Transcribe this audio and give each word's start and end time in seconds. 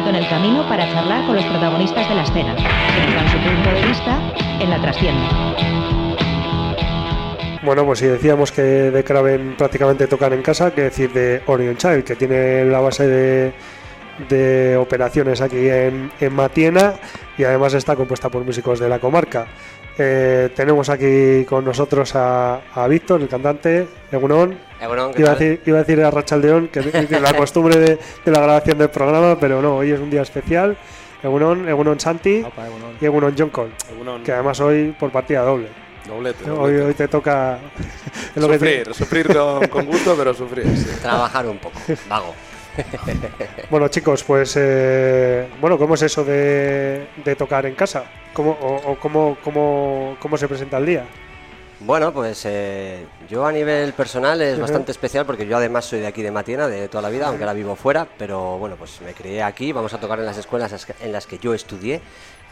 alto 0.00 0.10
en 0.10 0.16
el 0.16 0.28
camino 0.28 0.66
para 0.68 0.90
charlar 0.92 1.26
con 1.26 1.36
los 1.36 1.44
protagonistas 1.44 2.08
de 2.08 2.14
la 2.14 2.22
escena, 2.22 2.54
que 2.56 3.06
nos 3.06 3.14
dan 3.14 3.28
su 3.28 3.38
punto 3.38 3.70
de 3.70 3.86
vista 3.86 4.18
en 4.60 4.70
la 4.70 4.80
trastienda. 4.80 5.28
Bueno, 7.62 7.84
pues 7.84 7.98
si 7.98 8.06
decíamos 8.06 8.50
que 8.50 8.62
de 8.62 9.04
Kraven 9.04 9.54
prácticamente 9.58 10.06
tocan 10.06 10.32
en 10.32 10.42
casa, 10.42 10.70
que 10.70 10.82
decir 10.82 11.12
de 11.12 11.42
Orion 11.46 11.76
Child, 11.76 12.04
que 12.04 12.16
tiene 12.16 12.64
la 12.64 12.80
base 12.80 13.06
de, 13.06 13.52
de 14.28 14.76
operaciones 14.78 15.42
aquí 15.42 15.68
en, 15.68 16.10
en 16.18 16.32
Matiena 16.32 16.94
y 17.36 17.44
además 17.44 17.74
está 17.74 17.94
compuesta 17.94 18.30
por 18.30 18.42
músicos 18.44 18.80
de 18.80 18.88
la 18.88 18.98
comarca. 18.98 19.46
Eh, 19.98 20.48
tenemos 20.54 20.88
aquí 20.88 21.44
con 21.44 21.64
nosotros 21.64 22.14
a, 22.14 22.60
a 22.74 22.88
Víctor, 22.88 23.20
el 23.20 23.28
cantante, 23.28 23.86
Egunon. 24.10 24.56
Egunon, 24.80 25.12
¿qué 25.12 25.20
iba, 25.22 25.32
a 25.32 25.34
decir, 25.34 25.60
iba 25.66 25.78
a 25.78 25.82
decir 25.82 26.02
a 26.02 26.10
Rachaldeón, 26.10 26.68
que 26.68 26.80
que 27.06 27.20
la 27.20 27.34
costumbre 27.36 27.76
de, 27.78 27.98
de 28.24 28.30
la 28.32 28.40
grabación 28.40 28.78
del 28.78 28.88
programa, 28.88 29.38
pero 29.38 29.60
no, 29.60 29.76
hoy 29.76 29.90
es 29.90 30.00
un 30.00 30.08
día 30.10 30.22
especial. 30.22 30.76
Egunon, 31.22 31.68
Egunon 31.68 32.00
Santi 32.00 32.42
Opa, 32.42 32.66
egunon. 32.66 32.96
y 32.98 33.04
Egunon 33.04 33.34
John 33.36 33.50
Cole, 33.50 33.72
Egunon, 33.92 34.22
que 34.22 34.32
además 34.32 34.58
hoy 34.60 34.94
por 34.98 35.10
partida 35.10 35.42
doble. 35.42 35.68
doblete, 36.08 36.44
Hoy, 36.50 36.56
doblete. 36.56 36.82
hoy 36.82 36.94
te 36.94 37.08
toca... 37.08 37.58
es 38.34 38.36
lo 38.42 38.48
que 38.48 38.58
te- 38.58 38.84
sufrir, 38.84 38.94
sufrir 38.94 39.26
con, 39.36 39.68
con 39.68 39.84
gusto, 39.84 40.14
pero 40.16 40.32
sufrir. 40.32 40.64
sí. 40.78 40.86
Trabajar 41.02 41.46
un 41.46 41.58
poco, 41.58 41.78
vago. 42.08 42.34
Bueno, 43.70 43.88
chicos, 43.88 44.24
pues 44.24 44.54
eh, 44.58 45.48
bueno, 45.60 45.78
¿cómo 45.78 45.94
es 45.94 46.02
eso 46.02 46.24
de, 46.24 47.06
de 47.24 47.36
tocar 47.36 47.66
en 47.66 47.74
casa? 47.74 48.04
¿Cómo, 48.32 48.52
o, 48.60 48.92
o 48.92 48.96
cómo, 48.98 49.36
cómo, 49.44 50.16
cómo 50.20 50.36
se 50.36 50.48
presenta 50.48 50.78
el 50.78 50.86
día? 50.86 51.04
Bueno, 51.82 52.12
pues 52.12 52.42
eh, 52.44 53.06
yo 53.28 53.46
a 53.46 53.52
nivel 53.52 53.94
personal 53.94 54.42
es 54.42 54.56
bastante 54.60 54.92
especial 54.92 55.24
porque 55.24 55.46
yo 55.46 55.56
además 55.56 55.86
soy 55.86 56.00
de 56.00 56.06
aquí 56.08 56.20
de 56.22 56.30
Matiena, 56.30 56.68
de 56.68 56.88
toda 56.88 57.00
la 57.00 57.08
vida, 57.08 57.28
aunque 57.28 57.42
ahora 57.44 57.54
vivo 57.54 57.74
fuera, 57.74 58.06
pero 58.18 58.58
bueno, 58.58 58.76
pues 58.76 59.00
me 59.00 59.14
crié 59.14 59.42
aquí, 59.42 59.72
vamos 59.72 59.94
a 59.94 59.98
tocar 59.98 60.18
en 60.18 60.26
las 60.26 60.36
escuelas 60.36 60.72
as- 60.74 60.86
en 61.00 61.10
las 61.10 61.26
que 61.26 61.38
yo 61.38 61.54
estudié, 61.54 62.02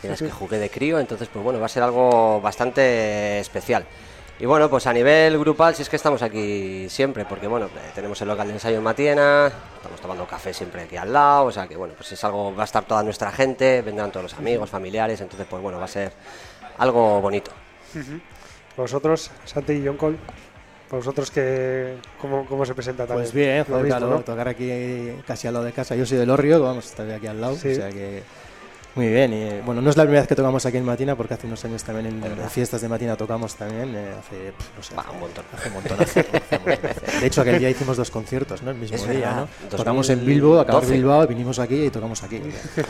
en 0.02 0.10
las 0.10 0.22
que 0.22 0.30
jugué 0.30 0.58
de 0.58 0.70
crío, 0.70 0.98
entonces 0.98 1.28
pues 1.30 1.44
bueno, 1.44 1.60
va 1.60 1.66
a 1.66 1.68
ser 1.68 1.82
algo 1.82 2.40
bastante 2.40 3.38
especial. 3.40 3.84
Y 4.40 4.46
bueno, 4.46 4.70
pues 4.70 4.86
a 4.86 4.92
nivel 4.92 5.36
grupal, 5.38 5.74
si 5.74 5.82
es 5.82 5.88
que 5.88 5.96
estamos 5.96 6.22
aquí 6.22 6.86
siempre, 6.88 7.24
porque 7.24 7.48
bueno, 7.48 7.66
eh, 7.66 7.90
tenemos 7.94 8.20
el 8.22 8.28
local 8.28 8.46
de 8.46 8.52
ensayo 8.54 8.76
en 8.76 8.84
Matiena, 8.84 9.50
estamos 9.76 10.00
tomando 10.00 10.26
café 10.28 10.54
siempre 10.54 10.82
aquí 10.82 10.96
al 10.96 11.12
lado, 11.12 11.46
o 11.46 11.50
sea 11.52 11.66
que 11.66 11.76
bueno, 11.76 11.94
pues 11.96 12.12
es 12.12 12.22
algo, 12.22 12.54
va 12.54 12.62
a 12.62 12.64
estar 12.64 12.84
toda 12.84 13.02
nuestra 13.02 13.32
gente, 13.32 13.82
vendrán 13.82 14.12
todos 14.12 14.22
los 14.22 14.34
amigos, 14.34 14.70
familiares, 14.70 15.20
entonces 15.20 15.44
pues 15.50 15.60
bueno, 15.60 15.78
va 15.78 15.86
a 15.86 15.88
ser 15.88 16.12
algo 16.78 17.20
bonito. 17.20 17.50
Vosotros, 18.76 19.32
Santi 19.44 19.72
y 19.72 19.84
John 19.84 19.96
Cole, 19.96 20.16
vosotros 20.88 21.32
que, 21.32 21.96
¿cómo, 22.20 22.46
cómo 22.46 22.64
se 22.64 22.74
presenta 22.74 23.06
también? 23.08 23.24
Pues 23.24 23.34
bien, 23.34 23.58
Lo 23.58 23.64
joder, 23.64 23.84
mismo, 23.86 23.98
claro, 23.98 24.12
¿no? 24.14 24.20
tocar 24.22 24.46
aquí 24.46 25.14
casi 25.26 25.48
al 25.48 25.54
lado 25.54 25.66
de 25.66 25.72
casa. 25.72 25.96
Yo 25.96 26.06
soy 26.06 26.16
del 26.16 26.30
Orrio, 26.30 26.62
vamos 26.62 26.86
a 26.86 26.88
estar 26.90 27.10
aquí 27.10 27.26
al 27.26 27.40
lado, 27.40 27.56
Sí. 27.56 27.72
o 27.72 27.74
sea 27.74 27.90
que 27.90 28.22
muy 28.98 29.08
bien. 29.08 29.32
Y, 29.32 29.36
eh, 29.36 29.62
bueno, 29.64 29.80
no 29.80 29.90
es 29.90 29.96
la 29.96 30.02
primera 30.02 30.22
vez 30.22 30.28
que 30.28 30.34
tocamos 30.34 30.66
aquí 30.66 30.76
en 30.76 30.84
Matina, 30.84 31.14
porque 31.16 31.34
hace 31.34 31.46
unos 31.46 31.64
años 31.64 31.82
también 31.84 32.06
en, 32.06 32.50
fiestas 32.50 32.80
de 32.80 32.88
Matina 32.88 33.16
tocamos 33.16 33.54
también, 33.54 33.94
eh, 33.94 34.12
hace, 34.18 34.52
pf, 34.52 34.70
no 34.76 34.82
sé, 34.82 34.94
hace- 34.96 35.10
un 35.10 35.20
montón. 35.20 35.44
Hace 35.54 35.68
un 35.68 35.74
montón. 35.74 36.00
hace- 36.00 36.20
hace 36.20 36.56
un 36.56 36.64
montón. 36.64 36.90
De 37.20 37.26
hecho, 37.26 37.40
aquel 37.42 37.58
día 37.60 37.70
hicimos 37.70 37.96
dos 37.96 38.10
conciertos, 38.10 38.62
¿no? 38.62 38.70
El 38.72 38.76
mismo 38.78 38.96
Es 38.96 39.08
día, 39.08 39.32
¿no? 39.34 39.68
Tocamos 39.76 40.10
en 40.10 40.26
Bilbo, 40.26 40.58
acabamos 40.60 40.90
en 40.90 40.90
2012. 40.90 40.96
Bilbao, 40.98 41.26
vinimos 41.26 41.58
aquí 41.58 41.84
y 41.84 41.90
tocamos 41.90 42.22
aquí. 42.22 42.40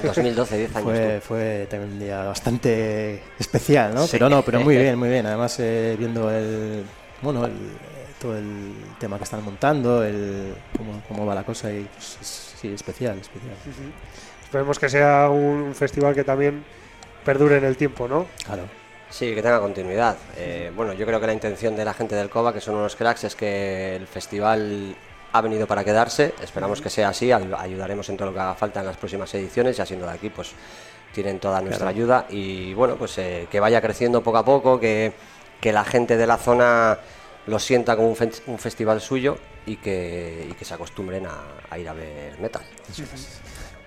2012, 0.03 0.57
10 0.59 0.77
años. 0.77 0.85
Fue, 0.89 1.21
fue 1.21 1.67
también 1.71 1.93
un 1.93 1.99
día 1.99 2.23
bastante 2.25 3.23
especial, 3.39 3.95
¿no? 3.95 4.03
Sí. 4.05 4.09
Pero 4.13 4.29
no, 4.29 4.43
pero 4.43 4.61
muy 4.61 4.77
bien, 4.79 4.99
muy 4.99 5.09
bien. 5.09 5.27
Además, 5.27 5.57
eh, 5.61 5.95
viendo 5.99 6.31
el, 6.31 6.85
bueno, 7.23 7.45
el, 7.45 7.53
todo 8.21 8.37
el 8.37 8.73
tema 8.99 9.19
que 9.19 9.25
están 9.25 9.45
montando, 9.45 10.03
el, 10.03 10.55
cómo, 10.77 11.03
cómo 11.07 11.27
va 11.27 11.35
la 11.35 11.45
cosa 11.45 11.71
y 11.71 11.87
pues, 11.95 12.17
es- 12.21 12.48
sí, 12.61 12.73
especial, 12.73 13.19
especial. 13.19 13.55
Esperemos 14.45 14.79
que 14.79 14.89
sea 14.89 15.29
un 15.31 15.75
festival 15.75 16.15
que 16.15 16.25
también 16.25 16.65
perdure 17.25 17.59
en 17.59 17.65
el 17.65 17.77
tiempo, 17.77 18.09
¿no? 18.09 18.27
Claro. 18.45 18.63
Sí, 19.11 19.35
que 19.35 19.43
tenga 19.43 19.61
continuidad. 19.61 20.17
Eh, 20.37 20.71
bueno, 20.75 20.93
yo 20.93 21.07
creo 21.07 21.21
que 21.21 21.27
la 21.27 21.33
intención 21.33 21.77
de 21.77 21.85
la 21.85 21.95
gente 21.95 22.15
del 22.15 22.29
COBA, 22.29 22.53
que 22.53 22.61
son 22.61 22.75
unos 22.75 22.95
cracks, 22.97 23.25
es 23.25 23.35
que 23.35 23.97
el 23.97 24.07
festival 24.07 24.95
ha 25.33 25.41
venido 25.41 25.67
para 25.67 25.83
quedarse. 25.85 26.35
Esperamos 26.43 26.81
que 26.83 26.91
sea 26.91 27.09
así. 27.11 27.33
ay- 27.33 27.51
Ayudaremos 27.59 28.09
en 28.09 28.17
todo 28.17 28.29
lo 28.29 28.35
que 28.35 28.41
haga 28.41 28.55
falta 28.55 28.81
en 28.81 28.87
las 28.87 28.97
próximas 28.97 29.33
ediciones. 29.35 29.77
Ya 29.77 29.87
siendo 29.87 30.07
de 30.07 30.13
aquí, 30.13 30.29
pues 30.31 30.53
tienen 31.13 31.39
toda 31.39 31.61
nuestra 31.63 31.89
ayuda. 31.89 32.27
Y 32.29 32.75
bueno, 32.75 32.97
pues 32.97 33.17
eh, 33.19 33.47
que 33.51 33.61
vaya 33.61 33.81
creciendo 33.81 34.23
poco 34.23 34.39
a 34.39 34.45
poco, 34.45 34.79
que, 34.79 35.13
que 35.61 35.73
la 35.73 35.85
gente 35.85 36.17
de 36.19 36.27
la 36.27 36.37
zona 36.37 36.99
lo 37.47 37.59
sienta 37.59 37.97
como 37.97 38.09
un, 38.09 38.17
fe- 38.17 38.31
un 38.47 38.59
festival 38.59 39.01
suyo 39.01 39.39
y 39.69 39.77
que, 39.77 40.47
y 40.51 40.55
que 40.55 40.65
se 40.65 40.75
acostumbren 40.75 41.27
a, 41.27 41.35
a 41.71 41.79
ir 41.79 41.89
a 41.89 41.93
ver 41.93 42.39
metal. 42.41 42.63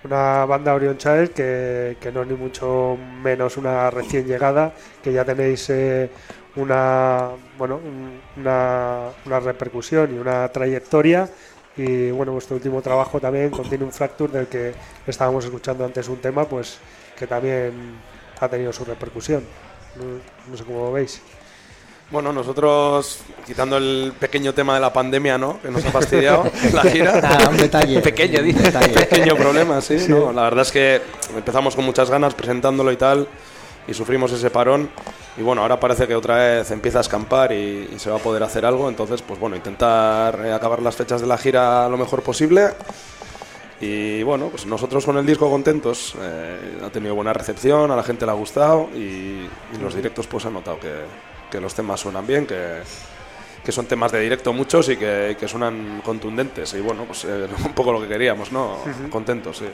Una 0.04 0.44
banda 0.46 0.74
Orion 0.74 0.96
Child 0.98 1.30
que, 1.30 1.96
que 2.00 2.10
no 2.10 2.22
es 2.22 2.28
ni 2.28 2.34
mucho 2.34 2.96
menos 3.22 3.56
una 3.56 3.90
recién 3.90 4.26
llegada, 4.26 4.72
que 5.02 5.12
ya 5.12 5.24
tenéis 5.24 5.70
eh, 5.70 6.10
una, 6.56 7.30
bueno, 7.56 7.76
un- 7.76 8.20
una, 8.36 9.10
una 9.26 9.40
repercusión 9.40 10.14
y 10.14 10.18
una 10.18 10.48
trayectoria. 10.48 11.28
Y 11.76 12.10
bueno, 12.10 12.32
vuestro 12.32 12.56
último 12.56 12.82
trabajo 12.82 13.18
también 13.20 13.50
contiene 13.50 13.84
un 13.84 13.92
Fracture 13.92 14.32
del 14.32 14.46
que 14.48 14.74
estábamos 15.06 15.44
escuchando 15.44 15.84
antes 15.84 16.08
un 16.08 16.18
tema, 16.18 16.44
pues 16.44 16.78
que 17.18 17.26
también 17.26 17.72
ha 18.40 18.48
tenido 18.48 18.72
su 18.72 18.84
repercusión. 18.84 19.44
No, 19.96 20.04
no 20.50 20.56
sé 20.56 20.64
cómo 20.64 20.84
lo 20.86 20.92
veis. 20.92 21.22
Bueno, 22.12 22.30
nosotros, 22.30 23.20
quitando 23.46 23.78
el 23.78 24.12
pequeño 24.20 24.52
tema 24.52 24.74
de 24.74 24.80
la 24.80 24.92
pandemia, 24.92 25.38
¿no? 25.38 25.58
Que 25.62 25.70
nos 25.70 25.82
ha 25.82 25.90
fastidiado 25.90 26.44
la 26.74 26.82
gira. 26.82 27.18
Nada, 27.22 27.48
un 27.48 27.56
detalle. 27.56 28.00
Pequeño, 28.02 28.40
un 28.40 28.44
dice. 28.44 28.62
detalle. 28.64 28.92
pequeño 28.92 29.34
problema, 29.34 29.80
sí, 29.80 29.96
¿no? 30.08 30.30
La 30.30 30.42
verdad 30.42 30.60
es 30.62 30.72
que 30.72 31.00
empezamos 31.34 31.74
con 31.74 31.86
muchas 31.86 32.10
ganas 32.10 32.34
presentándolo 32.34 32.92
y 32.92 32.96
tal, 32.96 33.26
y 33.88 33.94
sufrimos 33.94 34.30
ese 34.30 34.50
parón. 34.50 34.90
Y 35.38 35.42
bueno, 35.42 35.62
ahora 35.62 35.80
parece 35.80 36.06
que 36.06 36.14
otra 36.14 36.36
vez 36.36 36.70
empieza 36.70 36.98
a 36.98 37.00
escampar 37.00 37.50
y, 37.52 37.88
y 37.94 37.98
se 37.98 38.10
va 38.10 38.16
a 38.16 38.18
poder 38.18 38.42
hacer 38.42 38.66
algo. 38.66 38.90
Entonces, 38.90 39.22
pues 39.22 39.40
bueno, 39.40 39.56
intentar 39.56 40.38
eh, 40.44 40.52
acabar 40.52 40.82
las 40.82 40.94
fechas 40.94 41.22
de 41.22 41.26
la 41.26 41.38
gira 41.38 41.88
lo 41.88 41.96
mejor 41.96 42.22
posible. 42.22 42.68
Y 43.80 44.22
bueno, 44.22 44.48
pues 44.48 44.66
nosotros 44.66 45.06
con 45.06 45.16
el 45.16 45.24
disco 45.24 45.50
contentos. 45.50 46.14
eh, 46.20 46.78
ha 46.84 46.90
tenido 46.90 47.14
buena 47.14 47.32
recepción, 47.32 47.90
a 47.90 47.96
la 47.96 48.02
gente 48.02 48.26
le 48.26 48.32
ha 48.32 48.34
gustado 48.34 48.90
y, 48.94 48.98
y 49.74 49.78
los 49.80 49.94
directos 49.94 50.26
pues 50.26 50.44
han 50.44 50.52
notado 50.52 50.78
que, 50.78 50.90
que 51.52 51.60
los 51.60 51.74
temas 51.74 52.00
suenan 52.00 52.26
bien, 52.26 52.46
que, 52.46 52.78
que 53.64 53.70
son 53.70 53.86
temas 53.86 54.10
de 54.10 54.18
directo 54.20 54.52
muchos 54.52 54.88
y 54.88 54.96
que, 54.96 55.36
que 55.38 55.46
suenan 55.46 56.00
contundentes. 56.04 56.72
Y 56.74 56.80
bueno, 56.80 57.04
pues 57.04 57.24
eh, 57.24 57.46
un 57.64 57.72
poco 57.74 57.92
lo 57.92 58.00
que 58.00 58.08
queríamos, 58.08 58.50
¿no? 58.50 58.78
Contentos, 59.10 59.58
sí. 59.58 59.66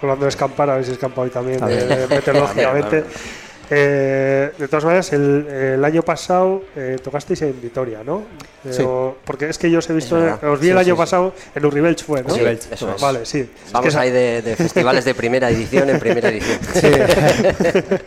Hablando 0.00 0.24
de 0.24 0.30
escampar, 0.30 0.70
habéis 0.70 0.88
escampado 0.88 1.22
hoy 1.22 1.30
también, 1.30 1.60
También. 1.60 1.86
de 1.88 2.06
meteorológicamente. 2.08 3.02
También, 3.02 3.52
Eh, 3.74 4.52
de 4.58 4.68
todas 4.68 4.84
maneras, 4.84 5.10
el, 5.14 5.46
el 5.48 5.82
año 5.84 6.02
pasado 6.02 6.62
eh, 6.76 6.98
tocasteis 7.02 7.40
en 7.40 7.58
Vitoria, 7.62 8.02
¿no? 8.04 8.22
Eh, 8.66 8.72
Sí. 8.72 8.82
o- 8.84 9.16
porque 9.24 9.48
es 9.48 9.56
que 9.56 9.70
yo 9.70 9.78
os 9.78 9.88
he 9.88 9.94
visto, 9.94 10.16
os 10.42 10.60
vi 10.60 10.68
el 10.68 10.74
Sí, 10.74 10.78
año 10.80 10.84
sí, 10.84 10.90
sí. 10.90 10.96
pasado 10.98 11.32
en 11.54 11.64
Urribelch 11.64 12.04
fue, 12.04 12.22
¿no? 12.22 12.28
Sí, 12.28 12.34
Urribelch, 12.42 12.70
eso 12.70 12.94
es. 12.94 13.00
Vale, 13.00 13.24
sí. 13.24 13.38
Es 13.38 13.46
que 13.46 13.72
Vamos 13.72 13.94
ahí 13.96 14.10
de, 14.10 14.42
de 14.42 14.56
festivales 14.56 15.06
de 15.06 15.14
primera 15.14 15.48
edición 15.48 15.88
en 15.88 15.98
primera 16.00 16.28
edición. 16.28 16.58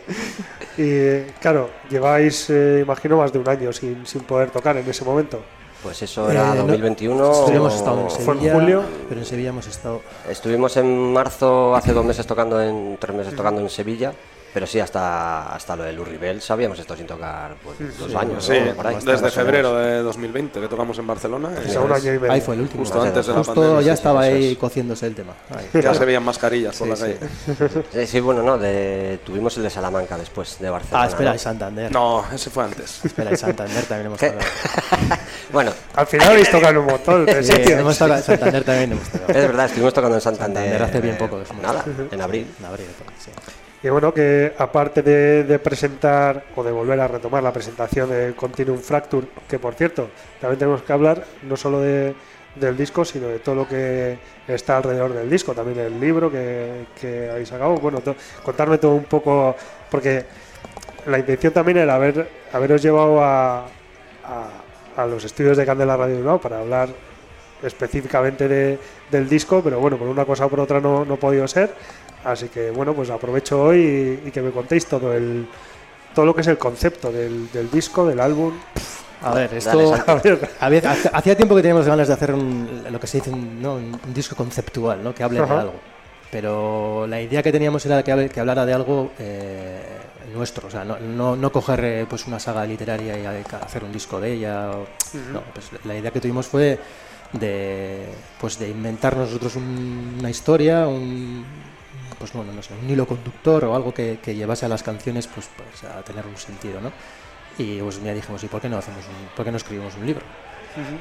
Y 0.76 1.22
claro, 1.40 1.70
lleváis, 1.90 2.50
eh, 2.50 2.80
imagino, 2.82 3.16
más 3.16 3.32
de 3.32 3.38
un 3.38 3.48
año 3.48 3.72
sin, 3.72 4.06
sin 4.06 4.22
poder 4.22 4.50
tocar 4.50 4.76
en 4.76 4.88
ese 4.88 5.04
momento. 5.04 5.40
Pues 5.82 6.02
eso 6.02 6.30
era 6.30 6.52
Eh, 6.52 6.56
no, 6.56 6.62
2021. 6.62 7.34
Sí, 7.46 7.52
hemos 7.52 7.74
estado 7.74 8.00
en 8.00 8.10
Fue 8.10 8.34
en 8.34 8.40
Sevilla, 8.40 8.54
julio. 8.54 8.82
pero 9.08 9.20
en 9.20 9.26
Sevilla 9.26 9.48
hemos 9.50 9.66
estado... 9.66 10.02
Estuvimos 10.28 10.76
en 10.76 11.12
marzo, 11.12 11.74
hace 11.74 11.92
dos 11.92 12.04
meses 12.04 12.26
tocando 12.26 12.60
en, 12.60 12.96
tres 12.98 13.16
meses 13.16 13.34
tocando 13.36 13.60
en 13.60 13.70
Sevilla, 13.70 14.12
pero 14.52 14.66
sí, 14.66 14.80
hasta, 14.80 15.54
hasta 15.54 15.76
lo 15.76 15.82
del 15.84 15.98
Urribel 15.98 16.40
habíamos 16.48 16.78
estado 16.78 16.96
sin 16.96 17.06
tocar 17.06 17.54
pues, 17.62 17.98
dos 17.98 18.14
años, 18.14 18.44
Sí, 18.44 18.54
¿no? 18.64 18.74
Por 18.74 18.86
ahí. 18.86 18.96
desde 19.04 19.30
febrero 19.30 19.74
de 19.76 19.98
2020 20.02 20.60
que 20.60 20.68
tocamos 20.68 20.98
en 20.98 21.06
Barcelona. 21.06 21.50
Sea, 21.68 21.80
un 21.80 21.92
año 21.92 22.14
y 22.14 22.18
medio. 22.18 22.32
Ahí 22.32 22.40
fue 22.40 22.54
el 22.54 22.62
último. 22.62 22.80
Justo 22.82 23.02
antes 23.02 23.26
de 23.26 23.32
la 23.32 23.38
Justo 23.38 23.54
pandemia, 23.54 23.80
sí, 23.80 23.86
ya 23.86 23.92
sí, 23.92 23.98
estaba 23.98 24.20
ahí 24.22 24.52
es. 24.52 24.58
cociéndose 24.58 25.06
el 25.06 25.14
tema. 25.14 25.34
Ahí. 25.50 25.82
Ya 25.82 25.92
se 25.94 26.04
veían 26.04 26.24
mascarillas 26.24 26.74
por 26.76 26.86
Sí, 26.86 26.90
la 26.90 26.96
sí. 26.96 27.02
calle. 27.18 27.82
Sí, 27.92 28.06
sí, 28.06 28.20
bueno, 28.20 28.42
no, 28.42 28.56
de, 28.58 29.20
tuvimos 29.24 29.56
el 29.58 29.62
de 29.64 29.70
Salamanca 29.70 30.16
después 30.16 30.58
de 30.58 30.70
Barcelona. 30.70 31.02
Ah, 31.04 31.06
espera, 31.08 31.30
¿no? 31.30 31.36
y 31.36 31.38
Santander. 31.38 31.92
No, 31.92 32.24
ese 32.32 32.48
fue 32.50 32.64
antes. 32.64 33.04
Espera, 33.04 33.32
y 33.32 33.36
Santander 33.36 33.84
también 33.84 34.06
hemos 34.06 34.20
tocado. 34.20 34.38
Bueno, 35.52 35.72
Al 35.94 36.06
final 36.06 36.28
habéis 36.30 36.50
tocado 36.50 36.70
en 36.72 36.78
un 36.78 36.86
montón 36.86 37.26
de 37.26 37.42
Sí, 37.42 37.52
hemos 37.72 37.98
tocado 37.98 38.16
en 38.18 38.22
Santander 38.24 38.64
también 38.64 38.92
hemos 38.92 39.08
tocado. 39.08 39.30
es 39.38 39.46
verdad, 39.46 39.66
estuvimos 39.66 39.92
tocando 39.94 40.14
en 40.16 40.20
Santander. 40.20 40.62
Santander 40.64 40.82
hace 40.82 41.00
bien 41.00 41.14
eh, 41.14 41.18
poco. 41.18 41.40
Nada, 41.62 41.84
en 42.10 42.20
abril. 42.20 42.46
En 42.58 42.64
abril, 42.64 42.86
sí. 43.22 43.30
Y 43.86 43.88
bueno, 43.88 44.12
que 44.12 44.52
aparte 44.58 45.00
de, 45.00 45.58
presentar 45.60 46.42
o 46.56 46.64
de 46.64 46.72
volver 46.72 46.98
a 46.98 47.06
retomar 47.06 47.40
la 47.40 47.52
presentación 47.52 48.10
de 48.10 48.34
Continuum 48.34 48.80
Fracture, 48.80 49.28
que 49.48 49.60
por 49.60 49.74
cierto, 49.74 50.08
también 50.40 50.58
tenemos 50.58 50.82
que 50.82 50.92
hablar 50.92 51.22
no 51.44 51.56
solo 51.56 51.80
de, 51.80 52.12
del 52.56 52.76
disco, 52.76 53.04
sino 53.04 53.28
de 53.28 53.38
todo 53.38 53.54
lo 53.54 53.68
que 53.68 54.18
está 54.48 54.78
alrededor 54.78 55.12
del 55.14 55.30
disco, 55.30 55.54
también 55.54 55.78
el 55.78 56.00
libro 56.00 56.32
que, 56.32 56.86
que 57.00 57.30
habéis 57.30 57.48
sacado. 57.48 57.76
Bueno, 57.76 58.02
contarme 58.42 58.78
todo 58.78 58.96
un 58.96 59.04
poco, 59.04 59.54
porque 59.88 60.24
la 61.06 61.20
intención 61.20 61.52
también 61.52 61.78
era 61.78 61.94
haber, 61.94 62.28
haberos 62.52 62.82
llevado 62.82 63.22
a, 63.22 63.66
a, 64.96 65.06
los 65.06 65.22
estudios 65.22 65.56
de 65.56 65.64
Candela 65.64 65.96
Radio 65.96 66.16
Bilbao 66.16 66.40
para 66.40 66.58
hablar 66.58 66.88
específicamente 67.62 68.48
de, 68.48 68.80
del 69.12 69.28
disco, 69.28 69.60
pero 69.62 69.78
bueno, 69.78 69.96
por 69.96 70.08
una 70.08 70.24
cosa 70.24 70.46
o 70.46 70.48
por 70.48 70.58
otra 70.58 70.80
no, 70.80 71.04
no 71.04 71.14
ha 71.14 71.18
podido 71.18 71.46
ser. 71.46 71.72
Así 72.26 72.48
que 72.48 72.70
bueno, 72.70 72.92
pues 72.94 73.08
aprovecho 73.10 73.62
hoy 73.62 74.20
y, 74.24 74.28
y 74.28 74.30
que 74.30 74.42
me 74.42 74.50
contéis 74.50 74.86
todo 74.86 75.12
el 75.14 75.46
todo 76.14 76.24
lo 76.26 76.34
que 76.34 76.40
es 76.40 76.46
el 76.46 76.56
concepto 76.58 77.12
del, 77.12 77.50
del 77.52 77.70
disco, 77.70 78.06
del 78.06 78.20
álbum. 78.20 78.52
A 79.22 79.34
ver, 79.34 79.52
esto. 79.54 79.96
Santi. 79.96 80.10
A 80.10 80.14
ver, 80.16 80.50
había- 80.60 80.90
hace- 80.90 81.10
hacía 81.12 81.36
tiempo 81.36 81.54
que 81.54 81.62
teníamos 81.62 81.86
ganas 81.86 82.08
de 82.08 82.14
hacer 82.14 82.32
un- 82.32 82.82
lo 82.90 82.98
que 82.98 83.06
se 83.06 83.18
dice 83.18 83.30
un, 83.30 83.60
¿no? 83.62 83.74
un- 83.74 84.00
disco 84.14 84.34
conceptual, 84.34 85.02
¿no? 85.04 85.14
que 85.14 85.22
hable 85.22 85.40
Ajá. 85.40 85.54
de 85.54 85.60
algo. 85.60 85.74
Pero 86.30 87.06
la 87.06 87.20
idea 87.20 87.42
que 87.42 87.52
teníamos 87.52 87.84
era 87.86 88.02
que, 88.02 88.28
que 88.28 88.40
hablara 88.40 88.66
de 88.66 88.72
algo 88.74 89.12
eh, 89.18 89.82
nuestro, 90.34 90.66
o 90.68 90.70
sea, 90.70 90.84
no, 90.84 90.98
no, 90.98 91.36
no 91.36 91.52
coger 91.52 91.84
eh, 91.84 92.06
pues 92.08 92.26
una 92.26 92.38
saga 92.40 92.64
literaria 92.66 93.16
y 93.18 93.24
hacer 93.62 93.84
un 93.84 93.92
disco 93.92 94.20
de 94.20 94.32
ella. 94.32 94.70
o- 94.72 94.86
no, 95.32 95.42
pues 95.54 95.70
la 95.84 95.94
idea 95.96 96.10
que 96.10 96.20
tuvimos 96.20 96.46
fue 96.46 96.78
de, 97.32 98.06
pues 98.40 98.58
de 98.58 98.68
inventar 98.70 99.16
nosotros 99.16 99.54
un- 99.56 100.16
una 100.18 100.30
historia, 100.30 100.86
un, 100.88 101.44
pues 102.18 102.32
bueno, 102.32 102.52
no 102.52 102.62
sé, 102.62 102.74
un 102.82 102.88
hilo 102.88 103.06
conductor 103.06 103.64
o 103.64 103.74
algo 103.76 103.92
que, 103.92 104.18
que 104.22 104.34
llevase 104.34 104.66
a 104.66 104.68
las 104.68 104.82
canciones 104.82 105.26
pues, 105.26 105.48
pues 105.56 105.84
a 105.90 106.02
tener 106.02 106.26
un 106.26 106.36
sentido, 106.36 106.80
¿no? 106.80 106.90
Y 107.58 107.80
pues 107.80 108.02
ya 108.02 108.12
dijimos, 108.12 108.42
¿y 108.44 108.48
por 108.48 108.60
qué 108.60 108.68
no 108.68 108.78
hacemos 108.78 109.04
un, 109.06 109.28
por 109.34 109.44
qué 109.44 109.50
no 109.50 109.56
escribimos 109.56 109.94
un 109.96 110.06
libro? 110.06 110.22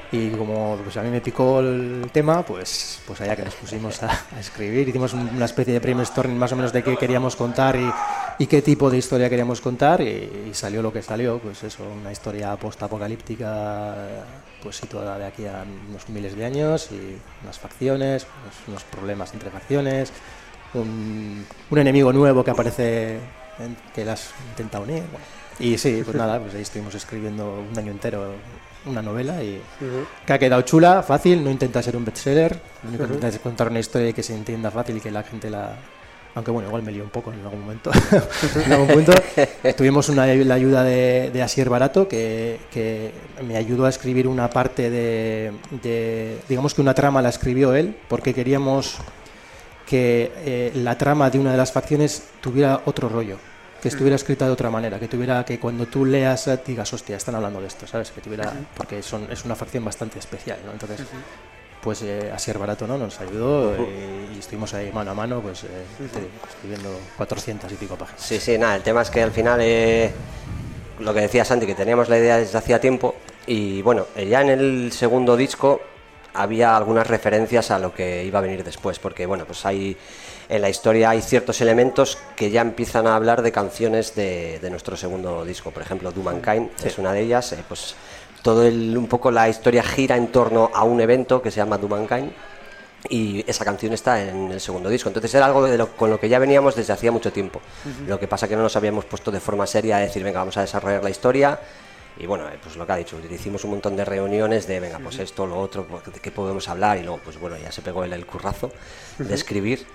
Y 0.10 0.30
como 0.30 0.78
pues, 0.82 0.96
a 0.96 1.02
mí 1.02 1.10
me 1.10 1.20
picó 1.20 1.60
el 1.60 2.08
tema, 2.14 2.44
pues, 2.44 3.02
pues 3.06 3.20
allá 3.20 3.36
que 3.36 3.44
nos 3.44 3.56
pusimos 3.56 4.02
a, 4.04 4.10
a 4.34 4.40
escribir, 4.40 4.88
hicimos 4.88 5.12
un- 5.14 5.28
una 5.36 5.44
especie 5.44 5.74
de 5.74 5.80
brainstorming 5.82 6.38
más 6.38 6.54
o 6.54 6.56
menos 6.56 6.72
de 6.72 6.82
qué 6.82 6.96
queríamos 6.96 7.36
contar 7.36 7.76
y, 7.76 7.92
y 8.40 8.48
qué 8.48 8.62
tipo 8.62 8.90
de 8.90 8.98
historia 8.98 9.30
queríamos 9.30 9.60
contar 9.60 10.00
y, 10.00 10.48
y 10.50 10.54
salió 10.54 10.82
lo 10.82 10.94
que 10.94 11.02
salió, 11.02 11.40
pues 11.40 11.62
eso, 11.64 11.84
una 12.02 12.10
historia 12.14 12.56
post-apocalíptica, 12.56 13.96
pues 14.64 14.78
situada 14.78 15.18
de 15.18 15.26
aquí 15.26 15.46
a 15.46 15.66
unos 15.90 16.08
miles 16.08 16.38
de 16.38 16.46
años 16.46 16.90
y 16.92 17.18
unas 17.44 17.60
facciones, 17.60 18.26
unos, 18.44 18.56
unos 18.70 18.84
problemas 18.86 19.34
entre 19.34 19.50
facciones, 19.50 20.14
un, 20.76 21.46
un 21.70 21.78
enemigo 21.78 22.12
nuevo 22.14 22.44
que 22.44 22.52
aparece 22.52 23.14
en- 23.60 23.78
que 23.94 24.06
las 24.06 24.32
intenta 24.52 24.80
unir. 24.80 25.04
bueno. 25.12 25.26
Y 25.60 25.78
sí, 25.78 26.02
pues 26.04 26.16
nada, 26.18 26.40
pues 26.40 26.54
ahí 26.56 26.62
estuvimos 26.62 26.94
escribiendo 26.96 27.64
un 27.72 27.78
año 27.80 27.92
entero 27.92 28.34
una 28.86 29.02
novela 29.02 29.42
y 29.42 29.60
que 30.28 30.34
ha 30.34 30.38
quedado 30.38 30.62
chula, 30.64 31.02
fácil, 31.02 31.44
no 31.44 31.50
intenta 31.50 31.82
ser 31.82 31.96
un 31.98 32.06
bestseller, 32.06 32.60
lo 32.84 32.90
único 32.90 33.04
que 33.08 33.14
intenta 33.16 33.30
es 33.36 33.40
contar 33.40 33.70
una 33.70 33.80
historia 33.80 34.12
que 34.14 34.22
se 34.22 34.36
entienda 34.36 34.70
fácil 34.70 34.98
y 34.98 35.00
que 35.02 35.10
la 35.12 35.24
gente 35.24 35.50
la... 35.50 35.72
Aunque 36.36 36.52
bueno, 36.52 36.68
igual 36.68 36.84
me 36.84 36.92
lío 36.92 37.04
un 37.04 37.10
poco 37.10 37.32
en 37.32 37.40
algún 37.40 37.62
momento. 37.62 37.90
en 38.66 38.74
algún 38.74 38.88
punto 38.90 39.14
tuvimos 39.78 40.10
una, 40.10 40.28
la 40.28 40.54
ayuda 40.56 40.84
de, 40.84 41.32
de 41.34 41.42
Asier 41.42 41.70
Barato 41.70 42.10
que, 42.10 42.60
que 42.72 43.12
me 43.48 43.56
ayudó 43.56 43.86
a 43.86 43.90
escribir 43.90 44.28
una 44.28 44.50
parte 44.50 44.90
de, 44.90 45.54
de- 45.82 46.38
Digamos 46.50 46.74
que 46.74 46.82
una 46.82 46.94
trama 46.94 47.22
la 47.22 47.30
escribió 47.30 47.74
él 47.74 47.96
porque 48.10 48.34
queríamos 48.34 48.98
que 49.86 50.32
eh, 50.38 50.72
la 50.76 50.98
trama 50.98 51.30
de 51.30 51.40
una 51.40 51.52
de 51.52 51.58
las 51.58 51.72
facciones 51.72 52.24
tuviera 52.42 52.82
otro 52.86 53.10
rollo, 53.10 53.38
que 53.82 53.90
estuviera 53.90 54.16
escrita 54.16 54.46
de 54.46 54.52
otra 54.52 54.70
manera, 54.70 55.00
que 55.00 55.08
tuviera 55.08 55.46
que 55.46 55.60
cuando 55.60 55.86
tú 55.86 56.06
leas 56.06 56.48
eh, 56.48 56.60
digas, 56.66 56.92
hostia, 56.94 57.18
están 57.18 57.36
hablando 57.36 57.62
de 57.62 57.68
esto, 57.68 57.86
¿sabes? 57.86 58.12
Que 58.12 58.22
tuviera, 58.22 58.52
porque 58.76 59.04
son, 59.04 59.28
es 59.32 59.46
una 59.46 59.56
facción 59.56 59.86
bastante 59.86 60.20
especial, 60.20 60.58
¿no? 60.66 60.72
Entonces, 60.72 61.06
pues 61.86 62.02
eh, 62.02 62.32
Asier 62.34 62.58
Barato, 62.58 62.88
¿no? 62.88 62.98
Nos 62.98 63.22
ayudó 63.22 63.76
eh, 63.76 64.28
y 64.36 64.40
estuvimos 64.40 64.74
ahí 64.74 64.92
mano 64.92 65.12
a 65.12 65.14
mano, 65.14 65.40
pues 65.40 65.66
eh, 65.66 65.68
te 66.00 66.20
digo, 66.20 66.32
escribiendo 66.50 67.00
400 67.16 67.72
y 67.72 67.76
pico 67.76 67.96
páginas. 67.96 68.24
Sí, 68.24 68.40
sí, 68.40 68.58
nada, 68.58 68.76
el 68.76 68.82
tema 68.82 69.04
es 69.04 69.12
que 69.12 69.22
al 69.22 69.32
final, 69.32 69.60
eh, 69.62 70.12
lo 71.00 71.14
que 71.14 71.22
decía 71.22 71.46
Santi, 71.46 71.68
que 71.68 71.76
teníamos 71.76 72.10
la 72.10 72.18
idea 72.18 72.38
desde 72.38 72.58
hacía 72.58 72.82
tiempo, 72.82 73.14
y 73.46 73.84
bueno, 73.84 74.08
ya 74.16 74.42
en 74.42 74.50
el 74.50 74.92
segundo 74.94 75.38
disco 75.38 75.80
había 76.36 76.76
algunas 76.78 77.08
referencias 77.08 77.72
a 77.72 77.80
lo 77.80 77.94
que 77.94 78.24
iba 78.24 78.40
a 78.40 78.42
venir 78.42 78.64
después, 78.64 79.00
porque 79.00 79.26
bueno, 79.26 79.46
pues 79.46 79.66
hay 79.66 79.98
en 80.48 80.62
la 80.62 80.70
historia 80.70 81.10
hay 81.10 81.22
ciertos 81.22 81.60
elementos 81.62 82.18
que 82.36 82.52
ya 82.52 82.62
empiezan 82.62 83.08
a 83.08 83.16
hablar 83.16 83.42
de 83.42 83.52
canciones 83.52 84.14
de, 84.16 84.60
de 84.60 84.70
nuestro 84.70 84.96
segundo 84.96 85.44
disco, 85.44 85.72
por 85.72 85.82
ejemplo, 85.82 86.12
Do 86.12 86.22
Mankind 86.22 86.70
es 86.84 86.98
una 87.00 87.14
de 87.14 87.22
ellas, 87.22 87.52
eh, 87.54 87.64
pues 87.68 87.96
todo 88.44 88.64
el, 88.66 88.96
un 88.96 89.08
poco 89.08 89.32
la 89.32 89.50
historia 89.50 89.82
gira 89.82 90.16
en 90.18 90.28
torno 90.28 90.70
a 90.74 90.84
un 90.84 91.02
evento 91.02 91.42
que 91.42 91.50
se 91.50 91.58
llama 91.58 91.78
Do 91.80 91.88
Mankind, 91.88 92.32
y 93.10 93.44
esa 93.48 93.64
canción 93.66 93.94
está 93.94 94.22
en 94.24 94.52
el 94.52 94.60
segundo 94.60 94.90
disco. 94.90 95.10
Entonces 95.10 95.34
era 95.36 95.46
algo 95.46 95.64
de 95.66 95.78
lo- 95.78 95.96
con 95.96 96.10
lo 96.10 96.20
que 96.20 96.28
ya 96.28 96.40
veníamos 96.40 96.76
desde 96.76 96.92
hacía 96.94 97.12
mucho 97.12 97.32
tiempo. 97.32 97.62
Lo 98.08 98.20
que 98.20 98.28
pasa 98.28 98.48
que 98.48 98.56
no 98.56 98.64
nos 98.64 98.76
habíamos 98.76 99.06
puesto 99.06 99.30
de 99.32 99.40
forma 99.40 99.68
seria 99.68 99.98
a 99.98 100.00
decir, 100.00 100.24
venga, 100.24 100.40
vamos 100.40 100.58
a 100.58 100.62
desarrollar 100.62 101.04
la 101.04 101.12
historia. 101.12 101.60
Y 102.18 102.26
bueno, 102.26 102.48
eh, 102.48 102.58
pues 102.64 102.76
lo 102.78 102.86
que 102.86 102.94
ha 102.94 102.96
dicho, 102.96 103.18
hicimos 103.30 103.64
un 103.66 103.72
montón 103.72 103.96
de 103.96 104.06
reuniones 104.06 104.68
de, 104.68 104.80
venga, 104.80 105.00
pues 105.00 105.20
esto, 105.20 105.46
lo 105.46 105.60
otro, 105.60 105.84
pues, 105.86 106.04
de 106.14 106.20
qué 106.22 106.32
podemos 106.32 106.68
hablar. 106.70 106.98
Y 106.98 107.02
luego, 107.02 107.20
pues 107.24 107.38
bueno, 107.40 107.58
ya 107.58 107.72
se 107.72 107.82
pegó 107.82 108.04
el, 108.06 108.14
el 108.14 108.26
currazo 108.26 108.72
de 109.18 109.34
escribir. 109.36 109.86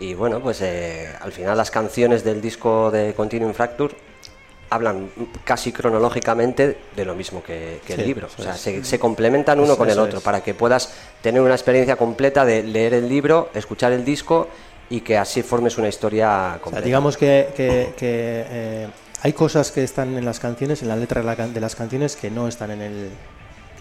Y 0.00 0.14
bueno, 0.14 0.40
pues 0.40 0.60
eh, 0.62 1.08
al 1.20 1.32
final 1.32 1.56
las 1.56 1.70
canciones 1.70 2.24
del 2.24 2.40
disco 2.40 2.90
de 2.90 3.12
Continuum 3.14 3.52
Fracture 3.52 3.94
hablan 4.70 5.10
casi 5.44 5.72
cronológicamente 5.72 6.76
de 6.94 7.04
lo 7.04 7.14
mismo 7.14 7.42
que, 7.42 7.80
que 7.86 7.94
el 7.94 8.00
Sí, 8.00 8.06
libro. 8.06 8.26
eso 8.28 8.36
O 8.38 8.42
sea, 8.44 8.54
es. 8.54 8.60
se, 8.60 8.84
se 8.84 8.98
complementan 8.98 9.58
uno 9.58 9.68
Eso- 9.72 9.78
con 9.78 9.90
el 9.90 9.98
otro 9.98 10.18
es. 10.18 10.24
para 10.24 10.42
que 10.42 10.54
puedas 10.54 10.92
tener 11.22 11.40
una 11.40 11.54
experiencia 11.54 11.96
completa 11.96 12.44
de 12.44 12.62
leer 12.62 12.94
el 12.94 13.08
libro, 13.08 13.50
escuchar 13.54 13.92
el 13.92 14.04
disco 14.04 14.48
y 14.90 15.00
que 15.00 15.16
así 15.18 15.42
formes 15.42 15.78
una 15.78 15.88
historia 15.88 16.28
O 16.28 16.50
sea, 16.52 16.60
completa. 16.60 16.84
digamos 16.86 17.16
que, 17.16 17.48
que- 17.56 17.92
que, 17.96 18.44
eh, 18.50 18.88
hay 19.22 19.32
cosas 19.32 19.72
que 19.72 19.82
están 19.84 20.16
en 20.16 20.24
las 20.24 20.38
canciones, 20.40 20.82
en 20.82 20.88
la 20.88 20.96
letra 20.96 21.20
de, 21.20 21.26
la 21.26 21.36
can- 21.36 21.52
de 21.54 21.60
las 21.60 21.74
canciones 21.74 22.16
que 22.16 22.30
no 22.30 22.48
están 22.48 22.70
en 22.70 22.82
el 22.82 23.10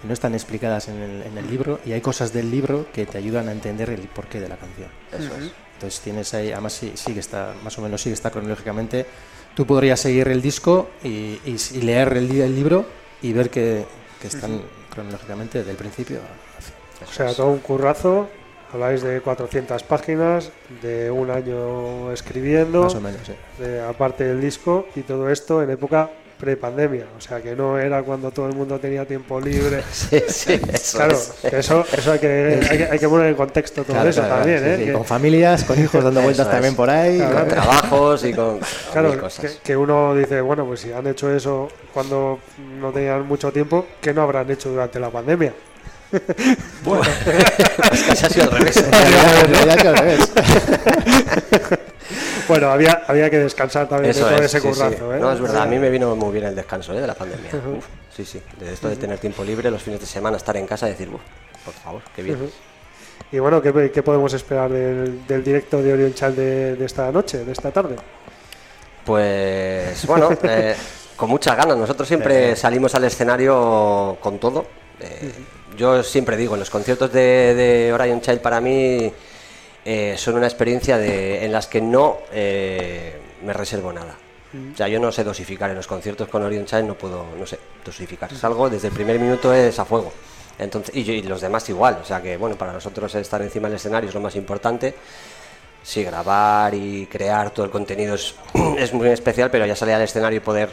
que 0.02 0.08
no 0.08 0.14
están 0.14 0.36
explicadas 0.36 0.90
en 0.90 0.98
el, 1.02 1.24
en 1.24 1.38
el 1.40 1.50
libro 1.50 1.80
y 1.84 1.92
hay 1.94 2.02
cosas 2.02 2.32
del 2.32 2.52
libro 2.52 2.86
que 2.94 3.08
te 3.08 3.18
ayudan 3.18 3.50
a 3.50 3.52
entender 3.52 3.90
el 3.90 4.02
porqué 4.02 4.40
de 4.40 4.48
la 4.48 4.56
canción. 4.58 4.90
Eso 5.12 5.36
es. 5.38 5.52
Entonces 5.74 6.00
tienes 6.02 6.34
ahí, 6.36 6.52
además 6.52 6.74
sí, 6.74 6.92
sí 6.96 7.14
que 7.14 7.20
está, 7.20 7.54
más 7.64 7.78
o 7.80 7.82
menos 7.82 8.02
sí 8.02 8.10
que 8.12 8.14
está 8.14 8.30
cronológicamente. 8.30 9.06
Tú 9.56 9.66
podrías 9.66 10.00
seguir 10.00 10.28
el 10.28 10.40
disco 10.42 10.90
y, 11.04 11.40
y 11.46 11.54
s- 11.56 11.76
y 11.76 11.82
leer 11.82 12.14
el, 12.16 12.30
el 12.30 12.56
libro 12.56 12.86
y 13.24 13.34
ver 13.34 13.50
que, 13.50 13.86
que 14.22 14.28
están 14.28 14.62
cronológicamente 14.94 15.64
del 15.64 15.76
principio 15.76 16.20
a 16.20 16.62
fin. 16.62 16.74
O 17.10 17.12
sea, 17.12 17.34
todo 17.34 17.48
un 17.48 17.60
currazo. 17.60 18.30
Habláis 18.74 19.02
de 19.02 19.22
400 19.22 19.82
páginas, 19.84 20.52
de 20.82 21.10
un 21.10 21.30
año 21.32 22.12
escribiendo, 22.12 22.84
Más 22.84 22.96
o 22.96 23.02
menos, 23.02 23.22
sí. 23.26 23.34
de- 23.64 23.82
aparte 23.82 24.26
del 24.26 24.42
disco, 24.42 24.88
y 24.96 25.02
todo 25.02 25.30
esto 25.30 25.64
en 25.64 25.70
época 25.70 26.10
prepandemia. 26.38 27.06
O 27.18 27.22
sea, 27.22 27.42
que 27.42 27.56
no 27.56 27.80
era 27.80 28.04
cuando 28.04 28.30
todo 28.30 28.48
el 28.48 28.54
mundo 28.54 28.78
tenía 28.80 29.06
tiempo 29.06 29.40
libre. 29.42 29.82
Sí, 29.92 30.22
sí, 30.28 30.62
eso 30.74 30.98
claro, 30.98 31.14
es. 31.14 31.34
eso, 31.52 31.86
eso 31.98 32.12
hay, 32.12 32.20
que, 32.20 32.60
hay, 32.70 32.78
que, 32.78 32.84
hay 32.92 33.00
que 33.00 33.08
poner 33.10 33.28
en 33.28 33.36
contexto 33.36 33.84
todo 33.84 33.94
Claro, 33.94 34.10
eso 34.10 34.22
claro, 34.22 34.36
también, 34.36 34.60
sí, 34.60 34.66
¿eh? 34.84 34.86
Que- 34.86 34.94
Con 34.94 35.06
familias, 35.06 35.64
con 35.64 35.80
hijos 35.80 36.04
dando 36.04 36.22
vueltas 36.24 36.46
es. 36.46 36.52
también 36.52 36.76
por 36.76 36.90
ahí. 36.90 37.18
Claro, 37.18 37.40
Con 37.40 37.48
trabajos 37.48 38.24
y 38.26 38.34
con 38.34 38.60
Claro, 38.92 39.20
cosas. 39.20 39.56
que, 39.56 39.62
que 39.64 39.78
uno 39.78 40.14
dice, 40.14 40.42
bueno, 40.42 40.66
pues 40.66 40.82
si 40.82 40.92
han 40.92 41.08
hecho 41.08 41.34
eso 41.34 41.70
cuando 41.94 42.38
no 42.80 42.92
tenían 42.92 43.26
mucho 43.26 43.52
tiempo, 43.52 43.86
¿qué 44.02 44.14
no 44.14 44.22
habrán 44.22 44.52
hecho 44.52 44.70
durante 44.70 45.00
la 45.00 45.10
pandemia? 45.10 45.54
Es 47.92 48.04
que 48.04 48.12
ha 48.12 48.30
sido 48.30 48.44
al 48.44 48.52
revés. 48.52 50.32
Bueno, 52.48 52.70
había, 52.70 53.04
había 53.08 53.30
que 53.30 53.40
descansar 53.40 53.90
también 53.90 54.12
Eso 54.12 54.26
de 54.26 54.32
todo 54.36 54.44
es, 54.44 54.54
ese 54.54 54.62
sí, 54.62 54.68
sí. 54.74 54.74
currazo, 54.74 55.14
¿eh? 55.14 55.20
No, 55.20 55.32
es 55.34 55.42
verdad, 55.42 55.64
a 55.64 55.66
mí 55.66 55.78
me 55.80 55.90
vino 55.90 56.16
muy 56.16 56.32
bien 56.32 56.46
el 56.46 56.56
descanso 56.56 56.94
¿eh? 56.94 57.02
de 57.02 57.08
la 57.08 57.14
pandemia. 57.14 57.52
Uf, 57.54 57.86
sí, 58.16 58.24
sí, 58.24 58.42
de 58.60 58.72
esto 58.74 58.88
de 58.88 58.96
tener 58.96 59.20
tiempo 59.20 59.44
libre, 59.44 59.70
los 59.70 59.84
fines 59.84 60.00
de 60.00 60.06
semana, 60.06 60.38
estar 60.38 60.56
en 60.56 60.66
casa 60.66 60.88
y 60.88 60.92
decir, 60.92 61.10
"Uf, 61.10 61.20
por 61.66 61.74
favor, 61.74 62.02
qué 62.16 62.24
bien. 62.24 62.50
Y 63.32 63.40
bueno, 63.40 63.62
¿qué, 63.62 63.92
qué 63.92 64.02
podemos 64.02 64.34
esperar 64.34 64.72
del, 64.72 65.28
del 65.28 65.44
directo 65.44 65.82
de 65.82 65.92
Orion 65.92 66.14
de, 66.36 66.76
de 66.78 66.86
esta 66.86 67.12
noche, 67.12 67.44
de 67.44 67.52
esta 67.52 67.72
tarde? 67.72 67.98
Pues 69.04 70.06
bueno, 70.06 70.30
eh, 70.44 70.76
con 71.18 71.30
muchas 71.30 71.58
ganas. 71.58 71.76
Nosotros 71.78 72.08
siempre 72.08 72.56
salimos 72.56 72.96
al 72.96 73.04
escenario 73.04 74.18
con 74.22 74.40
todo. 74.40 74.66
Eh, 75.02 75.32
yo 75.78 76.04
siempre 76.04 76.36
digo, 76.38 76.56
en 76.56 76.60
los 76.60 76.70
conciertos 76.70 77.12
de, 77.14 77.54
de 77.56 77.94
Orion 77.94 78.20
Child 78.22 78.40
para 78.42 78.60
mí 78.60 79.12
eh, 79.86 80.16
son 80.18 80.36
una 80.36 80.48
experiencia 80.48 80.98
de, 80.98 81.46
en 81.46 81.52
las 81.52 81.68
que 81.68 81.80
no 81.82 82.18
eh, 82.32 83.20
me 83.44 83.54
reservo 83.54 83.94
nada. 83.94 84.16
O 84.74 84.78
sea, 84.78 84.88
yo 84.88 85.00
no 85.00 85.12
sé 85.12 85.24
dosificar 85.24 85.70
en 85.70 85.76
los 85.76 85.88
conciertos 85.88 86.30
con 86.30 86.42
Orion 86.42 86.66
Child, 86.66 86.86
no 86.86 86.96
puedo, 86.96 87.26
no 87.38 87.46
sé, 87.46 87.60
dosificar. 87.86 88.34
Salgo 88.36 88.70
desde 88.70 88.88
el 88.88 88.94
primer 88.94 89.20
minuto 89.20 89.54
es 89.54 89.78
a 89.78 89.86
fuego. 89.86 90.12
Entonces, 90.58 90.96
y, 90.96 91.04
yo- 91.04 91.14
y 91.14 91.22
los 91.22 91.42
demás 91.42 91.68
igual. 91.70 92.00
O 92.02 92.06
sea 92.06 92.22
que, 92.22 92.38
bueno, 92.38 92.56
para 92.58 92.74
nosotros 92.74 93.14
estar 93.16 93.42
encima 93.42 93.68
del 93.68 93.76
escenario 93.76 94.10
es 94.10 94.16
lo 94.16 94.22
más 94.22 94.36
importante. 94.36 94.96
Sí, 95.84 96.04
grabar 96.04 96.74
y 96.74 97.06
crear 97.06 97.52
todo 97.52 97.66
el 97.66 97.72
contenido 97.72 98.16
es, 98.16 98.34
es 98.78 98.94
muy 98.94 99.10
especial, 99.10 99.52
pero 99.52 99.66
ya 99.66 99.76
salir 99.76 99.94
al 99.96 100.02
escenario 100.02 100.38
y 100.38 100.42
poder 100.42 100.70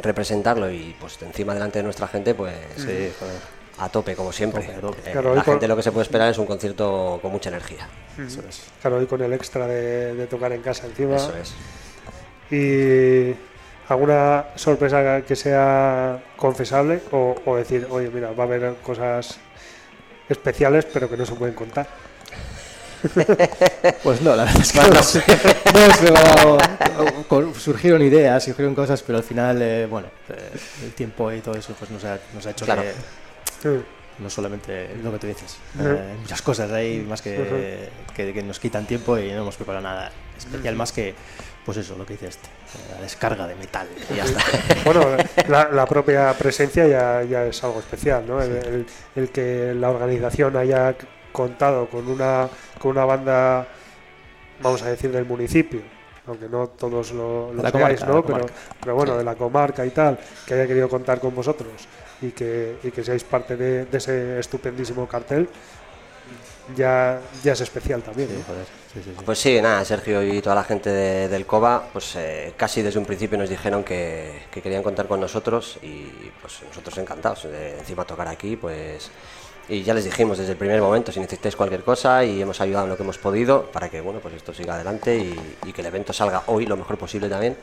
representarlo 0.00 0.70
y 0.70 0.94
pues 1.00 1.20
encima 1.22 1.54
delante 1.54 1.78
de 1.80 1.82
nuestra 1.82 2.06
gente, 2.08 2.34
pues 2.34 2.54
a 3.78 3.88
tope, 3.88 4.14
como 4.16 4.32
siempre. 4.32 4.62
Tope, 4.62 4.76
a 4.76 4.80
tope. 4.80 5.00
Eh, 5.08 5.12
Claro, 5.12 5.34
la 5.34 5.42
gente 5.42 5.68
lo 5.68 5.76
que 5.76 5.82
se 5.82 5.92
puede 5.92 6.02
esperar 6.04 6.30
es 6.30 6.38
un 6.38 6.46
concierto 6.46 7.18
con 7.22 7.30
mucha 7.32 7.48
energía. 7.48 7.86
Eso 8.18 8.40
es. 8.48 8.62
Claro, 8.80 8.96
hoy 8.96 9.06
con 9.06 9.20
el 9.22 9.32
extra 9.32 9.66
de, 9.66 10.14
de 10.14 10.26
tocar 10.26 10.52
en 10.52 10.62
casa 10.62 10.86
encima. 10.86 11.16
Eso 11.16 11.32
es. 11.36 11.54
¿Y 12.50 13.34
alguna 13.88 14.46
sorpresa 14.56 15.22
que 15.22 15.36
sea 15.36 16.22
confesable? 16.36 17.00
O, 17.12 17.36
o 17.44 17.56
decir, 17.56 17.86
oye, 17.90 18.10
mira, 18.10 18.32
va 18.32 18.44
a 18.44 18.46
haber 18.46 18.74
cosas 18.76 19.38
especiales, 20.28 20.86
pero 20.92 21.08
que 21.08 21.16
no 21.16 21.24
se 21.26 21.34
pueden 21.34 21.54
contar. 21.54 21.86
Pues 24.02 24.20
no, 24.22 24.34
la 24.34 24.44
verdad 24.44 24.60
es 24.60 24.72
que 24.72 24.80
no, 24.80 25.02
sé. 25.02 25.22
No 25.72 25.94
sé, 25.94 26.12
no, 26.12 27.24
con- 27.28 27.54
surgieron 27.54 28.02
ideas, 28.02 28.42
surgieron 28.44 28.74
cosas, 28.74 29.02
pero 29.02 29.18
al 29.18 29.24
final, 29.24 29.60
eh, 29.62 29.86
bueno, 29.88 30.08
eh, 30.28 30.50
el 30.84 30.92
tiempo 30.92 31.30
y 31.32 31.40
todo 31.40 31.54
eso 31.56 31.74
pues 31.78 31.90
nos 31.92 32.04
ha, 32.04 32.18
nos 32.34 32.44
ha 32.46 32.50
hecho 32.50 32.64
Claro. 32.64 32.82
que. 32.82 32.92
No 34.18 34.28
solamente 34.30 34.96
lo 35.02 35.12
que 35.12 35.18
tú 35.18 35.26
dices, 35.28 35.58
eh, 35.80 36.10
hay 36.12 36.18
muchas 36.18 36.42
cosas 36.42 36.70
ahí 36.72 37.04
más 37.08 37.22
que, 37.22 37.88
que, 38.16 38.32
que 38.34 38.42
nos 38.42 38.58
quitan 38.58 38.84
tiempo 38.86 39.16
y 39.18 39.30
no 39.30 39.42
hemos 39.42 39.56
preparado 39.56 39.84
nada 39.84 40.10
especial 40.36 40.74
más 40.74 40.90
que, 40.92 41.14
pues 41.64 41.78
eso, 41.78 41.96
lo 41.96 42.04
que 42.04 42.14
dice 42.14 42.26
este, 42.26 42.46
eh, 42.48 42.94
la 42.96 43.02
descarga 43.02 43.46
de 43.46 43.54
metal 43.54 43.86
y 44.10 44.16
ya 44.16 44.24
está. 44.24 44.40
Bueno, 44.84 45.02
la, 45.48 45.68
la 45.70 45.86
propia 45.86 46.32
presencia 46.34 46.86
ya, 46.88 47.22
ya 47.22 47.44
es 47.46 47.62
algo 47.62 47.78
especial, 47.80 48.24
¿no? 48.26 48.42
El, 48.42 48.52
el- 48.56 48.86
el 49.16 49.30
que 49.30 49.72
la 49.74 49.90
organización 49.90 50.56
haya 50.56 50.94
contado 51.30 51.88
con 51.88 52.08
una, 52.08 52.48
con 52.80 52.92
una 52.92 53.04
banda, 53.04 53.66
vamos 54.62 54.82
a 54.82 54.90
decir, 54.90 55.12
del 55.12 55.26
municipio, 55.26 55.80
aunque 56.26 56.48
no 56.48 56.66
todos 56.68 57.12
lo, 57.12 57.52
lo 57.52 57.62
La 57.62 57.70
seáis, 57.70 58.00
comarca, 58.00 58.06
¿no? 58.06 58.24
Pero, 58.24 58.46
pero 58.80 58.94
bueno, 58.96 59.16
de 59.16 59.24
la 59.24 59.34
comarca 59.36 59.84
y 59.86 59.90
tal, 59.90 60.18
que 60.46 60.54
haya 60.54 60.66
querido 60.66 60.88
contar 60.88 61.20
con 61.20 61.34
vosotros 61.34 61.68
y 62.22 62.30
que, 62.30 62.76
y 62.82 62.90
que 62.90 63.04
seáis 63.04 63.24
parte 63.24 63.56
de, 63.56 63.84
de 63.86 63.98
ese 63.98 64.38
estupendísimo 64.40 65.06
cartel, 65.06 65.48
ya, 66.76 67.20
ya 67.42 67.52
es 67.52 67.60
especial 67.62 68.02
también, 68.02 68.28
Sí, 68.28 68.34
¿no? 68.36 68.44
joder, 68.44 68.66
sí, 68.92 69.00
sí, 69.02 69.10
sí. 69.16 69.22
Pues 69.24 69.38
sí, 69.38 69.60
nada, 69.62 69.84
Sergio 69.84 70.22
y 70.22 70.42
toda 70.42 70.54
la 70.56 70.64
gente 70.64 70.90
de- 70.90 71.28
del 71.28 71.46
COBA, 71.46 71.88
pues 71.92 72.14
eh, 72.16 72.52
casi 72.56 72.82
desde 72.82 72.98
un 72.98 73.06
principio 73.06 73.38
nos 73.38 73.48
dijeron 73.48 73.82
que, 73.84 74.42
que 74.50 74.60
querían 74.60 74.82
contar 74.82 75.06
con 75.06 75.20
nosotros 75.20 75.78
y 75.82 76.04
pues 76.42 76.60
nosotros 76.68 76.98
encantados 76.98 77.44
de 77.44 77.78
encima 77.78 78.04
tocar 78.04 78.28
aquí, 78.28 78.56
pues 78.56 79.10
y 79.70 79.82
ya 79.82 79.92
les 79.92 80.04
dijimos 80.04 80.38
desde 80.38 80.52
el 80.52 80.58
primer 80.58 80.80
momento 80.80 81.12
si 81.12 81.20
necesitáis 81.20 81.54
cualquier 81.54 81.82
cosa 81.84 82.24
y 82.24 82.40
hemos 82.40 82.58
ayudado 82.62 82.84
en 82.84 82.90
lo 82.90 82.96
que 82.96 83.02
hemos 83.02 83.18
podido 83.18 83.64
para 83.70 83.90
que 83.90 84.00
bueno 84.00 84.18
pues 84.18 84.32
esto 84.34 84.54
siga 84.54 84.74
adelante 84.76 85.14
y, 85.16 85.56
y 85.66 85.72
que 85.74 85.82
el 85.82 85.86
evento 85.88 86.14
salga 86.14 86.42
hoy 86.46 86.64
lo 86.64 86.76
mejor 86.76 86.96
posible 86.96 87.28
también. 87.28 87.54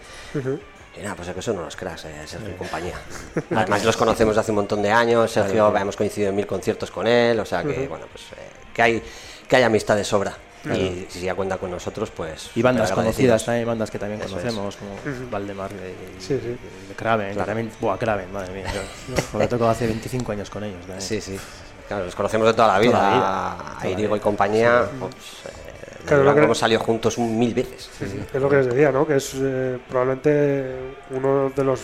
Y 0.97 1.01
nada, 1.01 1.15
pues 1.15 1.27
es 1.27 1.35
que 1.35 1.41
son 1.41 1.57
unos 1.57 1.75
cracks, 1.75 2.05
eh, 2.05 2.21
Sergio 2.25 2.49
y 2.51 2.53
compañía. 2.53 2.95
Además 3.55 3.83
los 3.83 3.97
conocemos 3.97 4.35
de 4.35 4.41
hace 4.41 4.51
un 4.51 4.55
montón 4.57 4.81
de 4.81 4.91
años, 4.91 5.29
Sergio 5.31 5.75
hemos 5.75 5.95
coincidido 5.95 6.29
en 6.29 6.35
mil 6.35 6.47
conciertos 6.47 6.89
con 6.91 7.05
él, 7.07 7.39
o 7.39 7.45
sea 7.45 7.63
que 7.63 7.87
bueno 7.87 8.05
pues 8.11 8.23
eh, 8.31 8.49
que 8.73 8.81
hay 8.81 9.03
que 9.47 9.55
hay 9.57 9.63
amistad 9.63 9.95
de 9.95 10.03
sobra. 10.03 10.35
Y 10.65 11.05
si 11.09 11.19
ya 11.21 11.35
cuenta 11.35 11.57
con 11.57 11.69
nosotros, 11.69 12.09
pues 12.09 12.49
Y 12.55 12.63
bandas 12.63 12.91
conocidas 12.91 13.45
también, 13.45 13.67
bandas 13.67 13.91
que 13.91 13.99
también 13.99 14.19
Eso 14.21 14.39
es. 14.39 14.41
conocemos, 14.51 14.75
como 14.77 15.29
Valdemar 15.29 15.69
y, 15.73 16.19
Sí, 16.19 16.39
sí. 16.41 16.57
y 16.85 16.87
de 16.89 16.95
Kraven, 16.95 17.27
que 17.27 17.33
Claro. 17.35 17.45
también, 17.45 17.71
buah, 17.79 17.97
Kraven, 17.99 18.33
madre 18.33 18.51
mía, 18.51 18.65
yo- 18.73 19.39
tocado 19.47 19.69
hace 19.69 19.85
25 19.85 20.31
años 20.31 20.49
con 20.49 20.63
ellos. 20.63 20.79
también. 20.79 21.01
Sí, 21.01 21.21
sí. 21.21 21.39
Claro, 21.87 22.05
los 22.05 22.15
conocemos 22.15 22.47
de 22.47 22.53
toda 22.55 22.69
la 22.69 22.79
vida. 22.79 22.93
Toda 22.93 23.09
la 23.11 23.15
vida. 23.15 23.77
A 23.79 23.83
la 23.83 23.89
Irigo 23.91 24.17
y 24.17 24.19
compañía, 24.19 24.85
pues, 24.99 25.13
eh, 25.45 25.64
de 25.64 25.64
Claro, 26.05 26.23
lo 26.23 26.35
que- 26.35 26.43
hemos 26.43 26.57
salido 26.57 26.79
juntos 26.79 27.17
un 27.17 27.37
mil 27.37 27.53
veces. 27.53 27.89
Es 28.33 28.41
lo 28.41 28.49
que 28.49 28.57
les 28.57 28.67
decía, 28.67 28.91
¿no? 28.91 29.05
Que 29.07 29.17
es 29.17 29.33
eh, 29.35 29.77
probablemente 29.87 30.75
uno 31.11 31.51
de 31.55 31.63
los 31.63 31.79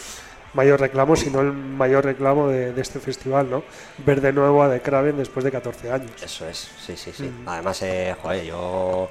mayores 0.53 0.81
reclamos, 0.81 1.19
si 1.19 1.29
no 1.29 1.41
el 1.41 1.53
mayor 1.53 2.05
reclamo 2.05 2.47
de, 2.49 2.73
de 2.73 2.81
este 2.81 2.99
festival, 2.99 3.49
¿no? 3.49 3.63
Ver 4.05 4.21
de 4.21 4.33
nuevo 4.33 4.61
a 4.63 4.69
The 4.69 4.81
Kraven 4.81 5.17
después 5.17 5.43
de 5.45 5.51
14 5.51 5.91
años. 5.91 6.11
Eso 6.21 6.47
es, 6.47 6.69
sí, 6.85 6.95
sí, 6.97 7.11
sí. 7.15 7.31
Además, 7.45 7.81
eh, 7.83 8.15
joder, 8.21 8.43
yo 8.43 9.09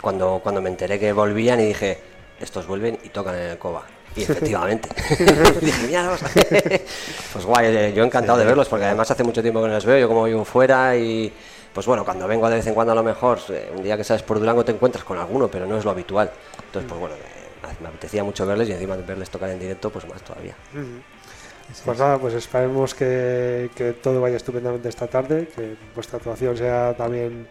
cuando, 0.00 0.40
cuando 0.42 0.60
me 0.60 0.68
enteré 0.70 0.98
que 0.98 1.12
volvían 1.12 1.60
y 1.60 1.66
dije, 1.66 1.98
estos 2.40 2.66
vuelven 2.66 2.98
y 3.04 3.08
tocan 3.10 3.36
en 3.36 3.42
el 3.50 3.58
Coba. 3.58 3.84
Y 4.16 4.22
efectivamente. 4.24 4.88
dije, 5.60 5.86
míralos. 5.86 6.20
pues 7.32 7.44
guay, 7.46 7.66
eh, 7.74 7.92
yo 7.94 8.04
encantado 8.04 8.38
de 8.38 8.44
verlos 8.44 8.68
porque 8.68 8.84
además 8.84 9.10
hace 9.10 9.24
mucho 9.24 9.40
tiempo 9.40 9.62
que 9.62 9.68
no 9.68 9.74
los 9.74 9.86
veo, 9.86 9.98
yo 9.98 10.08
como 10.08 10.24
vivo 10.24 10.44
fuera 10.44 10.96
y 10.96 11.32
pues 11.72 11.86
bueno, 11.86 12.04
cuando 12.04 12.28
vengo 12.28 12.48
de 12.48 12.56
vez 12.56 12.66
en 12.66 12.74
cuando 12.74 12.92
a 12.92 12.96
lo 12.96 13.02
mejor, 13.02 13.38
eh, 13.48 13.72
un 13.74 13.82
día 13.82 13.96
que 13.96 14.04
sales 14.04 14.22
por 14.22 14.38
Durango 14.38 14.64
te 14.64 14.72
encuentras 14.72 15.04
con 15.04 15.18
alguno, 15.18 15.48
pero 15.48 15.66
no 15.66 15.78
es 15.78 15.84
lo 15.84 15.90
habitual. 15.90 16.30
Entonces, 16.66 16.88
pues 16.88 17.00
bueno, 17.00 17.14
eh, 17.14 17.74
me 17.80 17.88
apetecía 17.88 18.22
mucho 18.24 18.46
verles 18.46 18.68
y 18.68 18.72
encima 18.72 18.96
de 18.96 19.02
verles 19.02 19.30
tocar 19.30 19.50
en 19.50 19.58
directo, 19.58 19.90
pues 19.90 20.06
más 20.08 20.22
todavía. 20.22 20.54
Pues 21.84 21.98
nada, 21.98 22.18
pues 22.18 22.34
esperemos 22.34 22.94
que, 22.94 23.70
que 23.74 23.92
todo 23.92 24.20
vaya 24.20 24.36
estupendamente 24.36 24.88
esta 24.88 25.06
tarde, 25.06 25.48
que 25.54 25.76
vuestra 25.94 26.18
actuación 26.18 26.56
sea 26.56 26.94
también 26.94 27.46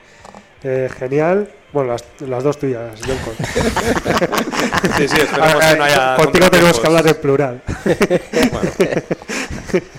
eh, 0.63 0.89
genial. 0.95 1.51
Bueno, 1.73 1.93
las, 1.93 2.03
las 2.19 2.43
dos 2.43 2.57
tuyas, 2.59 2.99
Joncon. 3.01 3.35
Sí, 4.97 5.07
sí, 5.07 5.21
esperemos 5.21 5.65
que 5.65 5.75
no 5.77 5.83
haya. 5.83 6.15
Contigo 6.15 6.49
tenemos 6.49 6.79
que 6.79 6.87
hablar 6.87 7.07
en 7.07 7.15
plural. 7.15 7.61
Bueno. 8.51 8.71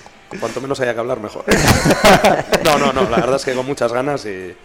Cuanto 0.39 0.61
menos 0.61 0.79
haya 0.79 0.93
que 0.93 0.99
hablar, 0.99 1.19
mejor. 1.19 1.45
No, 2.63 2.77
no, 2.77 2.93
no, 2.93 3.09
la 3.09 3.17
verdad 3.17 3.35
es 3.35 3.45
que 3.45 3.53
con 3.53 3.65
muchas 3.65 3.91
ganas 3.91 4.25
y, 4.25 4.55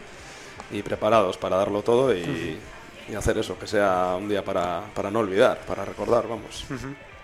y 0.70 0.82
preparados 0.82 1.36
para 1.36 1.56
darlo 1.56 1.82
todo 1.82 2.14
y, 2.14 2.58
y 3.08 3.14
hacer 3.14 3.38
eso, 3.38 3.58
que 3.58 3.66
sea 3.66 4.14
un 4.18 4.28
día 4.28 4.44
para, 4.44 4.82
para 4.94 5.10
no 5.10 5.18
olvidar, 5.20 5.58
para 5.66 5.84
recordar, 5.84 6.28
vamos. 6.28 6.64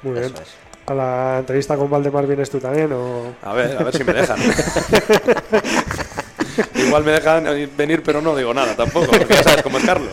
Muy 0.02 0.12
bien. 0.12 0.24
Es. 0.34 0.54
¿A 0.86 0.92
la 0.94 1.36
entrevista 1.38 1.76
con 1.76 1.88
Valdemar 1.88 2.26
vienes 2.26 2.50
tú 2.50 2.58
también? 2.58 2.92
O... 2.92 3.34
A 3.42 3.54
ver, 3.54 3.76
a 3.78 3.84
ver 3.84 3.96
si 3.96 4.04
me 4.04 4.12
dejan. 4.12 4.38
Igual 6.74 7.04
me 7.04 7.12
dejan 7.12 7.44
venir, 7.76 8.02
pero 8.04 8.20
no 8.20 8.34
digo 8.36 8.52
nada 8.54 8.74
tampoco, 8.76 9.06
porque 9.06 9.34
ya 9.34 9.42
sabes 9.42 9.62
cómo 9.62 9.78
es 9.78 9.84
Carlos. 9.84 10.08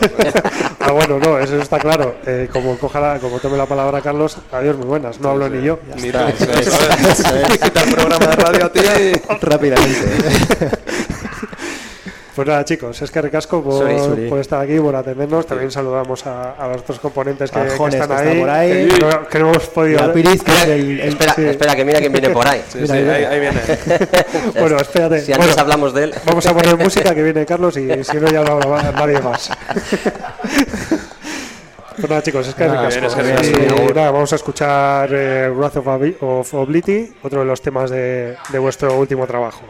Ah, 0.80 0.90
bueno, 0.92 1.18
no, 1.18 1.38
eso 1.38 1.60
está 1.60 1.78
claro. 1.78 2.16
Eh, 2.26 2.48
como, 2.52 2.76
coja 2.78 3.00
la- 3.00 3.18
como 3.18 3.38
tome 3.38 3.56
la 3.56 3.66
palabra 3.66 4.00
Carlos, 4.00 4.36
adiós, 4.52 4.76
muy 4.76 4.86
buenas. 4.86 5.20
No 5.20 5.30
hablo 5.30 5.48
ni 5.48 5.62
yo. 5.64 5.78
Ni 5.96 6.10
tú, 6.10 6.18
eso 6.18 6.50
es. 6.52 7.58
Quita 7.58 7.82
el 7.84 7.94
programa 7.94 8.26
de 8.26 8.36
radio 8.36 8.64
a 8.66 8.72
ti. 8.72 8.80
Rápidamente. 9.40 10.00
Pues 12.34 12.48
nada, 12.48 12.64
chicos, 12.64 13.02
es 13.02 13.10
que 13.10 13.20
recasco 13.20 13.62
por, 13.62 13.74
Sorry, 13.82 13.98
sorry. 13.98 14.28
por 14.30 14.38
estar 14.38 14.62
aquí, 14.62 14.78
por 14.80 14.96
atendernos. 14.96 15.44
También 15.46 15.70
saludamos 15.70 16.26
a, 16.26 16.52
a 16.52 16.66
los 16.68 16.78
otros 16.80 16.98
componentes 16.98 17.50
que, 17.50 17.60
están 17.66 17.76
que 17.90 17.96
ahí, 17.96 18.00
está 18.00 18.40
por 18.40 18.48
ahí. 18.48 18.88
Que, 18.88 18.98
no, 19.00 19.28
que 19.28 19.38
no 19.38 19.50
hemos 19.50 19.66
podido 19.68 19.98
Y 19.98 20.02
a 20.02 20.06
ver. 20.06 20.14
Piriz, 20.14 20.42
que 20.42 20.50
es 20.52 20.62
el, 20.64 20.70
el- 20.70 21.00
espera, 21.10 21.34
sí. 21.34 21.44
espera, 21.44 21.76
que 21.76 21.84
mira 21.84 21.98
quién 21.98 22.10
viene 22.10 22.30
por 22.30 22.48
ahí. 22.48 22.62
Sí, 22.70 22.78
Mira, 22.80 22.94
sí, 22.94 23.00
mira. 23.02 23.14
ahí, 23.16 23.24
ahí 23.24 23.40
viene. 23.40 23.60
Bueno, 24.58 24.76
espérate. 24.78 25.20
Si 25.20 25.32
antes 25.32 25.46
Bueno, 25.46 25.60
hablamos 25.62 25.92
de 25.92 26.04
él. 26.04 26.14
Vamos 26.24 26.46
a 26.46 26.54
poner 26.54 26.76
música 26.78 27.14
que 27.14 27.22
viene 27.22 27.44
Carlos 27.44 27.76
y 27.76 28.02
si 28.02 28.16
no 28.16 28.30
ya 28.30 28.42
no 28.42 28.52
habla 28.52 28.92
nadie 28.92 29.20
más. 29.20 29.50
Pues 31.96 32.08
nada, 32.08 32.22
chicos, 32.22 32.48
es 32.48 32.54
que 32.54 32.64
es 32.64 32.72
Y 32.72 32.74
ricasco. 32.74 33.94
nada, 33.94 34.10
vamos 34.10 34.32
a 34.32 34.36
escuchar 34.36 35.10
eh, 35.12 35.50
Wrath 35.54 35.76
of, 35.76 35.86
Obli- 35.86 36.16
of 36.22 36.54
Oblity, 36.54 37.12
otro 37.22 37.40
de 37.40 37.44
los 37.46 37.60
temas 37.60 37.90
de, 37.90 38.36
de 38.48 38.58
vuestro 38.58 38.96
último 38.98 39.26
trabajo. 39.26 39.60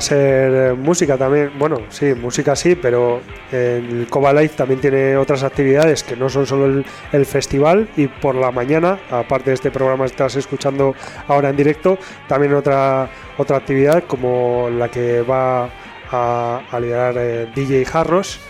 A 0.00 0.02
ser 0.02 0.74
música 0.74 1.16
también. 1.18 1.52
Bueno, 1.58 1.82
sí, 1.90 2.14
música 2.14 2.56
sí, 2.56 2.74
pero 2.74 3.20
el 3.52 4.06
Coba 4.08 4.32
Life 4.32 4.56
también 4.56 4.80
tiene 4.80 5.16
otras 5.16 5.42
actividades 5.42 6.02
que 6.02 6.16
no 6.16 6.28
son 6.30 6.46
solo 6.46 6.82
el, 7.12 7.26
festival. 7.26 7.88
Y 7.96 8.06
por 8.08 8.34
la 8.34 8.50
mañana, 8.50 8.98
aparte 9.10 9.50
de 9.50 9.54
este 9.54 9.70
programa 9.70 10.04
que 10.04 10.12
estás 10.12 10.36
escuchando 10.36 10.94
ahora 11.28 11.50
en 11.50 11.56
directo, 11.56 11.98
también 12.26 12.54
otra, 12.54 13.10
otra 13.36 13.58
actividad 13.58 14.04
como 14.04 14.70
la 14.70 14.88
que 14.88 15.20
va 15.20 15.68
a, 16.10 16.80
liderar 16.80 17.14
eh, 17.18 17.46
DJ 17.54 17.84
Jarros, 17.84 18.40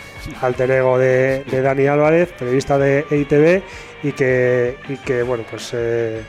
alter 0.40 0.70
ego 0.70 0.98
de, 0.98 1.44
Dani 1.50 1.86
Álvarez, 1.88 2.32
periodista 2.38 2.78
de 2.78 3.04
EITV, 3.10 3.62
y 4.04 4.12
que, 4.12 4.76
y 4.88 4.96
que 4.98 5.22
bueno, 5.24 5.44
pues. 5.50 5.72
Eh, 5.74 6.22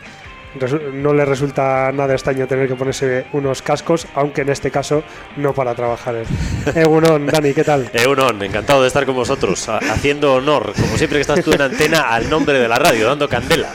no 0.93 1.13
le 1.13 1.25
resulta 1.25 1.91
nada 1.91 2.13
extraño 2.13 2.47
tener 2.47 2.67
que 2.67 2.75
ponerse 2.75 3.25
unos 3.33 3.61
cascos, 3.61 4.07
aunque 4.15 4.41
en 4.41 4.49
este 4.49 4.71
caso 4.71 5.03
no 5.37 5.53
para 5.53 5.73
trabajar. 5.75 6.15
Egunon, 6.75 7.25
Dani, 7.25 7.53
¿qué 7.53 7.63
tal? 7.63 7.89
Egunon, 7.93 8.41
encantado 8.43 8.81
de 8.81 8.87
estar 8.87 9.05
con 9.05 9.15
vosotros, 9.15 9.67
haciendo 9.69 10.35
honor, 10.35 10.73
como 10.73 10.97
siempre 10.97 11.17
que 11.17 11.21
estás 11.21 11.43
tú 11.43 11.53
en 11.53 11.61
antena, 11.61 12.01
al 12.01 12.29
nombre 12.29 12.59
de 12.59 12.67
la 12.67 12.77
radio, 12.77 13.07
dando 13.07 13.29
candela. 13.29 13.69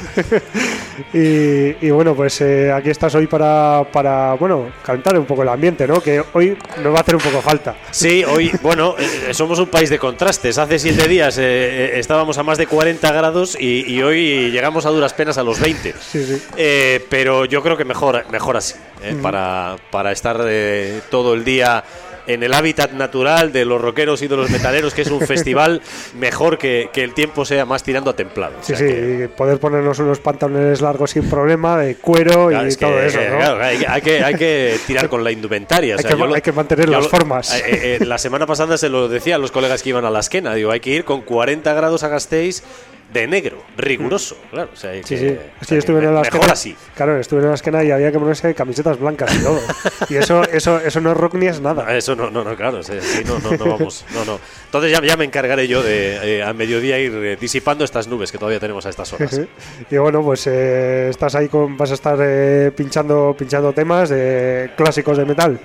y, 1.12 1.87
y, 1.87 1.91
bueno, 1.91 2.15
pues 2.15 2.41
eh, 2.41 2.71
aquí 2.73 2.91
estás 2.91 3.15
hoy 3.15 3.27
para, 3.27 3.87
para, 3.91 4.35
bueno, 4.35 4.71
calentar 4.85 5.19
un 5.19 5.25
poco 5.25 5.43
el 5.43 5.49
ambiente, 5.49 5.87
¿no? 5.87 6.01
Que 6.01 6.23
hoy 6.35 6.57
nos 6.83 6.93
va 6.93 6.99
a 6.99 7.01
hacer 7.01 7.17
un 7.17 7.23
poco 7.23 7.41
falta. 7.41 7.77
Sí, 7.91 8.25
hoy, 8.25 8.51
bueno, 8.62 8.95
eh, 8.99 9.33
somos 9.33 9.59
un 9.59 9.69
país 9.69 9.91
de 9.91 9.99
contrastes. 9.99 10.59
Hace 10.59 10.79
siete 10.79 11.09
días 11.09 11.39
eh, 11.39 11.99
estábamos 11.99 12.39
a 12.39 12.43
más 12.43 12.59
de 12.59 12.67
40 12.67 13.12
grados 13.12 13.57
y, 13.59 13.85
y, 13.87 14.03
hoy 14.03 14.51
llegamos 14.51 14.87
a 14.87 14.91
duras 14.91 15.15
penas 15.15 15.39
a 15.39 15.43
los 15.43 15.61
20. 15.61 15.95
Sí, 15.99 16.25
sí. 16.25 16.43
Eh, 16.68 17.07
pero 17.09 17.44
yo 17.44 17.62
creo 17.62 17.76
que 17.76 17.85
mejor, 17.85 18.24
mejor 18.31 18.57
así, 18.57 18.74
¿eh? 19.00 19.14
mm. 19.14 19.22
para, 19.22 19.76
para, 19.92 20.11
estar 20.11 20.40
eh, 20.44 21.00
todo 21.11 21.35
el 21.35 21.44
día 21.44 21.85
en 22.26 22.42
el 22.42 22.52
hábitat 22.55 22.90
natural 22.90 23.52
de 23.52 23.64
los 23.64 23.81
rockeros 23.81 24.20
y 24.22 24.26
de 24.26 24.37
los 24.37 24.50
metaleros, 24.50 24.92
que 24.94 25.02
es 25.02 25.11
un 25.12 25.20
festival 25.26 25.81
mejor 26.18 26.59
que, 26.59 26.90
que, 26.92 27.05
el 27.05 27.14
tiempo 27.14 27.44
sea 27.44 27.64
más 27.64 27.85
tirando 27.85 28.11
a 28.11 28.16
templado. 28.16 28.55
Sí, 28.62 28.72
o 28.72 28.76
sea 28.76 28.88
sí, 28.88 28.94
que... 28.94 29.29
poder 29.29 29.61
ponernos 29.61 29.96
unos 30.00 30.18
pantalones 30.18 30.81
largos 30.81 31.12
sin 31.12 31.31
problema, 31.31 31.79
de 31.79 31.94
cuero 31.94 32.48
claro, 32.48 32.64
y 32.64 32.68
es 32.68 32.79
todo 32.79 32.96
que, 32.96 33.07
eso. 33.07 33.20
¿no? 33.20 33.37
Claro, 33.37 33.62
hay, 33.62 33.85
hay, 33.87 34.02
que, 34.02 34.24
hay 34.24 34.35
que 34.35 34.76
tirar 34.88 35.09
con 35.09 35.22
la 35.22 35.31
indumentaria. 35.31 35.94
hay, 35.94 35.98
o 36.00 36.02
sea, 36.02 36.11
que, 36.11 36.16
lo, 36.16 36.35
hay, 36.35 36.42
que, 36.42 36.52
mantener 36.52 36.88
las 36.88 37.05
lo, 37.05 37.11
formas. 37.11 37.62
Eh, 37.64 37.98
la 38.00 38.18
semana 38.18 38.44
pasada 38.44 38.76
se 38.76 38.88
lo 38.88 39.09
decía 39.09 39.37
a 39.37 39.38
los 39.38 39.52
colegas 39.52 39.85
que 39.85 39.90
iban 39.90 40.05
a 40.05 40.11
la 40.11 40.18
esquena, 40.18 40.52
digo, 40.55 40.72
hay 40.72 40.81
que 40.81 40.90
ir 40.90 41.05
con 41.05 41.22
40 41.22 41.72
grados 41.74 42.02
a 42.02 42.09
Gasteiz 42.09 42.64
de 43.12 43.27
negro, 43.27 43.62
riguroso, 43.77 44.37
claro. 44.51 44.71
O 44.73 44.77
sea, 44.77 44.92
sí, 44.95 45.01
que, 45.01 45.16
sí. 45.16 45.66
Que 45.69 45.79
estuve 45.79 46.05
en 46.05 46.14
la 46.14 46.23
esquena. 46.23 46.47
así. 46.53 46.77
Claro, 46.95 47.19
estuve 47.19 47.40
en 47.40 47.49
la 47.49 47.55
esquena 47.55 47.85
y 47.85 47.90
había 47.90 48.11
que 48.11 48.19
ponerse 48.19 48.55
camisetas 48.55 48.99
blancas 48.99 49.35
y 49.35 49.42
todo. 49.42 49.61
y 50.09 50.16
eso, 50.16 50.42
eso, 50.45 50.81
eso 50.81 51.01
no 51.01 51.12
es 51.12 51.16
rock 51.16 51.35
ni 51.35 51.47
es 51.47 51.61
nada. 51.61 51.97
Eso 51.97 52.16
no, 52.16 52.31
no, 52.31 52.42
no 52.42 52.57
claro. 52.57 52.83
Sí, 52.83 52.95
no, 53.25 53.38
no, 53.38 53.57
no, 53.57 53.77
vamos. 53.77 54.05
No, 54.12 54.25
no. 54.25 54.40
Entonces 54.64 54.90
ya, 54.90 55.03
ya 55.03 55.16
me 55.16 55.25
encargaré 55.25 55.69
yo 55.69 55.83
de 55.83 56.38
eh, 56.38 56.42
a 56.42 56.53
mediodía 56.53 56.99
ir 56.99 57.12
eh, 57.14 57.37
disipando 57.40 57.85
estas 57.85 58.09
nubes 58.09 58.33
que 58.33 58.38
todavía 58.38 58.61
tenemos 58.61 58.85
a 58.87 58.90
estas 58.90 59.12
horas. 59.12 59.40
y 59.90 59.97
bueno, 59.97 60.23
pues 60.23 60.47
eh, 60.47 61.09
estás 61.11 61.35
ahí 61.37 61.49
con, 61.49 61.77
vas 61.77 61.92
a 61.92 61.95
estar 61.95 62.19
eh, 62.21 62.73
pinchando, 62.77 63.35
pinchando 63.38 63.73
temas 63.73 64.09
de 64.09 64.73
clásicos 64.77 65.16
de 65.16 65.25
metal. 65.25 65.61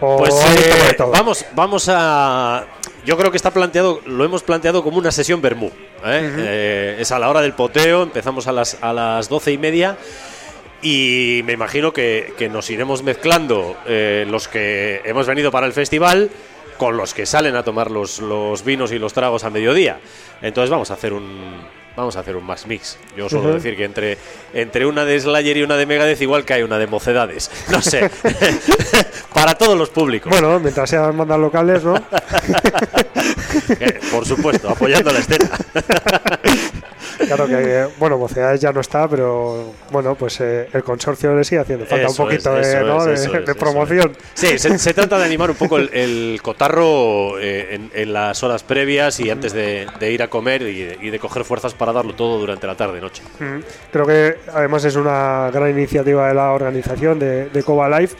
O 0.00 0.18
pues 0.18 0.34
vamos, 0.98 1.46
vamos 1.54 1.88
a. 1.88 2.66
Yo 3.06 3.16
creo 3.16 3.30
que 3.30 3.36
está 3.36 3.52
planteado, 3.52 4.00
lo 4.04 4.24
hemos 4.24 4.42
planteado 4.42 4.82
como 4.82 4.98
una 4.98 5.12
sesión 5.12 5.40
Bermú. 5.40 5.66
¿eh? 5.66 5.70
Uh 5.70 6.04
-huh. 6.04 6.34
eh, 6.38 6.96
es 6.98 7.12
a 7.12 7.20
la 7.20 7.30
hora 7.30 7.40
del 7.40 7.52
poteo, 7.52 8.02
empezamos 8.02 8.48
a 8.48 8.52
las, 8.52 8.82
a 8.82 8.92
las 8.92 9.28
doce 9.28 9.52
y 9.52 9.58
media. 9.58 9.96
Y 10.82 11.40
me 11.44 11.52
imagino 11.52 11.92
que, 11.92 12.34
que 12.36 12.48
nos 12.48 12.68
iremos 12.68 13.04
mezclando 13.04 13.76
eh, 13.86 14.26
los 14.28 14.48
que 14.48 15.02
hemos 15.04 15.26
venido 15.28 15.52
para 15.52 15.66
el 15.68 15.72
festival 15.72 16.30
con 16.78 16.96
los 16.96 17.14
que 17.14 17.26
salen 17.26 17.54
a 17.54 17.62
tomar 17.62 17.92
los, 17.92 18.18
los 18.18 18.64
vinos 18.64 18.90
y 18.90 18.98
los 18.98 19.12
tragos 19.12 19.44
a 19.44 19.50
mediodía. 19.50 20.00
Entonces 20.42 20.68
vamos 20.68 20.90
a 20.90 20.94
hacer 20.94 21.12
un, 21.12 21.62
vamos 21.96 22.16
a 22.16 22.20
hacer 22.20 22.36
un 22.36 22.44
max 22.44 22.66
mix. 22.66 22.98
Yo 23.16 23.28
suelo 23.28 23.48
uh 23.48 23.50
-huh. 23.52 23.54
decir 23.54 23.76
que 23.76 23.84
entre, 23.84 24.18
entre 24.52 24.86
una 24.86 25.04
de 25.04 25.18
Slayer 25.18 25.56
y 25.56 25.62
una 25.62 25.76
de 25.76 25.86
Megadeth 25.86 26.20
igual 26.20 26.44
que 26.44 26.54
hay 26.54 26.62
una 26.62 26.78
de 26.78 26.86
Mocedades. 26.86 27.50
No 27.70 27.80
sé. 27.80 28.10
Para 29.34 29.54
todos 29.56 29.76
los 29.76 29.90
públicos. 29.90 30.30
Bueno, 30.30 30.60
mientras 30.60 30.88
sean 30.88 31.16
bandas 31.16 31.38
locales, 31.38 31.82
¿no? 31.82 31.96
eh, 33.80 34.00
por 34.12 34.26
supuesto, 34.26 34.68
apoyando 34.68 35.10
la 35.10 35.18
escena. 35.18 35.50
claro 37.26 37.46
que, 37.46 37.86
bueno, 37.98 38.18
Mocedades 38.18 38.60
ya 38.60 38.72
no 38.72 38.80
está, 38.80 39.08
pero 39.08 39.72
bueno, 39.90 40.14
pues 40.14 40.40
eh, 40.40 40.68
el 40.72 40.82
consorcio 40.82 41.34
le 41.34 41.44
sigue 41.44 41.60
haciendo 41.60 41.86
falta 41.86 42.06
eso 42.06 42.22
un 42.22 42.28
poquito 42.28 42.58
es, 42.58 42.72
de, 42.72 42.84
¿no? 42.84 42.98
es, 42.98 43.04
de, 43.06 43.14
eso 43.14 43.32
de 43.32 43.52
es, 43.52 43.56
promoción. 43.56 44.16
Sí, 44.34 44.58
se, 44.58 44.78
se, 44.78 44.94
trata 44.94 45.18
de 45.18 45.24
animar 45.24 45.50
un 45.50 45.56
poco 45.56 45.78
el, 45.78 45.90
el 45.92 46.40
cotarro 46.42 47.38
eh, 47.38 47.74
en, 47.74 47.90
en, 47.94 48.12
las 48.12 48.42
horas 48.42 48.62
previas 48.62 49.20
y 49.20 49.30
antes 49.30 49.52
de, 49.52 49.86
de 49.98 50.12
ir 50.12 50.22
a 50.22 50.28
comer 50.28 50.62
y 50.62 50.82
de, 50.82 50.98
y 51.00 51.10
de, 51.10 51.18
coger 51.18 51.44
fuerzas 51.44 51.74
para 51.74 51.92
darlo 51.92 52.14
todo 52.14 52.38
durante 52.38 52.66
la 52.66 52.76
tarde-noche. 52.76 53.22
Creo 53.92 54.06
que 54.06 54.36
además 54.52 54.84
es 54.84 54.96
una 54.96 55.50
gran 55.52 55.70
iniciativa 55.70 56.28
de 56.28 56.34
la 56.34 56.52
organización 56.52 57.18
de, 57.18 57.48
de 57.48 57.62
Coba 57.62 57.88
Life 58.00 58.16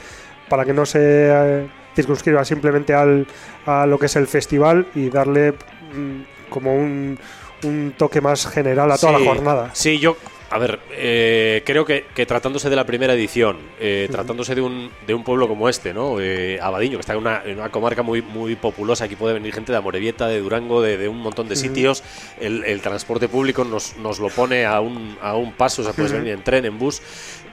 para 0.48 0.64
que 0.64 0.72
no 0.72 0.86
se 0.86 0.98
eh, 1.02 1.66
circunscriba 1.94 2.44
simplemente 2.44 2.94
al, 2.94 3.26
a 3.64 3.86
lo 3.86 3.98
que 3.98 4.06
es 4.06 4.16
el 4.16 4.26
festival 4.26 4.86
y 4.94 5.10
darle 5.10 5.52
mm, 5.52 6.50
como 6.50 6.74
un, 6.74 7.18
un, 7.64 7.94
toque 7.96 8.20
más 8.20 8.46
general 8.46 8.90
a 8.92 8.98
toda 8.98 9.18
sí, 9.18 9.24
la 9.24 9.30
jornada. 9.30 9.70
Sí, 9.74 9.98
yo 9.98 10.16
a 10.48 10.58
ver, 10.58 10.78
eh, 10.92 11.62
creo 11.66 11.84
que, 11.84 12.04
que, 12.14 12.24
tratándose 12.24 12.70
de 12.70 12.76
la 12.76 12.86
primera 12.86 13.14
edición, 13.14 13.58
eh, 13.80 14.06
uh 14.06 14.08
-huh. 14.08 14.14
tratándose 14.14 14.54
de 14.54 14.60
un, 14.60 14.92
de 15.04 15.12
un 15.12 15.24
pueblo 15.24 15.48
como 15.48 15.68
este, 15.68 15.92
¿no? 15.92 16.20
Eh, 16.20 16.60
Abadiño, 16.62 16.98
que 16.98 17.00
está 17.00 17.14
en 17.14 17.18
una, 17.18 17.42
en 17.44 17.58
una, 17.58 17.70
comarca 17.70 18.02
muy, 18.02 18.22
muy 18.22 18.54
populosa, 18.54 19.04
aquí 19.04 19.16
puede 19.16 19.34
venir 19.34 19.52
gente 19.52 19.72
de 19.72 19.78
Amorebieta, 19.78 20.28
de 20.28 20.38
Durango, 20.38 20.82
de, 20.82 20.98
de 20.98 21.08
un 21.08 21.18
montón 21.18 21.48
de 21.48 21.54
uh 21.54 21.58
-huh. 21.58 21.60
sitios. 21.60 22.04
El, 22.40 22.62
el, 22.64 22.80
transporte 22.80 23.28
público 23.28 23.64
nos, 23.64 23.96
nos, 23.96 24.20
lo 24.20 24.28
pone 24.28 24.66
a 24.66 24.80
un, 24.80 25.18
a 25.20 25.34
un 25.34 25.52
paso, 25.52 25.82
o 25.82 25.84
sea, 25.84 25.94
puedes 25.94 26.12
uh 26.12 26.14
-huh. 26.14 26.18
venir 26.18 26.34
en 26.34 26.44
tren, 26.44 26.64
en 26.64 26.78
bus. 26.78 27.02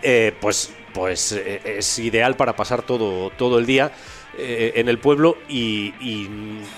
Eh, 0.04 0.34
pues 0.40 0.72
pues 0.94 1.32
es 1.32 1.98
ideal 1.98 2.36
para 2.36 2.56
pasar 2.56 2.84
todo, 2.84 3.32
todo 3.32 3.58
el 3.58 3.66
día. 3.66 3.92
Eh, 4.36 4.74
en 4.78 4.90
el 4.90 4.98
pueblo 4.98 5.38
y, 5.48 5.94
y, 6.02 6.28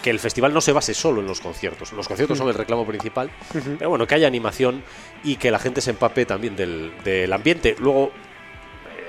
que 0.04 0.10
el 0.10 0.20
festival 0.20 0.54
no 0.54 0.60
se 0.60 0.74
base 0.74 0.94
solo 0.94 1.22
en 1.22 1.28
los 1.28 1.39
conciertos. 1.39 1.94
Los 1.94 2.06
conciertos 2.06 2.38
son 2.38 2.50
el 2.50 2.54
reclamo 2.54 2.86
principal, 2.86 3.30
uh 3.54 3.58
-huh. 3.58 3.78
pero 3.78 3.89
bueno, 3.91 4.06
que 4.06 4.15
haya 4.15 4.28
animación 4.28 4.84
y 5.24 5.38
que 5.38 5.52
la 5.52 5.60
gente 5.60 5.80
se 5.80 5.91
empape 5.91 6.26
también 6.26 6.58
del, 6.58 6.91
del 7.06 7.32
ambiente. 7.32 7.78
Luego 7.80 8.12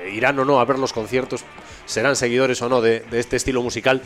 eh, 0.05 0.11
irán 0.15 0.39
o 0.39 0.45
no 0.45 0.61
a 0.61 0.65
ver 0.65 0.79
los 0.79 0.93
conciertos, 0.93 1.45
serán 1.87 2.15
seguidores 2.15 2.63
o 2.63 2.69
no 2.69 2.81
de, 2.81 3.01
de 3.01 3.19
este 3.19 3.35
estilo 3.35 3.63
musical, 3.63 4.01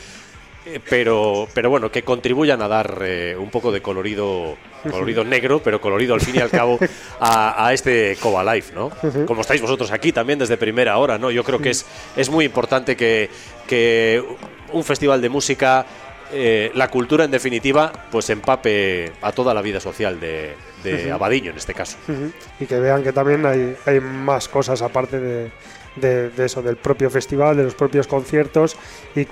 eh, 0.64 0.81
pero, 0.88 1.46
pero 1.53 1.68
bueno, 1.68 1.90
que 1.90 2.03
contribuyan 2.03 2.62
a 2.62 2.68
dar 2.68 3.03
un 3.38 3.50
poco 3.50 3.70
de 3.72 3.83
colorido, 3.83 4.57
colorido 4.90 5.22
negro, 5.24 5.62
pero 5.62 5.81
colorido 5.83 6.14
al 6.14 6.20
fin 6.22 6.37
y 6.37 6.38
al 6.38 6.50
cabo 6.50 6.79
a, 7.20 7.66
a 7.66 7.72
este 7.74 8.16
Coba 8.20 8.42
Life, 8.55 8.74
¿no? 8.74 8.90
Como 9.26 9.40
estáis 9.42 9.61
vosotros 9.61 9.90
aquí 9.90 10.12
también 10.12 10.38
desde 10.38 10.57
primera 10.57 10.96
hora, 10.98 11.18
¿no? 11.18 11.31
Yo 11.31 11.44
creo 11.44 11.59
que 11.61 11.70
es, 11.70 11.85
es 12.16 12.29
muy 12.31 12.44
importante 12.46 12.94
que, 12.96 13.29
que 13.70 14.20
un 14.72 14.83
festival 14.83 15.20
de 15.22 15.28
música, 15.28 15.87
eh, 16.33 16.72
la 16.74 16.88
cultura 16.88 17.24
en 17.24 17.30
definitiva, 17.30 17.92
pues 18.11 18.28
empape 18.28 19.12
a 19.22 19.30
toda 19.30 19.54
la 19.54 19.62
vida 19.62 19.78
social 19.78 20.18
de, 20.18 20.56
de 20.83 20.94
uh 20.94 20.96
-huh. 20.96 21.14
Abadiño 21.14 21.52
en 21.52 21.56
este 21.56 21.72
caso. 21.72 21.96
Uh 22.09 22.12
-huh. 22.12 22.33
Y 22.59 22.66
que 22.66 22.80
vean 22.80 23.04
que 23.04 23.12
también 23.12 23.46
hay, 23.46 23.76
hay 23.87 24.00
más 24.00 24.48
cosas 24.48 24.83
aparte 24.83 25.20
de, 25.20 25.52
de, 25.94 26.30
de, 26.30 26.44
eso, 26.44 26.62
del 26.62 26.76
propio 26.76 27.11
festival, 27.11 27.56
de 27.56 27.62
los 27.62 27.74
propios 27.74 28.09
conciertos 28.09 28.76
y 29.14 29.28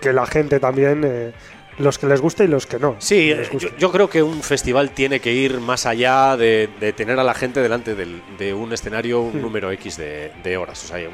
que 0.00 0.12
la 0.12 0.26
gente 0.26 0.60
también... 0.60 1.02
Eh, 1.04 1.32
los 1.78 1.96
que 1.96 2.08
les 2.08 2.20
guste 2.20 2.42
y 2.42 2.48
los 2.48 2.66
que 2.66 2.80
no. 2.80 2.96
Sí, 2.98 3.32
yo, 3.56 3.68
yo, 3.78 3.92
creo 3.92 4.08
que 4.08 4.20
un 4.20 4.42
festival 4.42 4.90
tiene 4.90 5.20
que 5.20 5.32
ir 5.32 5.60
más 5.60 5.86
allá 5.86 6.36
de, 6.36 6.68
de 6.80 6.92
tener 6.92 7.20
a 7.20 7.22
la 7.22 7.34
gente 7.34 7.60
delante 7.60 7.94
del, 7.94 8.20
de 8.36 8.52
un 8.52 8.72
escenario 8.72 9.20
un 9.20 9.40
número 9.40 9.70
X 9.70 9.96
de, 9.96 10.32
de 10.42 10.56
horas. 10.56 10.82
O 10.84 10.88
sea, 10.88 11.08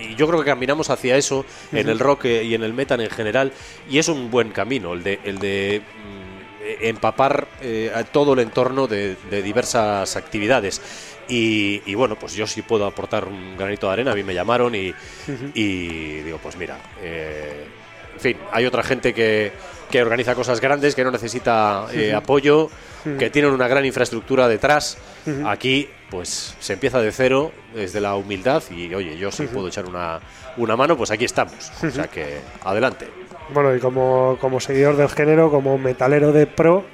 y 0.00 0.14
yo 0.14 0.26
creo 0.26 0.40
que 0.40 0.46
caminamos 0.46 0.90
hacia 0.90 1.16
eso 1.16 1.44
en 1.72 1.88
el 1.88 1.98
rock 1.98 2.26
y 2.26 2.54
en 2.54 2.62
el 2.62 2.72
metal 2.72 3.00
en 3.00 3.10
general 3.10 3.52
y 3.88 3.98
es 3.98 4.08
un 4.08 4.30
buen 4.30 4.50
camino 4.50 4.92
el 4.94 5.02
de, 5.02 5.20
el 5.24 5.38
de 5.38 5.82
mm, 5.82 6.84
empapar 6.84 7.48
eh, 7.62 7.90
a 7.94 8.04
todo 8.04 8.34
el 8.34 8.40
entorno 8.40 8.86
de, 8.86 9.16
de 9.30 9.42
diversas 9.42 10.16
actividades 10.16 10.80
y, 11.28 11.82
y, 11.86 11.94
bueno 11.94 12.16
pues 12.16 12.34
yo 12.34 12.46
sí 12.46 12.62
puedo 12.62 12.86
aportar 12.86 13.26
un 13.26 13.56
granito 13.56 13.86
de 13.88 13.92
arena 13.92 14.12
a 14.12 14.14
mí 14.14 14.22
me 14.22 14.34
llamaron 14.34 14.74
y, 14.74 14.90
uh 14.90 14.94
-huh. 15.28 15.50
y 15.54 16.22
digo 16.22 16.38
pues 16.42 16.56
mira 16.56 16.78
eh, 17.02 17.66
en 18.14 18.20
fin 18.20 18.36
hay 18.52 18.64
otra 18.66 18.82
gente 18.82 19.12
que 19.12 19.52
que 19.90 20.02
organiza 20.02 20.34
cosas 20.34 20.60
grandes, 20.60 20.94
que 20.94 21.04
no 21.04 21.10
necesita 21.10 21.86
eh, 21.92 22.10
uh 22.10 22.14
-huh. 22.14 22.16
apoyo, 22.16 22.64
uh 22.64 22.70
-huh. 23.04 23.18
que 23.18 23.30
tienen 23.30 23.52
una 23.52 23.68
gran 23.68 23.84
infraestructura 23.84 24.48
detrás. 24.48 24.98
Aquí, 25.44 25.88
pues 26.10 26.54
se 26.60 26.74
empieza 26.74 27.00
de 27.00 27.10
cero, 27.12 27.52
desde 27.74 28.00
la 28.00 28.14
humildad, 28.14 28.62
y 28.70 28.94
oye, 28.94 29.16
yo 29.18 29.30
si 29.32 29.46
puedo 29.46 29.68
echar 29.68 29.86
una, 29.86 30.20
una 30.56 30.76
mano, 30.76 30.96
pues 30.96 31.10
aquí 31.10 31.24
estamos. 31.24 31.72
O 31.82 31.90
sea 31.90 32.06
que, 32.08 32.38
adelante. 32.64 33.08
Bueno, 33.52 33.74
y 33.74 33.80
como, 33.80 34.36
como 34.40 34.60
seguidor 34.60 34.96
del 34.96 35.08
género, 35.08 35.50
como 35.50 35.78
metalero 35.78 36.32
de 36.32 36.46
pro, 36.46 36.84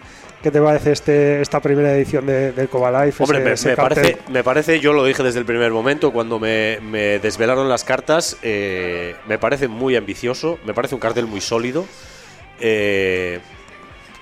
¿qué 0.42 0.50
te 0.50 0.60
parece 0.60 0.92
este, 0.92 1.40
esta 1.40 1.60
primera 1.60 1.94
edición 1.94 2.26
de, 2.26 2.52
del 2.52 2.68
Coba 2.68 3.04
Life? 3.04 3.22
Hombre, 3.22 3.38
ese- 3.38 3.44
me, 3.48 3.52
ese 3.54 3.68
me 3.70 3.76
parece, 3.76 4.18
me 4.28 4.44
parece, 4.44 4.80
yo 4.80 4.92
lo 4.92 5.04
dije 5.04 5.22
desde 5.22 5.38
el 5.38 5.44
primer 5.46 5.72
momento, 5.72 6.10
cuando 6.12 6.38
me, 6.38 6.78
me 6.82 7.18
desvelaron 7.20 7.68
las 7.68 7.84
cartas, 7.84 8.36
eh, 8.42 9.14
me 9.28 9.38
parece 9.38 9.68
muy 9.68 9.94
ambicioso, 9.96 10.58
me 10.66 10.74
parece 10.74 10.94
un 10.94 11.00
cartel 11.00 11.26
muy 11.26 11.40
sólido. 11.40 11.84
eh, 12.60 13.40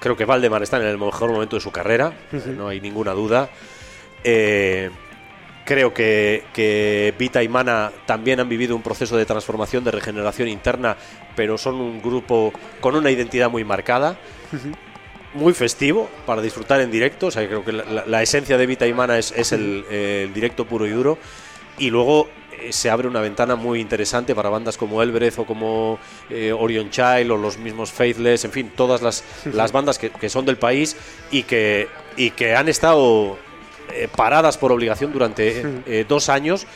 creo 0.00 0.16
que 0.16 0.24
Valdemar 0.24 0.62
está 0.62 0.78
en 0.78 0.84
el 0.86 0.98
mejor 0.98 1.30
momento 1.30 1.56
de 1.56 1.60
su 1.60 1.70
carrera, 1.70 2.12
no 2.56 2.68
hay 2.68 2.80
ninguna 2.80 3.12
duda. 3.12 3.50
Eh, 4.24 4.90
creo 5.64 5.94
que, 5.94 6.44
que 6.52 7.14
Vita 7.18 7.42
y 7.42 7.48
Mana 7.48 7.92
también 8.06 8.40
han 8.40 8.48
vivido 8.48 8.74
un 8.74 8.82
proceso 8.82 9.16
de 9.16 9.24
transformación, 9.26 9.84
de 9.84 9.90
regeneración 9.92 10.48
interna, 10.48 10.96
pero 11.36 11.56
son 11.58 11.76
un 11.76 12.02
grupo 12.02 12.52
con 12.80 12.96
una 12.96 13.10
identidad 13.10 13.50
muy 13.50 13.64
marcada 13.64 14.16
muy 15.32 15.52
festivo 15.54 16.10
para 16.26 16.42
disfrutar 16.42 16.80
en 16.80 16.90
directo. 16.90 17.28
O 17.28 17.30
sea, 17.30 17.46
creo 17.46 17.64
que 17.64 17.70
la, 17.72 17.84
la- 17.84 18.04
la 18.06 18.20
esencia 18.22 18.58
de 18.58 18.66
Vita 18.66 18.86
y 18.86 18.92
Mana 18.92 19.16
es, 19.16 19.32
es 19.36 19.52
el, 19.52 19.84
eh, 19.88 20.24
el 20.26 20.34
directo 20.34 20.64
puro 20.66 20.86
y 20.86 20.90
duro. 20.90 21.18
Y 21.78 21.88
luego 21.90 22.28
eh, 22.60 22.72
se 22.72 22.90
abre 22.90 23.06
una 23.06 23.20
ventana 23.20 23.54
muy 23.54 23.80
interesante 23.80 24.34
para 24.34 24.48
bandas 24.50 24.76
como 24.76 25.02
Elbreth 25.04 25.38
o 25.38 25.44
como 25.46 26.00
eh, 26.30 26.52
Orion 26.52 26.90
Child 26.90 27.30
o 27.30 27.36
los 27.36 27.58
mismos 27.58 27.92
Faithless, 27.92 28.44
en 28.44 28.50
fin, 28.50 28.72
todas 28.74 29.02
las, 29.02 29.22
las 29.52 29.70
bandas 29.70 30.00
que, 30.00 30.10
que 30.10 30.28
son 30.28 30.44
del 30.46 30.56
país 30.56 30.96
y 31.30 31.44
que, 31.44 31.86
y 32.16 32.32
que 32.32 32.56
han 32.56 32.68
estado 32.68 33.38
eh, 33.94 34.08
paradas 34.14 34.56
por 34.58 34.72
obligación 34.72 35.12
durante 35.12 35.62
eh, 35.86 36.04
dos 36.08 36.28
años 36.28 36.66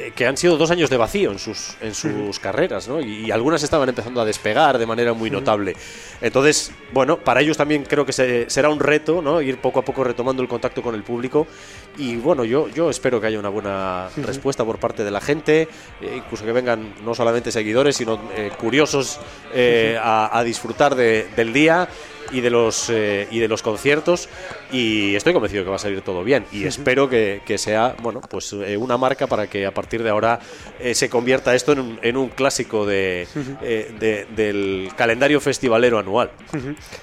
eh, 0.00 0.12
que 0.14 0.26
han 0.28 0.36
sido 0.36 0.56
dos 0.56 0.70
años 0.70 0.90
de 0.90 0.96
vacío 0.96 1.32
en 1.32 1.40
sus, 1.40 1.76
en 1.80 1.92
sus 1.92 2.38
carreras, 2.38 2.86
¿no? 2.86 3.00
Y, 3.00 3.26
y 3.26 3.30
algunas 3.32 3.64
estaban 3.64 3.88
empezando 3.88 4.20
a 4.20 4.24
despegar 4.24 4.78
de 4.78 4.86
manera 4.86 5.12
muy 5.12 5.28
notable. 5.28 5.74
Entonces, 6.20 6.70
bueno, 6.92 7.18
para 7.18 7.40
ellos 7.40 7.56
también 7.56 7.82
creo 7.84 8.06
que 8.06 8.12
se- 8.12 8.48
será 8.48 8.68
un 8.68 8.78
reto, 8.78 9.20
¿no? 9.22 9.40
Ir 9.42 9.58
poco 9.60 9.80
a 9.80 9.84
poco 9.84 10.04
retomando 10.04 10.40
el 10.40 10.48
contacto 10.48 10.82
con 10.82 10.94
el 10.94 11.02
público. 11.02 11.48
Y 11.96 12.14
bueno, 12.14 12.44
yo, 12.44 12.68
yo 12.68 12.90
espero 12.90 13.20
que 13.20 13.26
haya 13.26 13.40
una 13.40 13.48
buena 13.48 14.08
respuesta 14.18 14.64
por 14.64 14.78
parte 14.78 15.02
de 15.02 15.10
la 15.10 15.20
gente, 15.20 15.62
eh, 16.00 16.14
incluso 16.16 16.44
que 16.44 16.52
vengan 16.52 16.94
no 17.04 17.12
solamente 17.16 17.50
seguidores, 17.50 17.96
sino 17.96 18.20
eh, 18.36 18.52
curiosos 18.56 19.18
eh, 19.52 19.98
a, 20.00 20.38
a 20.38 20.44
disfrutar 20.44 20.94
de- 20.94 21.26
del 21.34 21.52
día 21.52 21.88
y 22.30 22.40
de 22.40 22.50
los 22.50 22.90
eh, 22.90 23.26
y 23.30 23.38
de 23.38 23.48
los 23.48 23.62
conciertos 23.62 24.28
y 24.70 25.14
estoy 25.14 25.32
convencido 25.32 25.64
que 25.64 25.70
va 25.70 25.76
a 25.76 25.78
salir 25.78 26.00
todo 26.02 26.22
bien 26.24 26.44
y 26.52 26.64
espero 26.64 27.08
que, 27.08 27.40
que 27.46 27.56
sea 27.58 27.94
bueno 28.02 28.20
pues 28.20 28.52
eh, 28.52 28.76
una 28.76 28.96
marca 28.98 29.26
para 29.26 29.46
que 29.46 29.64
a 29.66 29.72
partir 29.72 30.02
de 30.02 30.10
ahora 30.10 30.38
eh, 30.78 30.94
se 30.94 31.08
convierta 31.08 31.54
esto 31.54 31.72
en 31.72 31.80
un, 31.80 31.98
en 32.02 32.16
un 32.16 32.28
clásico 32.28 32.84
de, 32.86 33.26
de- 33.62 34.26
del 34.36 34.90
calendario 34.96 35.40
festivalero 35.40 35.98
anual. 35.98 36.30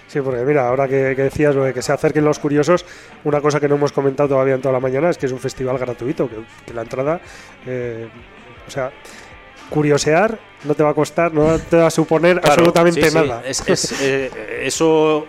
Sí, 0.08 0.22
porque 0.22 0.44
mira, 0.44 0.68
ahora 0.68 0.88
que, 0.88 1.14
que 1.16 1.24
decías 1.24 1.56
lo 1.56 1.64
de 1.64 1.74
que 1.74 1.82
se 1.82 1.92
acerquen 1.92 2.24
los 2.24 2.40
curiosos, 2.40 2.86
una 3.24 3.42
cosa 3.42 3.60
que 3.60 3.68
no 3.68 3.76
hemos 3.76 3.92
comentado 3.92 4.30
todavía 4.30 4.56
en 4.56 4.62
toda 4.62 4.74
la 4.74 4.80
mañana 4.80 5.10
es 5.10 5.18
que 5.18 5.26
es 5.26 5.32
un 5.32 5.40
festival 5.40 5.78
gratuito, 5.78 6.30
que, 6.30 6.36
que 6.66 6.74
la 6.74 6.84
entrada, 6.84 7.20
o 8.68 8.72
sea, 8.72 8.92
curiosear 9.70 10.40
no 10.64 10.74
te 10.76 10.84
va 10.84 10.92
a 10.92 10.94
costar, 10.94 11.34
no 11.34 11.60
te 11.60 11.78
va 11.78 11.88
a 11.88 11.92
suponer 11.92 12.40
Claro, 12.40 12.54
absolutamente 12.54 13.02
sí, 13.04 13.10
sí, 13.10 13.16
nada. 13.16 13.44
es- 13.46 13.64
es, 13.68 13.92
eh, 14.02 14.62
eso 14.64 15.26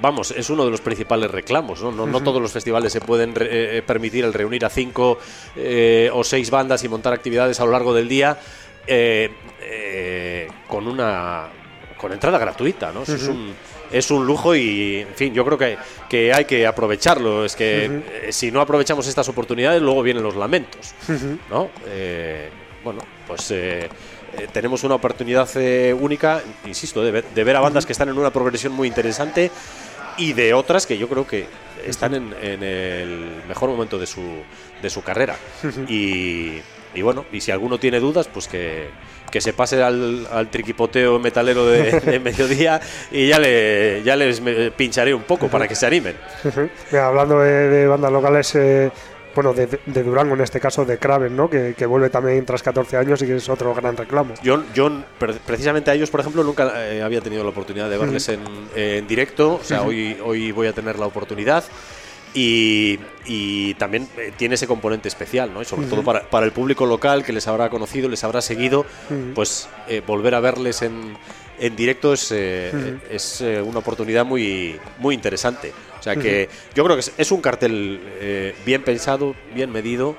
vamos, 0.00 0.30
es 0.30 0.48
uno 0.48 0.64
de 0.64 0.70
los 0.70 0.80
principales 0.80 1.30
reclamos. 1.30 1.82
No, 1.82 1.92
no, 1.92 2.06
no 2.06 2.22
todos 2.22 2.40
los 2.40 2.52
festivales 2.52 2.92
se 2.92 3.00
pueden 3.00 3.34
re- 3.34 3.78
eh, 3.78 3.82
permitir 3.82 4.24
el 4.24 4.32
reunir 4.32 4.64
a 4.64 4.70
cinco 4.70 5.18
eh, 5.56 6.10
o 6.12 6.24
seis 6.24 6.50
bandas 6.50 6.82
y 6.84 6.88
montar 6.88 7.12
actividades 7.12 7.60
a 7.60 7.64
lo 7.66 7.72
largo 7.72 7.92
del 7.94 8.08
día 8.08 8.38
eh, 8.86 9.30
eh, 9.62 10.48
con 10.68 10.86
una 10.88 11.48
con 11.98 12.12
entrada 12.12 12.38
gratuita. 12.38 12.92
¿no? 12.92 13.02
Eso 13.02 13.14
es 13.16 13.28
un 13.28 13.54
es 13.92 14.08
un 14.12 14.24
lujo 14.24 14.54
y, 14.54 15.00
en 15.00 15.14
fin, 15.16 15.34
yo 15.34 15.44
creo 15.44 15.58
que, 15.58 15.76
que 16.08 16.32
hay 16.32 16.44
que 16.44 16.64
aprovecharlo. 16.66 17.44
Es 17.44 17.56
que 17.56 17.84
eh, 18.22 18.28
si 18.32 18.50
no 18.52 18.60
aprovechamos 18.60 19.06
estas 19.08 19.28
oportunidades, 19.28 19.82
luego 19.82 20.02
vienen 20.02 20.22
los 20.22 20.36
lamentos. 20.36 20.94
¿no? 21.50 21.68
Eh, 21.88 22.48
bueno, 22.84 23.00
pues 23.30 23.48
eh, 23.52 23.88
eh, 24.38 24.48
tenemos 24.52 24.82
una 24.82 24.96
oportunidad 24.96 25.48
eh, 25.54 25.94
única, 25.94 26.42
insisto, 26.66 27.00
de 27.00 27.12
ver, 27.12 27.24
de 27.32 27.44
ver 27.44 27.54
a 27.54 27.60
bandas 27.60 27.86
que 27.86 27.92
están 27.92 28.08
en 28.08 28.18
una 28.18 28.32
progresión 28.32 28.72
muy 28.72 28.88
interesante 28.88 29.52
y 30.18 30.32
de 30.32 30.52
otras 30.52 30.84
que 30.84 30.98
yo 30.98 31.08
creo 31.08 31.24
que 31.28 31.46
están 31.86 32.14
en, 32.14 32.34
en 32.42 32.64
el 32.64 33.42
mejor 33.46 33.70
momento 33.70 34.00
de 34.00 34.08
su, 34.08 34.20
de 34.82 34.90
su 34.90 35.04
carrera. 35.04 35.36
y, 35.88 36.60
y 36.92 37.02
bueno, 37.02 37.24
y 37.30 37.40
si 37.40 37.52
alguno 37.52 37.78
tiene 37.78 38.00
dudas, 38.00 38.26
pues 38.26 38.48
que, 38.48 38.88
que 39.30 39.40
se 39.40 39.52
pase 39.52 39.80
al, 39.80 40.26
al 40.32 40.50
triquipoteo 40.50 41.20
metalero 41.20 41.64
de, 41.66 42.00
de 42.00 42.18
mediodía 42.18 42.80
y 43.12 43.28
ya, 43.28 43.38
le, 43.38 44.02
ya 44.02 44.16
les 44.16 44.42
pincharé 44.72 45.14
un 45.14 45.22
poco 45.22 45.46
para 45.46 45.68
que 45.68 45.76
se 45.76 45.86
animen. 45.86 46.16
Mira, 46.90 47.06
hablando 47.06 47.38
de, 47.38 47.68
de 47.68 47.86
bandas 47.86 48.10
locales, 48.10 48.52
eh, 48.56 48.90
bueno, 49.34 49.52
de, 49.54 49.66
de 49.86 50.02
Durango 50.02 50.34
en 50.34 50.40
este 50.40 50.60
caso, 50.60 50.84
de 50.84 50.98
Kraven, 50.98 51.36
¿no? 51.36 51.48
Que, 51.50 51.74
que 51.76 51.86
vuelve 51.86 52.10
también 52.10 52.44
tras 52.44 52.62
14 52.62 52.96
años 52.96 53.20
y 53.22 53.26
que 53.26 53.36
es 53.36 53.48
otro 53.48 53.74
gran 53.74 53.96
reclamo. 53.96 54.34
Yo, 54.42 54.62
yo 54.74 54.90
pre- 55.18 55.34
precisamente 55.34 55.90
a 55.90 55.94
ellos, 55.94 56.10
por 56.10 56.20
ejemplo, 56.20 56.42
nunca 56.44 56.72
eh, 56.90 57.02
había 57.02 57.20
tenido 57.20 57.42
la 57.44 57.50
oportunidad 57.50 57.88
de 57.90 57.98
verles 57.98 58.28
en, 58.28 58.40
en 58.76 59.06
directo. 59.06 59.54
O 59.54 59.64
sea, 59.64 59.82
hoy, 59.82 60.16
hoy 60.24 60.52
voy 60.52 60.66
a 60.66 60.72
tener 60.72 60.98
la 60.98 61.06
oportunidad. 61.06 61.64
Y, 62.32 63.00
y 63.26 63.74
también 63.74 64.08
eh, 64.16 64.32
tiene 64.36 64.54
ese 64.54 64.68
componente 64.68 65.08
especial, 65.08 65.52
¿no? 65.52 65.62
Y 65.62 65.64
sobre 65.64 65.86
todo 65.86 66.04
para, 66.04 66.22
para 66.30 66.46
el 66.46 66.52
público 66.52 66.86
local 66.86 67.24
que 67.24 67.32
les 67.32 67.48
habrá 67.48 67.68
conocido, 67.70 68.08
les 68.08 68.22
habrá 68.22 68.40
seguido, 68.40 68.86
pues 69.34 69.68
eh, 69.88 70.00
volver 70.06 70.36
a 70.36 70.40
verles 70.40 70.82
en, 70.82 71.16
en 71.58 71.74
directo 71.74 72.12
es, 72.12 72.30
eh, 72.30 72.98
es 73.10 73.40
eh, 73.40 73.60
una 73.60 73.80
oportunidad 73.80 74.24
muy, 74.24 74.78
muy 74.98 75.16
interesante. 75.16 75.72
O 76.00 76.02
sea 76.02 76.16
que 76.16 76.48
yo 76.74 76.82
creo 76.82 76.96
que 76.96 77.04
es, 77.16 77.30
un 77.30 77.42
cartel 77.42 78.00
eh, 78.20 78.54
bien 78.64 78.82
pensado, 78.82 79.34
bien 79.54 79.70
medido, 79.70 80.16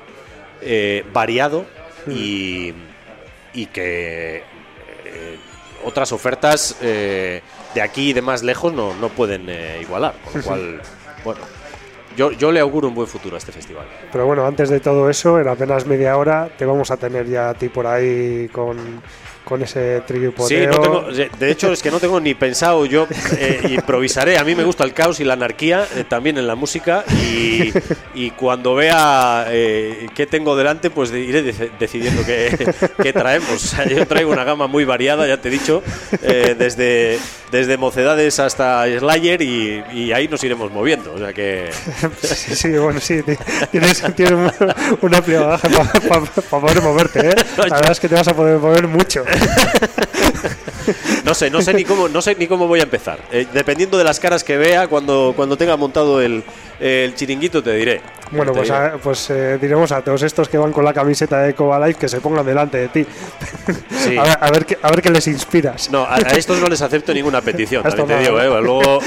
eh, 0.62 1.04
variado 1.12 1.65
y, 2.08 2.72
y 3.52 3.65
que 3.65 4.44
eh, 5.06 5.38
otras 5.84 6.12
ofertas 6.12 6.78
eh, 6.82 7.41
de 7.74 7.82
aquí 7.82 8.12
y 8.12 8.13
de 8.13 8.22
más 8.22 8.44
lejos 8.44 8.72
no, 8.72 8.94
no 8.94 9.10
pueden 9.10 9.50
igualar. 9.82 10.13
Con 10.24 10.41
lo 10.41 10.48
cual, 10.48 10.82
bueno, 11.24 11.41
yo, 12.15 12.32
yo 12.32 12.52
le 12.52 12.60
auguro 12.60 12.88
un 12.89 12.94
buen 12.94 13.08
futuro 13.08 13.36
a 13.36 13.39
este 13.39 13.52
festival. 13.52 13.88
Pero 14.12 14.28
bueno, 14.28 14.46
antes 14.46 14.70
de 14.70 14.80
todo 14.80 15.10
eso, 15.10 15.39
en 15.39 15.48
apenas 15.48 15.88
media 15.88 16.15
hora 16.15 16.48
te 16.56 16.65
vamos 16.65 16.91
a 16.91 16.98
tener 16.98 17.28
ya 17.28 17.50
a 17.50 17.54
ti 17.56 17.70
por 17.70 17.88
ahí 17.88 18.48
con, 18.50 19.02
con 19.43 19.62
ese 19.63 20.01
tripodeo. 20.08 20.47
Sí, 20.47 20.67
no 20.67 20.80
tengo, 20.82 21.01
de 21.12 21.51
hecho 21.51 21.71
es 21.73 21.82
que 21.82 21.91
no 21.91 21.99
tengo 21.99 22.19
ni 22.19 22.34
pensado, 22.34 22.86
yo 22.86 23.08
eh, 23.38 23.62
improvisaré, 23.71 24.38
a 24.38 24.43
mí 24.43 24.56
me 24.56 24.63
gusta 24.63 24.84
el 24.84 24.93
caos 24.93 25.19
y 25.19 25.23
la 25.23 25.34
anarquía, 25.34 25.86
eh, 25.95 26.04
también 26.08 26.38
en 26.38 26.47
la 26.47 26.56
música, 26.56 27.04
y, 27.23 27.71
y 28.13 28.32
cuando 28.32 28.75
vea 28.75 29.45
eh, 29.49 30.08
qué 30.15 30.25
tengo 30.27 30.56
delante, 30.56 30.89
pues 30.89 31.10
de- 31.12 31.21
iré 31.21 31.43
dec- 31.43 31.71
decidiendo 31.80 32.25
qué, 32.25 32.73
qué 33.01 33.13
traemos. 33.13 33.51
O 33.51 33.58
sea, 33.60 33.86
yo 33.88 34.06
traigo 34.08 34.32
una 34.32 34.43
gama 34.43 34.67
muy 34.67 34.86
variada, 34.86 35.27
ya 35.27 35.38
te 35.41 35.49
he 35.49 35.51
dicho, 35.51 35.82
eh, 36.21 36.56
desde, 36.58 37.19
desde 37.51 37.77
mocedades 37.77 38.39
hasta 38.39 38.86
Slayer, 38.99 39.41
y, 39.41 39.84
y 39.93 40.12
ahí 40.13 40.27
nos 40.27 40.43
iremos 40.43 40.71
moviendo. 40.71 41.13
O 41.13 41.17
sea 41.17 41.34
que 41.34 41.69
Sí, 42.21 42.56
sí, 42.56 42.69
bueno, 42.77 42.99
sí, 42.99 43.21
ti- 43.23 43.38
tienes, 43.71 44.01
tienes 44.15 44.34
un, 44.34 44.51
un 45.01 45.15
amplio 45.15 45.41
bagaje 45.47 45.69
para 46.08 46.21
poder 46.62 46.82
moverte, 46.82 47.19
¿eh? 47.30 47.36
La 47.58 47.63
verdad 47.75 47.91
es 47.91 47.99
que 47.99 48.08
te 48.10 48.15
vas 48.15 48.27
a 48.27 48.36
poder 48.36 48.58
mover 48.60 48.88
mucho. 48.88 49.23
no 51.25 51.34
sé, 51.34 51.49
no 51.49 51.62
sé 51.62 51.73
ni 51.73 51.84
cómo, 51.84 52.08
no 52.10 52.21
sé 52.21 52.36
ni 52.36 52.47
cómo 52.47 52.67
voy 52.67 52.80
a 52.80 52.84
empezar. 52.84 53.19
Eh, 53.32 53.47
dependiendo 53.54 53.97
de 53.97 54.04
las 54.04 54.19
caras 54.19 54.43
que 54.43 54.58
vea 54.58 54.88
cuando, 54.88 55.34
cuando 55.36 55.58
tenga 55.58 55.77
montado 55.77 56.21
el, 56.21 56.43
el 56.80 57.15
chiringuito, 57.15 57.62
te 57.63 57.73
diré. 57.73 58.01
Bueno, 58.32 58.51
Te 58.54 58.60
pues, 58.60 58.69
diré. 58.69 58.80
a- 58.80 58.93
pues 58.97 59.30
eh, 59.30 59.58
diremos 59.62 59.91
a 59.91 60.01
todos 60.01 60.23
estos 60.23 60.47
que 60.49 60.58
van 60.58 60.71
con 60.71 60.86
la 60.86 60.93
camiseta 60.93 61.41
de 61.41 61.54
Coba 61.54 61.86
Life 61.86 61.99
que 61.99 62.08
se 62.08 62.21
pongan 62.21 62.45
delante 62.45 62.77
de 62.77 62.88
ti. 62.88 63.06
Sí. 63.89 64.17
A, 64.21 64.23
ver, 64.23 64.38
a, 64.41 64.51
ver 64.51 64.65
qué, 64.65 64.77
a 64.82 64.89
ver 64.89 65.01
qué 65.01 65.10
les 65.10 65.27
inspiras. 65.27 65.89
No, 65.91 66.04
a, 66.04 66.15
a 66.15 66.19
estos 66.32 66.60
no 66.60 66.67
les 66.67 66.82
acepto 66.82 67.13
ninguna 67.13 67.41
petición. 67.41 67.84
¿eh? 67.88 68.49
Luego, 68.62 68.99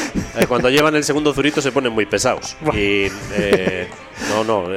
cuando 0.49 0.71
llevan 0.71 0.95
el 0.95 1.05
segundo 1.05 1.33
zurito 1.35 1.61
se 1.61 1.73
ponen 1.73 1.93
muy 1.93 2.07
pesados. 2.07 2.57
Y 2.75 3.09
no, 4.31 4.45
no, 4.45 4.69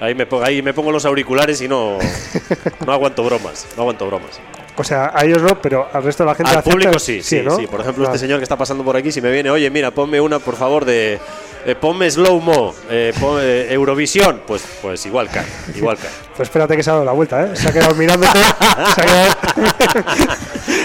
ahí, 0.00 0.14
me 0.14 0.26
pongo, 0.26 0.44
ahí 0.44 0.62
me 0.62 0.72
pongo 0.74 0.92
los 0.92 1.04
auriculares 1.04 1.60
y 1.60 1.68
no, 1.68 1.98
no 2.86 2.92
aguanto 2.92 3.22
bromas, 3.24 3.66
no 3.76 3.82
aguanto 3.82 4.06
bromas. 4.06 4.40
O 4.76 4.84
sea, 4.84 5.10
a 5.12 5.24
ellos 5.24 5.42
no, 5.42 5.60
pero 5.60 5.88
al 5.92 6.04
resto 6.04 6.22
de 6.22 6.28
la 6.28 6.34
gente. 6.36 6.52
Al 6.52 6.62
público 6.62 6.98
sí, 7.00 7.20
sí, 7.20 7.40
¿no? 7.44 7.56
sí. 7.56 7.66
Por 7.66 7.80
ejemplo, 7.80 8.04
este 8.04 8.18
señor 8.18 8.38
que 8.38 8.44
está 8.44 8.56
pasando 8.56 8.84
por 8.84 8.96
aquí, 8.96 9.10
si 9.10 9.20
me 9.20 9.30
viene, 9.32 9.50
oye, 9.50 9.68
mira, 9.70 9.90
ponme 9.90 10.20
una, 10.20 10.38
por 10.38 10.54
favor, 10.54 10.84
de... 10.84 11.18
eh, 11.66 11.74
ponme 11.74 12.08
slow-mo, 12.08 12.72
eh, 12.88 13.12
pon- 13.18 13.40
eh, 13.42 13.66
Eurovisión, 13.72 14.40
pues, 14.46 14.62
pues 14.80 15.04
igual 15.06 15.28
cae, 15.30 15.46
igual 15.74 15.96
cae. 15.98 16.10
Pues 16.38 16.46
espérate 16.48 16.76
que 16.76 16.84
se 16.84 16.90
ha 16.90 16.92
dado 16.92 17.04
la 17.04 17.10
vuelta, 17.10 17.42
¿eh? 17.42 17.56
Se 17.56 17.68
ha 17.68 17.72
quedado 17.72 17.96
mirándote. 17.96 18.38
se 18.94 19.02
ha 19.02 19.04
quedado, 19.04 19.32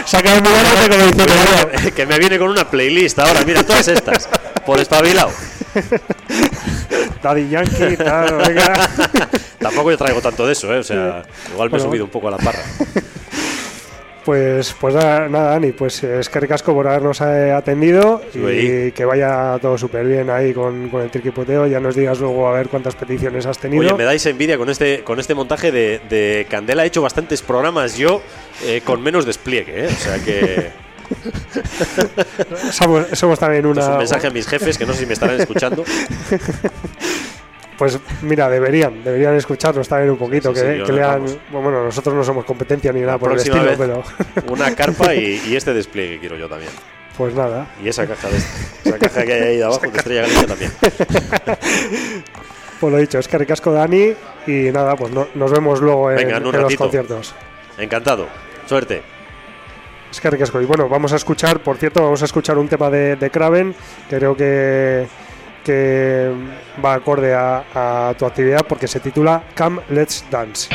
se 0.08 0.18
ha 0.18 0.22
quedado 0.24 0.42
mirándote 0.42 0.90
como 0.90 1.04
diciendo. 1.04 1.34
"Bueno, 1.72 1.96
que 1.96 2.06
me 2.08 2.18
viene 2.18 2.40
con 2.40 2.50
una 2.50 2.68
playlist 2.68 3.20
ahora, 3.20 3.42
mira, 3.46 3.62
todas 3.64 3.88
estas, 3.88 4.28
por 4.66 4.80
espabilado. 4.80 5.30
Daddy 7.24 7.50
Yankee, 7.50 7.98
tal, 7.98 8.36
venga. 8.38 8.74
Tampoco 9.60 9.92
yo 9.92 9.98
traigo 9.98 10.22
tanto 10.22 10.46
de 10.46 10.52
eso, 10.52 10.74
¿eh? 10.74 10.80
O 10.80 10.84
sea, 10.84 11.24
igual 11.54 11.72
me 11.72 11.78
he 11.78 11.82
subido 11.82 12.04
un 12.04 12.12
poco 12.12 12.28
a 12.28 12.32
la 12.32 12.38
parra. 12.38 12.60
Pues, 14.26 14.74
pues 14.80 14.96
nada, 14.96 15.28
Dani, 15.28 15.74
pues 15.74 16.02
es 16.02 16.30
que 16.30 16.40
ricasco 16.40 16.74
por 16.74 16.88
habernos 16.88 17.20
eh, 17.20 17.52
atendido 17.52 18.22
y 18.34 18.92
que 18.94 19.04
vaya 19.04 19.58
todo 19.62 19.78
súper 19.78 20.06
bien 20.06 20.30
ahí 20.30 20.54
con, 20.54 20.88
con 20.88 21.02
el 21.02 21.12
triquipoteo. 21.12 21.68
Ya 21.68 21.82
nos 21.82 21.94
digas 21.94 22.22
luego 22.22 22.48
a 22.48 22.54
ver 22.54 22.70
cuántas 22.70 22.96
peticiones 22.96 23.46
has 23.46 23.60
tenido. 23.60 23.82
Oye, 23.82 23.94
me 23.94 24.06
dais 24.06 24.26
envidia 24.26 24.58
con 24.58 24.70
este, 24.70 25.04
con 25.04 25.20
este 25.20 25.36
montaje 25.36 25.74
de, 25.74 26.00
de 26.10 26.48
Candela. 26.50 26.86
He 26.86 26.88
hecho 26.88 27.02
bastantes 27.02 27.42
programas 27.42 27.98
yo 27.98 28.22
eh, 28.64 28.82
con 28.86 29.02
menos 29.02 29.26
despliegue, 29.26 29.86
¿eh? 29.86 29.88
o 29.88 30.00
sea 30.00 30.18
que. 30.24 30.83
Somos, 32.72 33.08
somos 33.14 33.40
también 33.40 33.66
Esto 33.66 33.80
es 33.80 33.86
una. 33.86 33.94
un 33.94 33.98
mensaje 34.00 34.28
a 34.28 34.30
mis 34.30 34.48
jefes 34.48 34.78
que 34.78 34.86
no 34.86 34.94
sé 34.94 35.00
si 35.00 35.06
me 35.06 35.14
estarán 35.14 35.40
escuchando. 35.40 35.84
Pues 37.78 38.00
mira, 38.22 38.50
deberían, 38.50 39.04
deberían 39.04 39.36
escucharnos 39.36 39.88
también 39.88 40.12
un 40.12 40.18
poquito, 40.18 40.54
Sí, 40.54 40.62
que, 40.62 40.78
sí, 40.80 40.84
que 40.84 40.92
lean. 40.94 41.26
Bueno, 41.52 41.84
nosotros 41.84 42.16
no 42.16 42.24
somos 42.24 42.46
competencia 42.46 42.94
ni 42.94 43.02
nada 43.02 43.18
por 43.18 43.32
el 43.32 43.38
estilo, 43.40 43.64
vez. 43.64 43.78
pero 43.78 44.04
Una 44.48 44.76
carpa 44.76 45.14
y, 45.16 45.42
y 45.48 45.56
este 45.56 45.74
despliegue 45.74 46.20
quiero 46.20 46.38
yo 46.38 46.48
también. 46.48 46.72
pues 47.18 47.34
nada. 47.34 47.68
Y 47.84 47.88
esa 47.90 48.06
caja 48.08 48.30
de 48.30 48.38
esa 48.38 48.98
caja 49.00 49.24
que 49.26 49.34
hay 49.34 49.42
ahí 49.42 49.58
de 49.58 49.64
abajo 49.64 49.82
de 49.88 49.98
Estrella 49.98 50.22
Galicia 50.22 50.48
también. 50.48 50.72
Pues 52.80 52.92
lo 52.92 53.00
dicho, 53.00 53.18
es 53.18 53.30
que 53.30 53.38
ricasco 53.38 53.72
Dani 53.72 54.14
y 54.46 54.52
nada, 54.74 54.98
pues 54.98 55.14
no- 55.14 55.30
nos 55.36 55.50
vemos 55.52 55.80
luego 55.80 56.12
en, 56.12 56.18
Venga, 56.18 56.36
en 56.38 56.46
un 56.48 56.54
en 56.54 56.62
los 56.64 56.76
conciertos. 56.76 57.34
Encantado. 57.78 58.28
Suerte. 58.68 59.02
Es 60.14 60.22
que 60.22 60.30
ricasco. 60.30 60.62
Y 60.62 60.66
bueno, 60.66 60.88
vamos 60.88 61.12
a 61.12 61.16
escuchar, 61.16 61.60
por 61.62 61.76
cierto, 61.78 62.04
vamos 62.04 62.22
a 62.22 62.26
escuchar 62.26 62.60
un 62.60 62.68
tema 62.68 62.92
de, 62.92 63.16
de 63.16 63.32
Kraven, 63.32 63.74
creo 64.08 64.38
que, 64.38 65.08
que 65.66 66.32
va 66.86 66.94
acorde 66.94 67.34
a 67.34 68.14
tu 68.16 68.24
actividad 68.24 68.64
porque 68.70 68.88
se 68.88 69.00
titula 69.00 69.42
Come 69.58 69.82
Let's 69.90 70.24
Dance. 70.30 70.70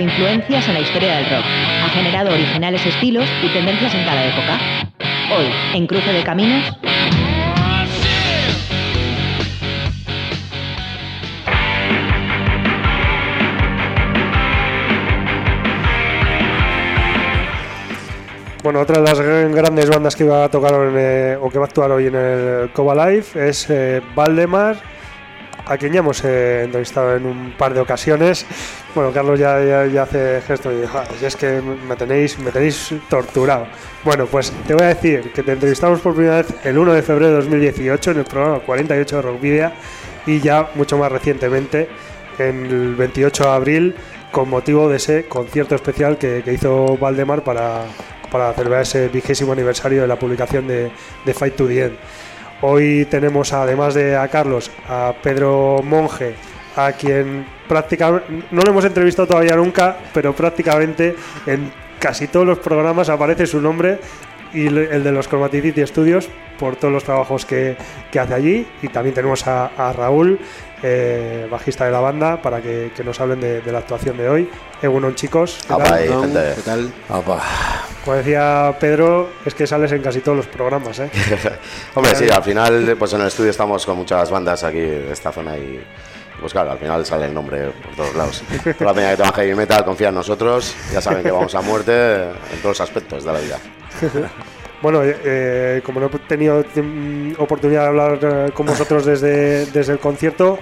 Influencias 0.00 0.66
en 0.68 0.74
la 0.74 0.80
historia 0.80 1.16
del 1.16 1.24
rock. 1.26 1.44
Ha 1.84 1.88
generado 1.90 2.32
originales 2.32 2.84
estilos 2.84 3.28
y 3.42 3.48
tendencias 3.48 3.94
en 3.94 4.04
cada 4.04 4.24
época. 4.24 4.58
Hoy, 5.36 5.46
en 5.74 5.86
Cruce 5.86 6.12
de 6.12 6.22
Caminos, 6.22 6.64
Bueno, 18.62 18.80
otra 18.80 18.98
de 19.00 19.04
las 19.04 19.18
gran- 19.18 19.52
grandes 19.52 19.88
bandas 19.88 20.14
que 20.14 20.24
iba 20.24 20.44
a 20.44 20.48
tocar 20.50 20.74
o 20.74 20.90
que 20.92 21.58
va 21.58 21.64
a 21.64 21.66
actuar 21.68 21.90
hoy 21.92 22.06
en 22.08 22.14
el 22.14 22.70
Coba 22.72 22.94
Live 23.08 23.24
es 23.34 23.70
eh, 23.70 24.02
Valdemar, 24.14 24.76
a 25.70 25.78
quien 25.78 25.92
ya 25.92 26.00
hemos 26.00 26.24
eh, 26.24 26.64
entrevistado 26.64 27.14
en 27.14 27.24
un 27.24 27.52
par 27.52 27.72
de 27.72 27.80
ocasiones. 27.80 28.44
Bueno, 28.92 29.12
Carlos 29.12 29.38
ya, 29.38 29.62
ya, 29.62 29.86
ya 29.86 30.02
hace 30.02 30.42
gesto 30.44 30.72
y 30.72 30.80
dice, 30.80 30.88
"Ah, 30.92 31.04
si 31.16 31.24
es 31.24 31.36
que 31.36 31.62
me 31.62 31.94
tenéis, 31.94 32.38
me 32.40 32.50
tenéis 32.50 32.92
torturado. 33.08 33.68
Bueno, 34.02 34.26
pues 34.26 34.52
te 34.66 34.74
voy 34.74 34.82
a 34.82 34.88
decir 34.88 35.30
que 35.32 35.44
te 35.44 35.52
entrevistamos 35.52 36.00
por 36.00 36.14
primera 36.14 36.38
vez 36.38 36.48
el 36.64 36.76
1 36.76 36.92
de 36.92 37.02
febrero 37.02 37.28
de 37.28 37.36
2018 37.36 38.10
en 38.10 38.18
el 38.18 38.24
programa 38.24 38.58
48 38.58 39.16
de 39.16 39.22
Rockvidia 39.22 39.72
y 40.26 40.40
ya 40.40 40.70
mucho 40.74 40.98
más 40.98 41.12
recientemente 41.12 41.88
en 42.38 42.66
el 42.66 42.96
28 42.96 43.44
de 43.44 43.50
abril 43.50 43.94
con 44.32 44.48
motivo 44.48 44.88
de 44.88 44.96
ese 44.96 45.26
concierto 45.26 45.76
especial 45.76 46.18
que, 46.18 46.42
que 46.44 46.52
hizo 46.52 46.96
Valdemar 46.96 47.44
para, 47.44 47.84
para 48.32 48.52
celebrar 48.54 48.82
ese 48.82 49.06
vigésimo 49.06 49.52
aniversario 49.52 50.02
de 50.02 50.08
la 50.08 50.18
publicación 50.18 50.66
de, 50.66 50.90
de 51.24 51.34
Fight 51.34 51.54
to 51.54 51.68
the 51.68 51.84
End. 51.84 51.96
Hoy 52.62 53.06
tenemos 53.06 53.54
además 53.54 53.94
de 53.94 54.16
a 54.16 54.28
Carlos, 54.28 54.70
a 54.86 55.14
Pedro 55.22 55.80
Monge, 55.82 56.34
a 56.76 56.92
quien 56.92 57.46
prácticamente 57.66 58.44
no 58.50 58.60
lo 58.62 58.70
hemos 58.70 58.84
entrevistado 58.84 59.28
todavía 59.28 59.56
nunca, 59.56 59.96
pero 60.12 60.34
prácticamente 60.34 61.16
en 61.46 61.72
casi 61.98 62.28
todos 62.28 62.46
los 62.46 62.58
programas 62.58 63.08
aparece 63.08 63.46
su 63.46 63.62
nombre 63.62 63.98
y 64.52 64.66
el 64.66 65.04
de 65.04 65.12
los 65.12 65.28
Chromaticity 65.28 65.86
Studios 65.86 66.28
por 66.58 66.76
todos 66.76 66.92
los 66.92 67.04
trabajos 67.04 67.46
que, 67.46 67.76
que 68.10 68.20
hace 68.20 68.34
allí. 68.34 68.66
Y 68.82 68.88
también 68.88 69.14
tenemos 69.14 69.46
a, 69.46 69.66
a 69.76 69.92
Raúl, 69.92 70.38
eh, 70.82 71.46
bajista 71.50 71.86
de 71.86 71.90
la 71.90 72.00
banda, 72.00 72.40
para 72.42 72.60
que, 72.60 72.90
que 72.94 73.02
nos 73.02 73.18
hablen 73.20 73.40
de, 73.40 73.60
de 73.62 73.72
la 73.72 73.78
actuación 73.78 74.16
de 74.16 74.28
hoy. 74.28 74.50
Egunon, 74.82 75.14
chicos. 75.14 75.58
¿qué 75.66 75.72
Apa, 75.72 75.84
tal? 75.84 75.94
ahí, 75.94 76.08
gente. 76.08 76.52
¿Qué 76.56 76.62
tal? 76.62 76.92
Apa. 77.08 77.42
Como 78.04 78.16
decía 78.16 78.74
Pedro, 78.78 79.30
es 79.44 79.54
que 79.54 79.66
sales 79.66 79.92
en 79.92 80.02
casi 80.02 80.20
todos 80.20 80.36
los 80.36 80.46
programas, 80.46 80.98
¿eh? 81.00 81.10
Hombre, 81.94 82.14
sí, 82.14 82.28
al 82.28 82.42
final, 82.42 82.96
pues 82.98 83.12
en 83.12 83.20
el 83.20 83.26
estudio 83.28 83.50
estamos 83.50 83.84
con 83.86 83.96
muchas 83.96 84.30
bandas 84.30 84.64
aquí 84.64 84.80
de 84.80 85.12
esta 85.12 85.32
zona 85.32 85.56
y. 85.56 85.82
Pues 86.40 86.54
claro, 86.54 86.70
al 86.70 86.78
final 86.78 87.04
sale 87.04 87.26
el 87.26 87.34
nombre 87.34 87.68
por 87.68 87.94
todos 87.94 88.14
lados. 88.14 88.42
Toda 88.78 88.92
la 88.92 88.94
peña 88.94 89.10
que 89.10 89.16
toma 89.18 89.32
heavy 89.34 89.54
metal 89.54 89.84
confía 89.84 90.08
en 90.08 90.14
nosotros, 90.14 90.74
ya 90.90 91.02
saben 91.02 91.22
que 91.22 91.30
vamos 91.30 91.54
a 91.54 91.60
muerte 91.60 92.22
en 92.22 92.62
todos 92.62 92.78
los 92.78 92.80
aspectos 92.80 93.24
de 93.24 93.32
la 93.34 93.40
vida. 93.40 93.58
Bueno, 94.82 95.02
eh, 95.04 95.14
eh, 95.24 95.82
como 95.84 96.00
no 96.00 96.06
he 96.06 96.18
tenido 96.20 96.64
mm, 96.74 97.32
oportunidad 97.36 97.82
de 97.82 97.86
hablar 97.88 98.18
eh, 98.22 98.50
con 98.54 98.64
vosotros 98.64 99.04
desde, 99.04 99.66
desde 99.66 99.92
el 99.92 99.98
concierto, 99.98 100.58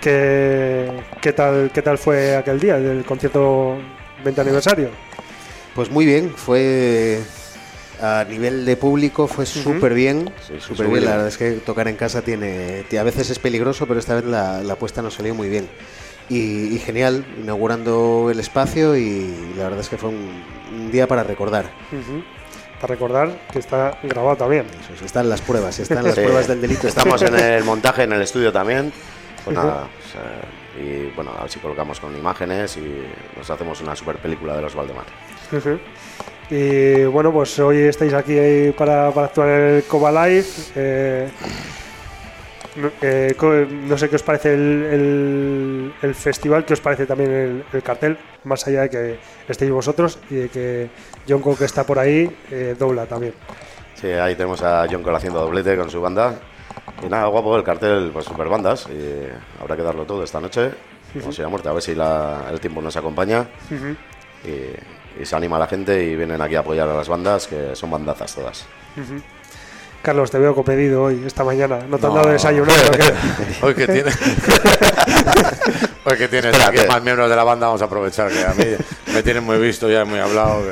¿qué, 0.00 0.90
qué, 1.20 1.32
tal, 1.32 1.70
¿qué 1.72 1.80
tal 1.80 1.96
fue 1.96 2.34
aquel 2.34 2.58
día 2.58 2.78
del 2.80 3.04
concierto 3.04 3.76
20 4.24 4.40
aniversario? 4.40 4.88
Pues 5.76 5.88
muy 5.88 6.04
bien, 6.04 6.32
fue 6.34 7.20
a 8.02 8.24
nivel 8.28 8.64
de 8.64 8.76
público 8.76 9.28
fue 9.28 9.46
súper 9.46 9.94
bien, 9.94 10.32
Sí, 10.40 10.54
sí, 10.54 10.60
súper 10.60 10.88
bien. 10.88 11.04
La 11.04 11.10
verdad 11.12 11.28
es 11.28 11.38
que 11.38 11.52
tocar 11.52 11.86
en 11.86 11.94
casa 11.94 12.22
tiene, 12.22 12.82
ti- 12.88 12.96
a 12.96 13.04
veces 13.04 13.30
es 13.30 13.38
peligroso, 13.38 13.86
pero 13.86 14.00
esta 14.00 14.16
vez 14.16 14.24
la, 14.24 14.62
la 14.64 14.72
apuesta 14.72 15.00
nos 15.00 15.14
salió 15.14 15.32
muy 15.32 15.48
bien. 15.48 15.68
Y, 16.28 16.74
y 16.74 16.78
genial, 16.80 17.24
inaugurando 17.40 18.30
el 18.32 18.40
espacio 18.40 18.96
y 18.96 19.32
la 19.56 19.64
verdad 19.64 19.78
es 19.80 19.88
que 19.88 19.96
fue 19.96 20.08
un, 20.08 20.42
un 20.74 20.90
día 20.90 21.06
para 21.06 21.22
recordar. 21.22 21.66
Para 22.80 22.94
recordar 22.94 23.28
que 23.52 23.58
está 23.58 23.98
grabado 24.02 24.36
también. 24.36 24.66
Eso 24.82 24.94
es, 24.94 25.02
están 25.02 25.28
las 25.28 25.40
pruebas, 25.40 25.78
están 25.80 26.02
las 26.04 26.14
Sí, 26.14 26.22
pruebas 26.22 26.48
del 26.48 26.60
delito. 26.60 26.88
Estamos 26.88 27.20
en 27.22 27.34
el 27.38 27.64
montaje, 27.64 28.04
en 28.04 28.12
el 28.12 28.22
estudio 28.22 28.52
también. 28.52 28.92
Pues 29.44 29.56
nada, 29.56 29.86
pues, 29.98 30.14
eh, 30.14 31.08
y 31.10 31.14
bueno, 31.14 31.32
a 31.38 31.42
ver 31.42 31.50
si 31.50 31.58
colocamos 31.60 31.98
con 31.98 32.16
imágenes 32.16 32.76
y 32.76 33.04
nos 33.36 33.48
hacemos 33.50 33.80
una 33.80 33.96
super 33.96 34.16
película 34.18 34.54
de 34.54 34.62
los 34.62 34.74
Valdemar. 34.74 35.04
Y 36.50 37.04
bueno, 37.04 37.32
pues 37.32 37.58
hoy 37.58 37.78
estáis 37.78 38.12
aquí 38.12 38.34
eh, 38.36 38.74
para, 38.76 39.10
para 39.12 39.26
actuar 39.28 39.48
en 39.48 39.76
el 39.76 39.84
Coba 39.84 40.10
Live. 40.26 40.46
Eh, 40.74 41.28
eh, 43.02 43.34
no 43.70 43.98
sé 43.98 44.08
qué 44.08 44.16
os 44.16 44.22
parece 44.22 44.54
el, 44.54 44.60
el- 44.90 45.92
el 46.02 46.14
festival, 46.14 46.64
qué 46.64 46.74
os 46.74 46.80
parece 46.80 47.06
también 47.06 47.30
el, 47.30 47.64
el 47.72 47.82
cartel, 47.82 48.16
más 48.44 48.66
allá 48.66 48.82
de 48.82 48.90
que 48.90 49.18
estéis 49.48 49.70
vosotros 49.70 50.18
y 50.30 50.34
de 50.36 50.48
que 50.48 50.90
Jonko, 51.28 51.56
que 51.56 51.64
está 51.64 51.84
por 51.84 51.98
ahí, 51.98 52.30
eh, 52.50 52.74
dobla 52.78 53.06
también. 53.06 53.34
Sí, 53.94 54.08
ahí 54.08 54.34
tenemos 54.34 54.62
a 54.62 54.86
John 54.90 55.02
Cole 55.02 55.16
haciendo 55.18 55.40
doblete 55.40 55.76
con 55.76 55.90
su 55.90 56.00
banda. 56.00 56.34
Y 57.04 57.06
nada, 57.08 57.26
guapo 57.26 57.56
el 57.56 57.62
cartel, 57.64 58.10
pues 58.12 58.24
super 58.24 58.48
bandas. 58.48 58.86
Y 58.88 59.26
habrá 59.60 59.76
que 59.76 59.82
darlo 59.82 60.04
todo 60.04 60.22
esta 60.24 60.40
noche. 60.40 60.70
Como 61.20 61.32
si 61.32 61.42
la 61.42 61.48
muerte, 61.48 61.68
a 61.68 61.72
ver 61.72 61.82
si 61.82 61.94
la- 61.94 62.46
el 62.50 62.60
tiempo 62.60 62.80
nos 62.80 62.96
acompaña. 62.96 63.46
y, 64.44 65.20
y 65.20 65.26
se 65.26 65.36
anima 65.36 65.58
la 65.58 65.66
gente 65.66 66.02
y 66.02 66.16
vienen 66.16 66.40
aquí 66.40 66.54
a 66.54 66.60
apoyar 66.60 66.88
a 66.88 66.94
las 66.94 67.08
bandas, 67.08 67.46
que 67.46 67.74
son 67.76 67.90
bandazas 67.90 68.34
todas. 68.34 68.66
Carlos, 70.02 70.30
te 70.30 70.38
veo 70.38 70.54
copedido 70.54 71.02
hoy, 71.04 71.22
esta 71.26 71.44
mañana. 71.44 71.80
¿No 71.88 71.98
te 71.98 72.06
han 72.06 72.12
No. 72.14 72.18
dado 72.20 72.30
desayunar 72.32 72.74
o 72.88 72.90
qué? 72.92 73.12
Hoy 73.66 73.74
que 73.74 73.86
tiene. 73.86 74.10
Hoy 76.04 76.16
que 76.16 76.28
tienes 76.28 76.58
aquí 76.66 76.78
más 76.88 77.02
miembros 77.02 77.28
de 77.28 77.36
la 77.36 77.44
banda, 77.44 77.66
vamos 77.66 77.82
a 77.82 77.84
aprovechar 77.84 78.30
que 78.30 78.42
a 78.42 78.54
mí 78.54 78.64
me 79.12 79.22
tienen 79.22 79.44
muy 79.44 79.58
visto 79.58 79.88
ya, 79.90 80.04
muy 80.06 80.18
hablado, 80.18 80.62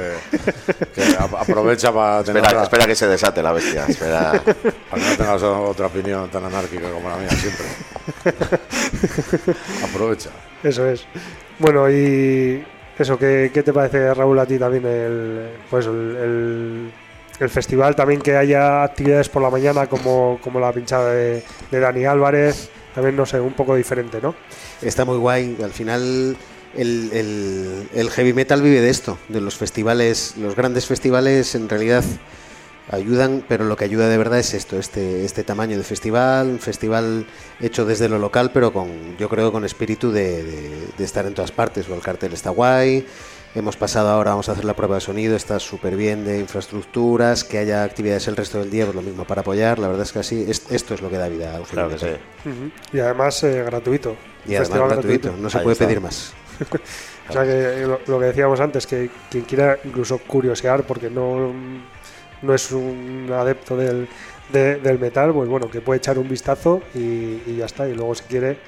que, 0.94 1.02
aprovecha 1.38 1.92
para 1.92 2.24
tener 2.24 2.38
Espera, 2.42 2.58
otra- 2.60 2.62
espera 2.64 2.86
que 2.86 2.94
se 2.94 3.06
desate 3.06 3.42
la 3.42 3.52
bestia. 3.52 3.84
Espera. 3.86 4.32
para 4.90 5.02
que 5.02 5.10
no 5.10 5.16
tengas 5.18 5.42
otra 5.42 5.86
opinión 5.86 6.30
tan 6.30 6.46
anárquica 6.46 6.90
como 6.90 7.10
la 7.10 7.16
mía 7.18 7.28
siempre. 7.30 7.66
Aprovecha. 9.84 10.30
Eso 10.62 10.86
es. 10.88 11.04
Bueno, 11.58 11.90
y 11.90 12.64
eso, 12.98 13.18
¿qué, 13.18 13.50
qué 13.52 13.62
te 13.62 13.72
parece, 13.74 14.14
Raúl, 14.14 14.38
a 14.38 14.46
ti 14.46 14.58
también 14.58 14.86
el, 14.86 15.48
pues 15.70 15.84
el, 15.86 16.16
el- 16.16 16.92
el 17.40 17.50
festival? 17.50 17.94
También 17.96 18.20
que 18.20 18.36
haya 18.36 18.82
actividades 18.82 19.28
por 19.28 19.42
la 19.42 19.50
mañana 19.50 19.86
como, 19.86 20.38
como 20.42 20.60
la 20.60 20.72
pinchada 20.72 21.12
de, 21.12 21.42
de 21.70 21.80
Dani 21.80 22.04
Álvarez. 22.04 22.70
También, 22.94 23.16
no 23.16 23.26
sé, 23.26 23.40
un 23.40 23.52
poco 23.52 23.74
diferente, 23.74 24.20
¿no? 24.20 24.34
Está 24.82 25.04
muy 25.04 25.18
guay. 25.18 25.56
Al 25.62 25.70
final, 25.70 26.36
el, 26.74 28.10
heavy 28.10 28.32
metal 28.32 28.62
vive 28.62 28.80
de 28.80 28.90
esto, 28.90 29.18
de 29.28 29.40
los 29.40 29.56
festivales. 29.56 30.34
Los 30.36 30.56
grandes 30.56 30.86
festivales 30.86 31.54
en 31.54 31.68
realidad 31.68 32.04
ayudan, 32.90 33.44
pero 33.46 33.64
lo 33.64 33.76
que 33.76 33.84
ayuda 33.84 34.08
de 34.08 34.16
verdad 34.16 34.38
es 34.38 34.54
esto, 34.54 34.78
este, 34.78 35.24
este 35.24 35.44
tamaño 35.44 35.76
de 35.76 35.84
festival, 35.84 36.48
un 36.48 36.58
festival 36.58 37.26
hecho 37.60 37.84
desde 37.84 38.08
lo 38.08 38.18
local, 38.18 38.50
pero 38.52 38.72
con, 38.72 39.16
yo 39.18 39.28
creo, 39.28 39.52
con 39.52 39.64
espíritu 39.64 40.10
de 40.10 40.88
estar 40.98 41.26
en 41.26 41.34
todas 41.34 41.52
partes. 41.52 41.88
O 41.88 41.94
el 41.94 42.00
cartel 42.00 42.32
está 42.32 42.50
guay. 42.50 43.06
Hemos 43.54 43.76
pasado 43.76 44.10
ahora, 44.10 44.32
vamos 44.32 44.48
a 44.48 44.52
hacer 44.52 44.64
la 44.64 44.74
prueba 44.74 44.96
de 44.96 45.00
sonido, 45.00 45.34
está 45.34 45.58
súper 45.58 45.96
bien 45.96 46.24
de 46.24 46.38
infraestructuras, 46.38 47.44
que 47.44 47.58
haya 47.58 47.82
actividades 47.82 48.28
el 48.28 48.36
resto 48.36 48.58
del 48.58 48.70
día, 48.70 48.84
pues 48.84 48.94
lo 48.94 49.02
mismo 49.02 49.24
para 49.24 49.40
apoyar. 49.40 49.78
La 49.78 49.88
verdad 49.88 50.02
es 50.04 50.12
que 50.12 50.18
así, 50.20 50.44
es- 50.48 50.70
esto 50.70 50.94
es 50.94 51.00
lo 51.02 51.08
que 51.10 51.16
da 51.16 51.28
vida 51.28 51.56
al 51.56 51.62
Claro 51.62 51.88
que 51.88 51.98
sí. 51.98 52.06
metal. 52.06 52.72
Y 52.92 52.98
además 53.00 53.42
eh, 53.44 53.62
gratuito. 53.64 54.16
Y 54.46 54.54
además 54.54 54.90
gratuito, 54.90 55.32
no 55.36 55.48
se 55.50 55.58
Ahí 55.58 55.64
puede 55.64 55.72
está. 55.72 55.86
pedir 55.86 56.00
más. 56.00 56.32
O 57.28 57.32
sea 57.32 57.42
que 57.44 57.82
lo, 57.86 58.00
lo 58.06 58.18
que 58.18 58.24
decíamos 58.24 58.58
antes, 58.58 58.86
que 58.86 59.10
quien 59.30 59.44
quiera 59.44 59.78
incluso 59.84 60.16
curiosear, 60.16 60.84
porque 60.84 61.10
no, 61.10 61.52
no 62.40 62.54
es 62.54 62.72
un 62.72 63.28
adepto 63.30 63.76
del, 63.76 64.08
de- 64.50 64.76
del 64.76 64.98
metal, 64.98 65.34
pues 65.34 65.46
bueno, 65.46 65.70
que 65.70 65.82
puede 65.82 65.98
echar 65.98 66.18
un 66.18 66.26
vistazo 66.26 66.80
y, 66.94 67.42
y 67.46 67.56
ya 67.58 67.66
está. 67.66 67.86
Y 67.86 67.92
luego 67.94 68.14
si 68.14 68.22
quiere, 68.24 68.58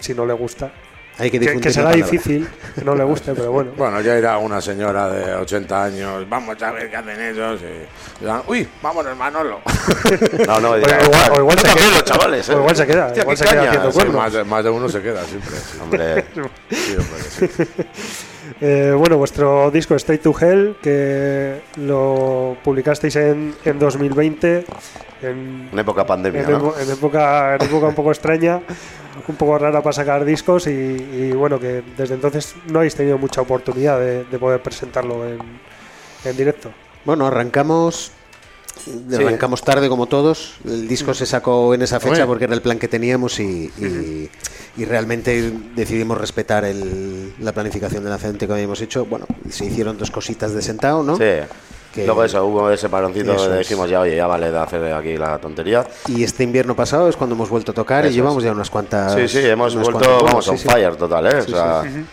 si 0.00 0.14
no 0.14 0.24
le 0.24 0.32
gusta, 0.32 0.72
Hay 1.16 1.30
que 1.30 1.38
que, 1.38 1.60
que 1.60 1.70
será 1.72 1.92
difícil 1.92 2.48
que 2.74 2.84
no 2.84 2.94
le 2.96 3.04
guste, 3.04 3.34
pero 3.34 3.52
bueno. 3.52 3.70
Bueno, 3.76 4.00
ya 4.00 4.18
irá 4.18 4.36
una 4.38 4.60
señora 4.60 5.08
de 5.08 5.32
80 5.36 5.84
años, 5.84 6.28
vamos 6.28 6.60
a 6.60 6.72
ver 6.72 6.90
qué 6.90 6.96
hacen 6.96 7.20
ellos. 7.20 7.60
Y, 7.62 8.20
dirán, 8.24 8.42
Uy, 8.48 8.66
vámonos, 8.82 9.16
Manolo. 9.16 9.60
No, 10.46 10.58
no, 10.60 10.70
O 10.70 10.76
dirá, 10.76 10.98
igual, 11.04 11.30
o 11.32 11.38
igual 11.38 11.56
"Yo 11.56 11.60
se 11.62 11.66
también, 11.68 11.88
queda, 11.88 11.94
los 12.00 12.04
chavales. 12.04 12.48
o 12.48 12.52
¿eh? 12.52 12.56
igual 12.56 12.76
se 12.76 12.86
queda, 12.86 13.06
Hostia, 13.06 13.22
igual 13.22 13.36
se 13.36 13.44
queda 13.44 13.54
caña". 13.54 13.68
haciendo 13.68 13.90
Sí, 13.92 13.96
cuernos. 13.98 14.16
más, 14.16 14.32
de, 14.32 14.44
más 14.44 14.64
de 14.64 14.70
uno 14.70 14.88
se 14.88 15.02
queda 15.02 15.24
siempre. 15.24 15.56
sí. 15.56 15.78
Hombre, 15.82 16.24
Sí, 16.70 16.96
hombre, 16.98 17.22
sí. 17.56 17.64
Eh, 18.60 18.94
bueno, 18.96 19.16
vuestro 19.16 19.70
disco 19.70 19.94
Straight 19.96 20.22
to 20.22 20.34
Hell, 20.38 20.76
que 20.82 21.60
lo 21.76 22.56
publicasteis 22.62 23.16
en, 23.16 23.54
en 23.64 23.78
2020, 23.78 24.64
en, 25.22 25.68
en 25.72 25.78
época 25.78 26.06
pandemia, 26.06 26.42
en, 26.42 26.50
¿no? 26.52 26.74
en 26.78 26.90
época, 26.90 27.56
en 27.56 27.62
época 27.62 27.86
un 27.86 27.94
poco 27.94 28.10
extraña, 28.12 28.60
un 29.28 29.36
poco 29.36 29.58
rara 29.58 29.82
para 29.82 29.92
sacar 29.92 30.24
discos 30.24 30.66
y, 30.66 30.70
y 30.70 31.32
bueno, 31.32 31.58
que 31.60 31.82
desde 31.96 32.14
entonces 32.14 32.54
no 32.66 32.78
habéis 32.80 32.94
tenido 32.94 33.16
mucha 33.18 33.40
oportunidad 33.40 33.98
de, 34.00 34.24
de 34.24 34.38
poder 34.38 34.62
presentarlo 34.62 35.26
en, 35.26 35.38
en 36.24 36.36
directo. 36.36 36.70
Bueno, 37.04 37.26
arrancamos 37.26 38.10
arrancamos 39.26 39.62
tarde 39.62 39.88
como 39.88 40.06
todos. 40.06 40.56
El 40.64 40.88
disco 40.88 41.14
se 41.14 41.26
sacó 41.26 41.74
en 41.74 41.82
esa 41.82 42.00
fecha 42.00 42.26
porque 42.26 42.44
era 42.44 42.54
el 42.54 42.62
plan 42.62 42.78
que 42.78 42.88
teníamos 42.88 43.38
y, 43.40 43.70
y- 43.78 44.30
y 44.76 44.84
realmente 44.84 45.52
decidimos 45.76 46.18
respetar 46.18 46.64
el- 46.64 47.32
la 47.38 47.52
planificación 47.52 48.02
del 48.02 48.10
lanzamiento 48.10 48.46
que 48.48 48.52
habíamos 48.52 48.80
hecho. 48.80 49.04
Bueno, 49.06 49.26
se 49.48 49.66
hicieron 49.66 49.96
dos 49.96 50.10
cositas 50.10 50.52
de 50.52 50.62
sentado, 50.62 51.04
¿no? 51.04 51.16
Sí. 51.16 51.22
Que- 51.94 52.04
Luego 52.06 52.24
eso, 52.24 52.44
hubo 52.44 52.70
ese 52.70 52.88
paroncito, 52.88 53.34
es. 53.34 53.58
dijimos 53.60 53.88
ya, 53.88 54.00
oye, 54.00 54.16
ya 54.16 54.26
vale 54.26 54.50
de 54.50 54.58
hacer 54.58 54.92
aquí 54.92 55.16
la 55.16 55.38
tontería. 55.38 55.86
Y 56.08 56.24
este 56.24 56.42
invierno 56.42 56.74
pasado 56.74 57.08
es 57.08 57.16
cuando 57.16 57.36
hemos 57.36 57.48
vuelto 57.48 57.70
a 57.70 57.74
tocar 57.74 58.04
y 58.06 58.10
llevamos 58.10 58.38
es. 58.38 58.44
ya 58.46 58.52
unas 58.52 58.68
cuantas. 58.68 59.14
Sí, 59.14 59.28
sí, 59.28 59.38
hemos 59.46 59.74
vuelto, 59.76 59.92
cuantas 60.00 60.22
vamos, 60.24 60.48
on 60.48 60.58
sí, 60.58 60.62
sí. 60.64 60.68
fire 60.68 60.96
total, 60.96 61.26
¿eh? 61.28 61.42
Sí, 61.42 61.52
o 61.52 61.56
sea, 61.56 61.82
eh, 61.86 62.04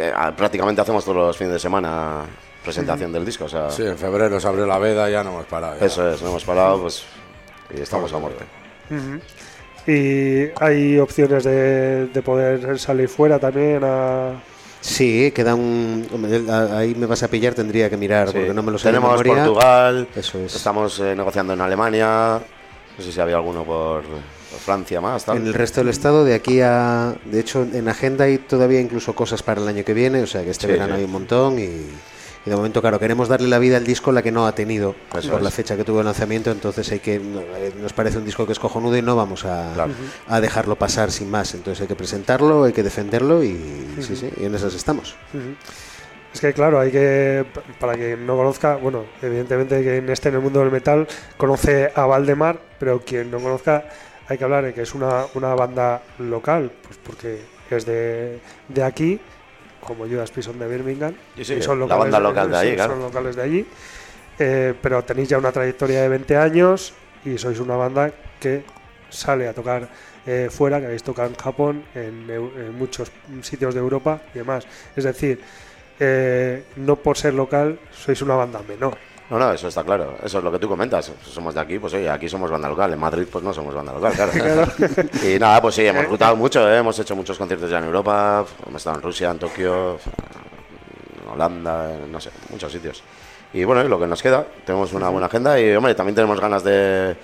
eh, 0.00 0.12
prácticamente 0.36 0.80
hacemos 0.80 1.04
todos 1.04 1.16
los 1.18 1.36
fines 1.36 1.52
de 1.52 1.58
semana 1.60 2.22
presentación 2.64 3.12
del 3.12 3.24
disco, 3.24 3.44
o 3.44 3.48
sea, 3.48 3.70
Sí, 3.70 3.82
en 3.84 3.96
febrero 3.96 4.40
se 4.40 4.48
abrió 4.48 4.66
la 4.66 4.78
veda, 4.78 5.08
ya 5.08 5.22
no 5.22 5.30
hemos 5.30 5.46
parado. 5.46 5.78
ya. 5.78 5.86
eso 5.86 6.10
es, 6.10 6.20
no 6.20 6.30
hemos 6.30 6.44
parado, 6.44 6.82
pues, 6.82 7.04
y 7.74 7.80
estamos 7.80 8.12
a 8.12 8.18
muerte. 8.18 8.44
Y 9.86 10.50
hay 10.60 10.98
opciones 10.98 11.44
de, 11.44 12.08
de 12.08 12.22
poder 12.22 12.78
salir 12.78 13.08
fuera 13.08 13.38
también 13.38 13.80
a... 13.84 14.32
Sí, 14.80 15.32
queda 15.34 15.54
un. 15.54 16.06
Ahí 16.72 16.94
me 16.94 17.06
vas 17.06 17.22
a 17.22 17.28
pillar, 17.28 17.54
tendría 17.54 17.90
que 17.90 17.96
mirar 17.96 18.28
Sí. 18.28 18.34
porque 18.38 18.54
no 18.54 18.62
me 18.62 18.72
lo 18.72 18.78
sé 18.78 18.88
de 18.88 18.94
Tenemos 18.94 19.10
memoria. 19.22 19.44
Portugal, 19.44 20.08
Eso 20.14 20.38
es. 20.38 20.54
estamos 20.54 20.98
eh, 21.00 21.14
negociando 21.16 21.52
en 21.52 21.60
Alemania, 21.60 22.40
no 22.96 23.04
sé 23.04 23.10
si 23.12 23.20
había 23.20 23.36
alguno 23.36 23.64
por, 23.64 24.02
por 24.02 24.60
Francia 24.60 25.00
más, 25.00 25.24
tal. 25.24 25.38
En 25.38 25.46
el 25.46 25.54
resto 25.54 25.80
del 25.80 25.88
estado, 25.88 26.24
de 26.24 26.34
aquí 26.34 26.60
a. 26.60 27.14
De 27.24 27.40
hecho, 27.40 27.66
en 27.72 27.88
agenda 27.88 28.24
hay 28.24 28.38
todavía 28.38 28.80
incluso 28.80 29.14
cosas 29.14 29.42
para 29.42 29.60
el 29.60 29.68
año 29.68 29.84
que 29.84 29.94
viene, 29.94 30.22
o 30.22 30.26
sea 30.26 30.44
que 30.44 30.50
este 30.50 30.66
Sí, 30.66 30.72
verano 30.72 30.94
sí. 30.94 30.98
hay 31.00 31.04
un 31.04 31.12
montón 31.12 31.58
y, 31.58 31.68
y 32.48 32.50
de 32.50 32.56
momento, 32.56 32.80
claro, 32.80 32.98
queremos 32.98 33.28
darle 33.28 33.46
la 33.48 33.58
vida 33.58 33.76
al 33.76 33.84
disco 33.84 34.10
la 34.10 34.22
que 34.22 34.32
no 34.32 34.46
ha 34.46 34.52
tenido 34.54 34.94
Eso 35.14 35.28
por 35.30 35.38
es. 35.40 35.44
la 35.44 35.50
fecha 35.50 35.76
que 35.76 35.84
tuvo 35.84 36.00
el 36.00 36.06
lanzamiento, 36.06 36.50
entonces 36.50 36.90
hay 36.90 37.00
que. 37.00 37.16
eh, 37.16 37.72
Nos 37.78 37.92
parece 37.92 38.16
un 38.16 38.24
disco 38.24 38.46
que 38.46 38.52
es 38.52 38.58
cojonudo 38.58 38.96
y 38.96 39.02
no 39.02 39.14
vamos 39.16 39.44
a, 39.44 39.72
Claro. 39.74 39.92
a 40.26 40.40
dejarlo 40.40 40.76
pasar 40.76 41.12
sin 41.12 41.30
más. 41.30 41.52
Entonces 41.54 41.82
hay 41.82 41.88
que 41.88 41.94
presentarlo, 41.94 42.64
hay 42.64 42.72
que 42.72 42.82
defenderlo 42.82 43.44
y 43.44 43.86
sí, 44.00 44.16
sí, 44.16 44.30
y 44.40 44.46
en 44.46 44.54
esas 44.54 44.74
estamos. 44.74 45.14
Es 46.32 46.40
que 46.40 46.52
claro, 46.52 46.78
hay 46.80 46.90
que, 46.90 47.44
para 47.80 47.94
quien 47.94 48.26
no 48.26 48.36
conozca, 48.36 48.76
bueno, 48.76 49.04
evidentemente 49.22 49.82
quien 49.82 50.08
esté 50.10 50.28
en 50.28 50.36
el 50.36 50.40
mundo 50.40 50.60
del 50.60 50.70
metal 50.70 51.06
conoce 51.36 51.90
a 51.94 52.06
Valdemar, 52.06 52.60
pero 52.78 53.00
quien 53.00 53.30
no 53.30 53.38
conozca 53.40 53.84
hay 54.28 54.36
que 54.38 54.44
hablar 54.44 54.64
de 54.64 54.74
que 54.74 54.82
es 54.82 54.94
una, 54.94 55.24
una 55.34 55.54
banda 55.54 56.02
local, 56.18 56.70
pues 56.82 56.98
porque 57.02 57.40
es 57.70 57.86
de, 57.86 58.40
de 58.68 58.82
aquí, 58.82 59.18
como 59.84 60.06
Judas 60.06 60.30
Priest 60.30 60.48
son 60.50 60.58
de 60.58 60.66
Birmingham, 60.68 61.14
Sí, 61.36 61.44
sí, 61.44 61.54
y 61.54 61.62
son 61.62 61.78
la 61.78 61.84
locales, 61.86 62.02
banda 62.04 62.20
local 62.20 62.50
de 62.50 62.56
ahí, 62.56 62.66
son- 62.68 62.74
claro. 62.76 62.92
son 62.94 63.02
locales 63.02 63.36
de 63.36 63.42
allí, 63.42 63.66
eh, 64.38 64.74
pero 64.80 65.02
tenéis 65.04 65.28
ya 65.28 65.38
una 65.38 65.52
trayectoria 65.52 66.02
de 66.02 66.08
20 66.08 66.36
años 66.36 66.92
y 67.24 67.38
sois 67.38 67.58
una 67.60 67.76
banda 67.76 68.10
que 68.40 68.62
sale 69.10 69.48
a 69.48 69.54
tocar 69.54 69.88
eh, 70.26 70.48
fuera, 70.50 70.78
que 70.78 70.86
habéis 70.86 71.02
tocado 71.02 71.28
en 71.28 71.36
Japón, 71.36 71.84
en, 71.94 72.28
en 72.28 72.74
muchos 72.76 73.10
sitios 73.42 73.72
de 73.74 73.80
Europa 73.80 74.20
y 74.34 74.38
demás. 74.38 74.66
Es 74.94 75.04
decir, 75.04 75.40
eh, 75.98 76.64
no 76.76 76.96
por 76.96 77.16
ser 77.16 77.32
local 77.34 77.78
sois 77.90 78.20
una 78.20 78.34
banda 78.34 78.60
menor. 78.68 78.98
No, 79.30 79.38
no, 79.38 79.52
eso 79.52 79.68
está 79.68 79.84
claro. 79.84 80.16
Eso 80.22 80.38
es 80.38 80.44
lo 80.44 80.50
que 80.50 80.58
tú 80.58 80.68
comentas. 80.68 81.12
Somos 81.22 81.54
de 81.54 81.60
aquí, 81.60 81.78
pues 81.78 81.92
oye, 81.94 82.08
aquí 82.08 82.28
somos 82.28 82.50
banda 82.50 82.68
local. 82.68 82.92
En 82.92 82.98
Madrid, 82.98 83.26
pues 83.30 83.44
no 83.44 83.52
somos 83.52 83.74
banda 83.74 83.92
local, 83.92 84.12
claro. 84.14 84.32
y 85.22 85.38
nada, 85.38 85.60
pues 85.60 85.74
sí, 85.74 85.86
hemos 85.86 86.06
rutado 86.06 86.34
mucho, 86.34 86.68
¿eh? 86.70 86.78
hemos 86.78 86.98
hecho 86.98 87.14
muchos 87.14 87.36
conciertos 87.36 87.70
ya 87.70 87.78
en 87.78 87.84
Europa. 87.84 88.44
Hemos 88.66 88.80
estado 88.80 88.96
en 88.96 89.02
Rusia, 89.02 89.30
en 89.30 89.38
Tokio, 89.38 89.98
en 91.22 91.30
Holanda, 91.30 91.94
en, 91.94 92.10
no 92.10 92.20
sé, 92.20 92.30
muchos 92.50 92.72
sitios. 92.72 93.02
Y 93.52 93.64
bueno, 93.64 93.82
lo 93.84 93.98
que 93.98 94.06
nos 94.06 94.22
queda, 94.22 94.46
tenemos 94.64 94.92
una 94.92 95.08
buena 95.10 95.26
agenda 95.26 95.60
y, 95.60 95.74
hombre, 95.74 95.94
también 95.94 96.14
tenemos 96.14 96.40
ganas 96.40 96.64
de 96.64 97.16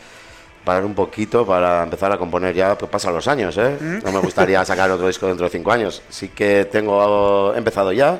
parar 0.65 0.85
un 0.85 0.95
poquito 0.95 1.47
para 1.47 1.83
empezar 1.83 2.11
a 2.11 2.19
componer 2.19 2.55
ya, 2.55 2.77
pues 2.77 2.91
pasan 2.91 3.15
los 3.15 3.29
años, 3.29 3.57
¿eh? 3.59 4.01
No 4.03 4.11
me 4.11 4.19
gustaría 4.21 4.65
sacar 4.65 4.91
otro 4.91 5.07
disco 5.07 5.27
dentro 5.27 5.45
de 5.45 5.51
cinco 5.51 5.71
años. 5.71 6.03
Sí 6.09 6.29
que 6.29 6.67
tengo 6.71 7.55
he 7.55 7.59
empezado 7.59 7.93
ya, 7.93 8.19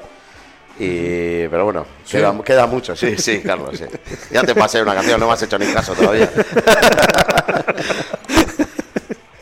y, 0.79 1.47
pero 1.49 1.65
bueno, 1.65 1.87
queda, 2.11 2.35
queda 2.43 2.67
mucho, 2.67 2.97
sí, 2.97 3.17
sí, 3.17 3.41
Carlos, 3.41 3.79
sí. 3.79 3.85
Ya 4.33 4.43
te 4.43 4.55
pasé 4.55 4.83
una 4.83 4.95
canción, 4.95 5.21
no 5.21 5.27
me 5.27 5.33
has 5.33 5.43
hecho 5.43 5.59
ni 5.59 5.73
caso 5.73 5.95
todavía. 5.95 6.29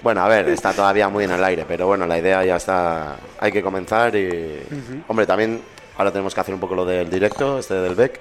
bueno, 0.03 0.23
a 0.23 0.29
ver, 0.29 0.49
está 0.51 0.73
todavía 0.73 1.09
muy 1.09 1.25
en 1.25 1.31
el 1.31 1.43
aire, 1.43 1.65
pero 1.67 1.87
bueno, 1.87 2.07
la 2.07 2.19
idea 2.19 2.45
ya 2.45 2.57
está, 2.57 3.17
hay 3.39 3.51
que 3.51 3.63
comenzar 3.63 4.15
y, 4.15 4.61
hombre, 5.09 5.27
también 5.27 5.63
ahora 5.97 6.11
tenemos 6.11 6.35
que 6.35 6.41
hacer 6.41 6.53
un 6.53 6.61
poco 6.61 6.75
lo 6.75 6.85
del 6.85 7.09
directo, 7.09 7.59
este 7.59 7.75
del 7.75 7.95
Beck, 7.95 8.21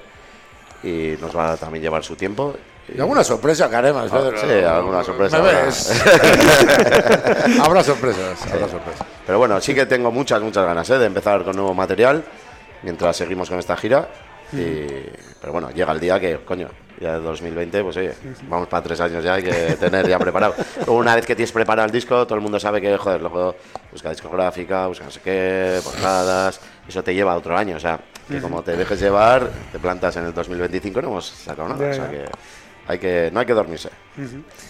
y 0.84 1.16
nos 1.20 1.36
va 1.36 1.54
a 1.54 1.58
también 1.58 1.84
llevar 1.84 2.04
su 2.04 2.16
tiempo. 2.16 2.56
¿Y 2.88 3.00
alguna 3.00 3.24
sorpresa 3.24 3.70
que 3.70 3.76
haremos, 3.76 4.10
Pedro? 4.10 4.38
Sí, 4.38 4.66
alguna 4.66 5.04
sorpresa. 5.04 5.40
¿Me 5.40 5.50
habrá. 5.50 5.66
ves? 5.66 6.02
habrá 7.62 7.84
sorpresas, 7.84 8.42
habrá 8.52 8.68
sorpresas. 8.68 9.08
Pero 9.26 9.38
bueno, 9.38 9.62
sí 9.62 9.76
que 9.76 9.86
tengo 9.86 10.12
muchas, 10.12 10.42
muchas 10.42 10.66
ganas 10.66 10.90
¿eh? 10.90 10.98
de 10.98 11.06
empezar 11.06 11.44
con 11.44 11.56
nuevo 11.56 11.74
material 11.74 12.24
mientras 12.84 13.18
seguimos 13.18 13.50
con 13.50 13.60
esta 13.60 13.76
gira. 13.78 14.08
Y, 14.54 14.86
pero 15.40 15.54
bueno, 15.54 15.72
llega 15.72 15.94
el 15.94 16.00
día 16.00 16.20
que, 16.20 16.40
coño, 16.40 16.68
ya 17.00 17.14
de 17.14 17.22
2020, 17.22 17.84
pues 17.84 17.98
oye, 17.98 18.14
vamos 18.50 18.68
para 18.68 18.84
tres 18.84 19.00
años 19.00 19.24
ya, 19.24 19.36
hay 19.36 19.44
que 19.44 19.78
tener 19.80 20.08
ya 20.08 20.20
preparado. 20.20 20.56
Una 20.88 21.16
vez 21.16 21.26
que 21.26 21.36
tienes 21.36 21.52
preparado 21.52 21.86
el 21.86 21.92
disco, 21.92 22.26
todo 22.26 22.36
el 22.36 22.42
mundo 22.42 22.60
sabe 22.60 22.82
que, 22.82 22.96
joder, 22.98 23.22
luego 23.22 23.56
busca 23.92 24.10
discográfica, 24.10 24.88
busca 24.88 25.06
no 25.06 25.12
sé 25.12 25.22
qué, 25.22 25.80
portadas, 25.84 26.60
eso 26.88 27.04
te 27.04 27.14
lleva 27.16 27.36
otro 27.36 27.58
año. 27.58 27.78
O 27.78 27.80
sea, 27.80 28.00
que 28.28 28.40
como 28.40 28.62
te 28.62 28.76
dejes 28.76 29.00
llevar, 29.00 29.50
te 29.72 29.80
plantas 29.80 30.18
en 30.18 30.26
el 30.26 30.34
2025 30.34 31.02
no 31.02 31.08
hemos 31.10 31.28
sacado 31.28 31.70
nada. 31.70 31.90
O 31.90 31.94
sea 31.94 32.10
que, 32.10 32.26
hay 32.88 33.00
que 33.00 33.30
no 33.32 33.40
hay 33.40 33.46
que 33.46 33.54
dormirse. 33.54 33.90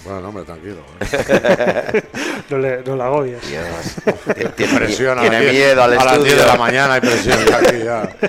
Bueno, 0.05 0.27
hombre, 0.29 0.43
tranquilo. 0.43 0.81
¿eh? 0.99 2.01
No, 2.49 2.57
le, 2.57 2.81
no 2.83 2.95
la 2.97 3.05
agobies. 3.05 3.39
Tiene, 4.35 4.49
tiene- 4.55 4.75
Presión 4.79 5.17
a 5.17 5.21
tiene 5.21 5.37
las 5.41 5.45
diez- 5.45 5.53
miedo 5.53 5.83
al 5.83 5.93
A 5.93 5.95
las 5.95 6.03
10 6.05 6.17
estudio. 6.25 6.41
de 6.41 6.45
la 6.47 6.55
mañana 6.57 6.93
hay 6.95 7.01
presión 7.01 7.39
aquí 7.53 7.79
ya. 7.83 8.09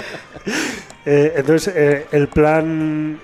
Eh, 1.04 1.32
entonces, 1.36 1.74
eh, 1.76 2.06
el 2.12 2.28
plan... 2.28 3.20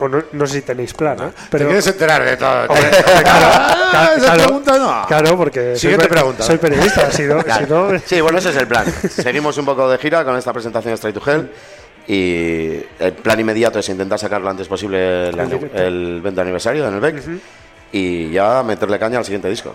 O 0.00 0.08
no, 0.08 0.22
no 0.32 0.46
sé 0.46 0.56
si 0.56 0.60
tenéis 0.62 0.92
plan, 0.92 1.18
¿eh? 1.18 1.30
¿Te 1.34 1.42
Pero, 1.52 1.64
quieres 1.68 1.86
enterar 1.86 2.22
de 2.22 2.36
todo? 2.36 2.66
Hombre, 2.68 2.86
hombre, 2.86 3.22
claro, 3.22 3.46
Ah, 3.50 4.10
esa 4.14 4.24
claro, 4.26 4.42
pregunta 4.44 4.78
no. 4.78 5.06
Claro, 5.08 5.36
porque 5.38 5.60
soy, 5.70 5.78
Siguiente 5.78 6.06
pe- 6.06 6.14
pregunta. 6.14 6.42
soy 6.44 6.58
periodista, 6.58 7.10
si 7.10 7.22
no, 7.22 7.42
Claro. 7.42 7.64
si 7.66 7.72
no- 7.72 7.98
Sí, 8.04 8.20
bueno, 8.20 8.38
ese 8.38 8.50
es 8.50 8.56
el 8.56 8.68
plan. 8.68 8.84
Seguimos 9.10 9.56
un 9.56 9.64
poco 9.64 9.90
de 9.90 9.96
gira 9.98 10.22
con 10.24 10.36
esta 10.36 10.52
presentación 10.52 10.92
de 10.92 10.94
Straight 10.96 11.18
to 11.18 11.30
Hell. 11.30 11.50
Y 12.08 12.80
el 12.98 13.12
plan 13.22 13.38
inmediato 13.38 13.78
es 13.78 13.88
intentar 13.90 14.18
sacar 14.18 14.40
lo 14.40 14.48
antes 14.48 14.66
posible 14.66 15.28
el, 15.28 15.38
El 15.38 15.50
directo. 15.50 15.78
el 15.78 16.20
20 16.22 16.40
aniversario 16.40 16.84
de 16.84 16.90
Nelbeck 16.90 17.22
y 17.92 18.30
ya 18.30 18.62
meterle 18.62 18.98
caña 18.98 19.18
al 19.18 19.24
siguiente 19.26 19.48
disco. 19.50 19.74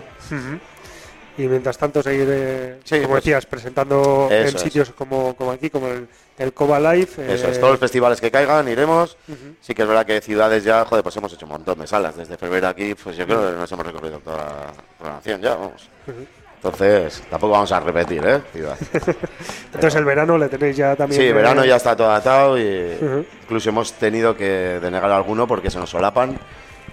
Y 1.36 1.42
mientras 1.48 1.76
tanto 1.78 2.00
seguir, 2.02 2.28
eh, 2.30 2.78
Sí, 2.84 2.96
como 2.96 3.10
pues, 3.14 3.24
decías, 3.24 3.46
presentando 3.46 4.28
en 4.30 4.46
es. 4.46 4.60
sitios 4.60 4.90
como, 4.90 5.34
como 5.34 5.50
aquí, 5.50 5.68
como 5.68 5.88
el, 5.88 6.06
el 6.38 6.52
Coba 6.52 6.78
Live. 6.78 7.08
Eso 7.28 7.48
eh, 7.48 7.50
es, 7.50 7.58
todos 7.58 7.72
los 7.72 7.80
festivales 7.80 8.20
que 8.20 8.30
caigan 8.30 8.68
iremos. 8.68 9.16
Sí 9.60 9.74
que 9.74 9.82
es 9.82 9.88
verdad 9.88 10.06
que 10.06 10.20
ciudades 10.20 10.62
ya, 10.62 10.84
joder, 10.84 11.02
pues 11.02 11.16
hemos 11.16 11.32
hecho 11.32 11.46
un 11.46 11.52
montón 11.52 11.78
de 11.80 11.86
salas. 11.88 12.16
Desde 12.16 12.36
febrero 12.36 12.68
aquí, 12.68 12.94
pues 12.94 13.16
yo 13.16 13.26
creo 13.26 13.50
que 13.50 13.56
nos 13.56 13.70
hemos 13.72 13.86
recorrido 13.86 14.18
toda 14.20 14.36
la 14.38 14.72
programación 14.98 15.40
ya, 15.40 15.54
vamos. 15.56 15.88
Entonces, 16.64 17.22
tampoco 17.28 17.52
vamos 17.52 17.70
a 17.72 17.80
repetir, 17.80 18.24
¿eh? 18.26 18.40
Ciudad. 18.50 18.78
Entonces 19.66 19.94
el 19.96 20.04
verano 20.06 20.38
le 20.38 20.48
tenéis 20.48 20.74
ya 20.74 20.96
también. 20.96 21.20
Sí, 21.20 21.28
eh, 21.28 21.32
verano 21.34 21.62
ya 21.62 21.76
está 21.76 21.94
todo 21.94 22.10
atado 22.10 22.58
y 22.58 22.96
incluso 23.42 23.68
hemos 23.68 23.92
tenido 23.92 24.34
que 24.34 24.80
denegar 24.80 25.10
a 25.10 25.16
alguno 25.18 25.46
porque 25.46 25.70
se 25.70 25.78
nos 25.78 25.90
solapan 25.90 26.38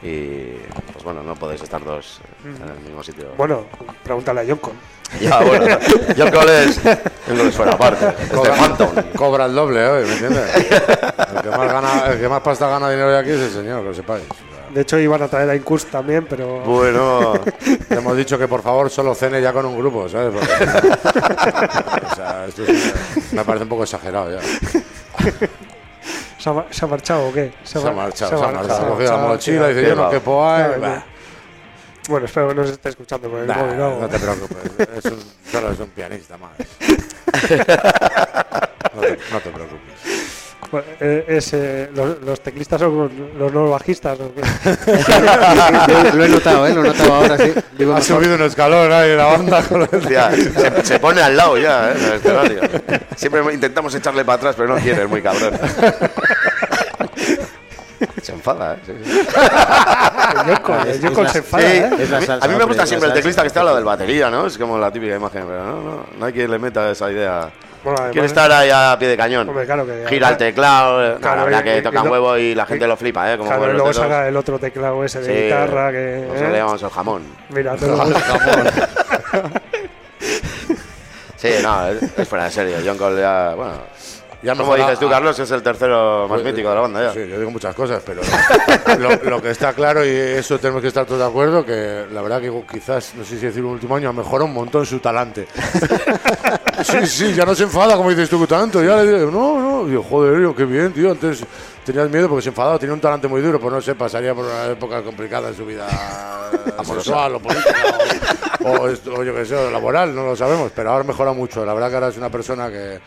y 0.04 0.56
pues 0.92 1.06
bueno, 1.06 1.24
no 1.24 1.36
podéis 1.36 1.62
estar 1.62 1.82
dos 1.86 2.20
en 2.44 2.70
el 2.70 2.80
mismo 2.84 3.02
sitio. 3.02 3.30
Bueno, 3.38 3.64
pregúntale 4.04 4.42
a 4.42 4.46
Joncon. 4.46 4.74
Ya, 5.22 5.40
bueno, 5.40 5.66
el 6.18 6.32
gol 6.32 6.50
es, 6.50 6.86
el 7.30 7.40
es 7.40 7.56
fuera 7.56 7.72
aparte, 7.72 8.14
es 8.24 8.30
de 8.30 8.50
Phantom. 8.50 8.90
Cobra 9.16 9.46
el 9.46 9.56
doble 9.56 9.88
hoy, 9.88 10.06
¿me 10.06 10.12
entiendes? 10.12 10.54
El 10.54 11.42
que 11.44 11.50
más, 11.50 11.72
gana, 11.72 12.08
el 12.08 12.20
que 12.20 12.28
más 12.28 12.42
pasta 12.42 12.68
gana 12.68 12.90
dinero 12.90 13.10
de 13.10 13.20
aquí 13.20 13.30
es 13.30 13.40
el 13.40 13.52
señor, 13.52 13.84
que 13.84 13.88
lo 13.88 13.94
sepáis. 13.94 14.24
De 14.74 14.82
hecho, 14.82 14.98
iban 15.00 15.22
a 15.22 15.28
traer 15.28 15.50
a 15.50 15.56
Incurs 15.56 15.86
también, 15.88 16.26
pero. 16.30 16.62
Bueno, 16.62 17.34
Le 17.90 17.96
hemos 17.98 18.16
dicho 18.16 18.38
que 18.38 18.48
por 18.48 18.62
favor 18.62 18.90
solo 18.90 19.14
cene 19.16 19.42
ya 19.42 19.52
con 19.52 19.66
un 19.66 19.78
grupo, 19.78 20.08
¿sabes? 20.08 20.32
Porque- 20.34 20.54
o 22.12 22.16
sea, 22.16 22.46
esto 22.48 22.64
es- 22.64 23.34
me 23.34 23.44
parece 23.44 23.64
un 23.64 23.70
poco 23.70 23.84
exagerado 23.84 24.32
ya. 24.32 24.42
¿Se 26.40 26.50
ha, 26.50 26.54
ma- 26.54 26.66
se 26.72 26.86
ha 26.86 26.88
marchado 26.88 27.28
o 27.28 27.34
qué? 27.34 27.54
Se 27.64 27.78
ha 27.78 27.82
mar- 27.82 27.94
marchado, 27.96 28.30
se 28.38 28.44
ha 28.46 28.48
marchado. 28.52 28.80
se 28.80 28.86
Ha 28.86 28.90
cogido 28.90 29.12
la 29.12 29.28
mochila 29.28 29.72
y 29.72 29.74
dice, 29.76 29.90
yo 29.90 29.96
no 29.96 30.10
quepo 30.10 30.46
ahí. 30.48 30.64
Bueno, 32.10 32.26
espero 32.26 32.48
que 32.50 32.56
no 32.56 32.66
se 32.66 32.72
esté 32.72 32.90
escuchando 32.90 33.30
por 33.30 33.40
el 33.42 33.48
Nah, 33.48 33.56
móvil. 33.58 33.78
¿no? 33.78 34.00
no 34.00 34.10
te 34.10 34.18
preocupes, 34.20 34.58
es 34.98 35.06
un, 35.06 35.20
solo 35.52 35.72
es 35.72 35.80
un 35.80 35.90
pianista 35.90 36.38
más. 36.38 36.52
No 38.94 39.00
te, 39.02 39.18
no 39.32 39.40
te 39.40 39.50
preocupes. 39.52 39.91
Bueno, 40.72 40.88
eh, 41.02 41.26
es, 41.28 41.52
eh, 41.54 41.90
los, 41.94 42.22
los 42.22 42.40
teclistas 42.42 42.80
son 42.80 43.12
los 43.38 43.52
nuevos 43.52 43.72
bajistas. 43.72 44.18
¿o 44.20 44.32
qué? 44.34 44.42
Lo, 46.12 46.16
lo 46.16 46.24
he 46.26 46.30
notado, 46.30 46.66
¿eh? 46.68 46.74
Lo 46.74 46.82
he 46.86 46.88
notado 46.88 47.14
ahora, 47.14 47.38
sí. 47.38 47.54
Digo, 47.78 47.92
Ha 47.92 47.96
mejor. 48.00 48.04
subido 48.22 48.36
un 48.36 48.42
escalón 48.44 48.92
ahí 48.92 49.16
la 49.16 49.26
banda 49.26 49.62
con 49.70 49.82
hostia, 49.82 50.32
se, 50.32 50.86
se 50.86 51.00
pone 51.00 51.22
al 51.22 51.36
lado 51.36 51.58
ya, 51.58 51.92
¿eh? 51.92 51.96
en 51.98 52.04
el 52.06 52.14
escenario. 52.14 52.62
Siempre 53.18 53.54
intentamos 53.54 53.94
echarle 53.96 54.24
para 54.24 54.38
atrás, 54.38 54.56
pero 54.58 54.74
no 54.74 54.82
quiere, 54.82 55.04
es 55.04 55.10
muy 55.10 55.22
cabrón. 55.22 55.54
Se 58.24 58.32
enfada, 58.32 58.74
¿eh? 58.76 58.78
Sí, 58.86 58.94
sí. 59.04 59.20
El 60.86 60.90
es- 60.90 61.02
Yoko 61.02 61.22
es 61.24 61.32
se 61.32 61.38
la- 61.40 61.44
enfada, 61.46 61.64
Sí, 61.64 61.78
¿eh? 61.78 61.90
Es 62.00 62.10
salsa, 62.10 62.40
a 62.42 62.48
mí 62.48 62.56
me 62.56 62.64
gusta 62.64 62.86
siempre 62.88 63.10
el 63.10 63.14
teclista 63.16 63.42
que 63.44 63.48
está 63.48 63.60
al 63.60 63.66
lado 63.68 63.76
del 63.78 63.86
batería, 63.86 64.30
¿no? 64.32 64.48
Es 64.48 64.58
como 64.58 64.78
la 64.80 64.92
típica 64.92 65.16
imagen, 65.16 65.44
pero 65.48 65.64
no, 65.64 65.82
no, 65.82 66.06
no 66.18 66.26
hay 66.26 66.34
quien 66.34 66.50
le 66.50 66.58
meta 66.58 66.90
esa 66.92 67.12
idea. 67.12 67.50
Bueno, 67.84 67.98
además- 67.98 68.12
Quiere 68.14 68.28
estar 68.28 68.52
ahí 68.52 68.70
a 68.72 68.96
pie 69.00 69.08
de 69.08 69.18
cañón. 69.18 69.50
Hombre, 69.50 69.66
claro 69.66 69.86
que- 69.86 70.06
Gira 70.08 70.30
el 70.30 70.38
teclado, 70.38 71.14
no, 71.14 71.20
Claro, 71.20 71.38
la 71.38 71.44
verdad 71.46 71.60
y- 71.60 71.64
que 71.64 71.78
y- 71.78 71.82
toca 71.82 72.00
y 72.00 72.04
lo- 72.04 72.12
huevo 72.12 72.38
y 72.38 72.54
la 72.56 72.66
gente 72.66 72.88
lo 72.88 72.96
flipa, 72.98 73.34
¿eh? 73.34 73.38
Como 73.38 73.50
Claro, 73.50 73.74
luego 73.74 73.92
saca 73.94 74.28
el 74.28 74.38
otro 74.38 74.60
teclado 74.60 75.04
ese 75.04 75.20
de 75.22 75.26
Sí, 75.26 75.44
guitarra 75.46 75.92
que... 75.92 76.20
¿eh? 76.20 76.50
le 76.52 76.58
llamamos 76.58 76.84
el 76.84 76.90
jamón. 76.90 77.24
Mira, 77.50 77.76
todo 77.76 78.04
Sí, 81.38 81.50
no, 81.64 81.88
es, 81.88 82.04
es 82.20 82.28
fuera 82.28 82.46
de 82.46 82.52
serio. 82.52 82.78
John 82.86 82.98
Cole 82.98 83.20
ya, 83.22 83.54
bueno... 83.56 83.74
Ya 84.44 84.56
como 84.56 84.76
dices 84.76 84.98
tú, 84.98 85.08
Carlos, 85.08 85.38
es 85.38 85.52
el 85.52 85.62
tercero 85.62 86.28
más 86.28 86.42
Pues, 86.42 86.52
mítico 86.52 86.70
de 86.70 86.76
la 86.76 86.82
banda 86.82 87.04
ya. 87.04 87.14
Sí, 87.14 87.28
yo 87.30 87.38
digo 87.38 87.52
muchas 87.52 87.76
cosas, 87.76 88.02
pero 88.04 88.22
lo, 88.98 89.30
lo 89.30 89.40
que 89.40 89.52
está 89.52 89.72
claro, 89.74 90.04
y 90.04 90.10
eso 90.10 90.58
tenemos 90.58 90.82
que 90.82 90.88
estar 90.88 91.06
todos 91.06 91.20
de 91.20 91.26
acuerdo, 91.28 91.64
que 91.64 92.06
la 92.12 92.24
verdad 92.24 92.42
que 92.42 92.52
quizás, 92.72 93.14
no 93.16 93.24
sé 93.24 93.38
si 93.38 93.46
decir 93.46 93.64
un 93.64 93.74
último 93.74 93.96
año, 93.96 94.10
ha 94.10 94.14
mejorado 94.14 94.46
un 94.46 94.54
montón 94.56 94.84
su 94.84 94.98
talante. 95.00 95.46
Sí, 96.84 97.08
sí, 97.08 97.34
ya 97.34 97.46
no 97.46 97.56
se 97.56 97.64
enfada, 97.64 97.96
como 97.96 98.10
dices 98.10 98.30
tú, 98.30 98.46
tanto. 98.48 98.84
Ya 98.84 98.98
le 98.98 99.20
digo, 99.20 99.32
no, 99.32 99.60
no, 99.60 99.86
digo, 99.88 100.04
joder, 100.04 100.38
digo, 100.40 100.56
qué 100.56 100.66
bien, 100.66 100.94
tío. 100.94 101.12
Antes 101.12 101.44
tenías 101.86 102.10
miedo 102.10 102.28
porque 102.30 102.44
se 102.44 102.50
enfadaba, 102.50 102.78
tenía 102.80 102.94
un 102.94 103.02
talante 103.02 103.28
muy 103.28 103.42
duro, 103.42 103.60
pues 103.60 103.74
no 103.74 103.82
sé, 103.82 103.96
pasaría 103.96 104.34
por 104.36 104.46
una 104.46 104.66
época 104.68 105.02
complicada 105.02 105.50
en 105.50 105.56
su 105.56 105.66
vida 105.66 105.88
sexual 106.84 107.36
o 107.36 107.40
política 107.40 107.74
o, 108.64 108.70
o 108.72 108.88
esto- 108.88 109.14
o 109.16 109.24
yo 109.24 109.34
qué 109.34 109.46
sé, 109.46 109.56
o 109.56 109.72
laboral, 109.72 110.14
no 110.16 110.24
lo 110.26 110.36
sabemos, 110.36 110.72
pero 110.76 110.92
ahora 110.92 111.04
mejora 111.04 111.34
mucho. 111.34 111.66
La 111.66 111.74
verdad 111.74 111.90
que 111.90 111.96
ahora 111.96 112.08
es 112.10 112.18
una 112.18 112.30
persona 112.30 112.70
que, 112.70 113.00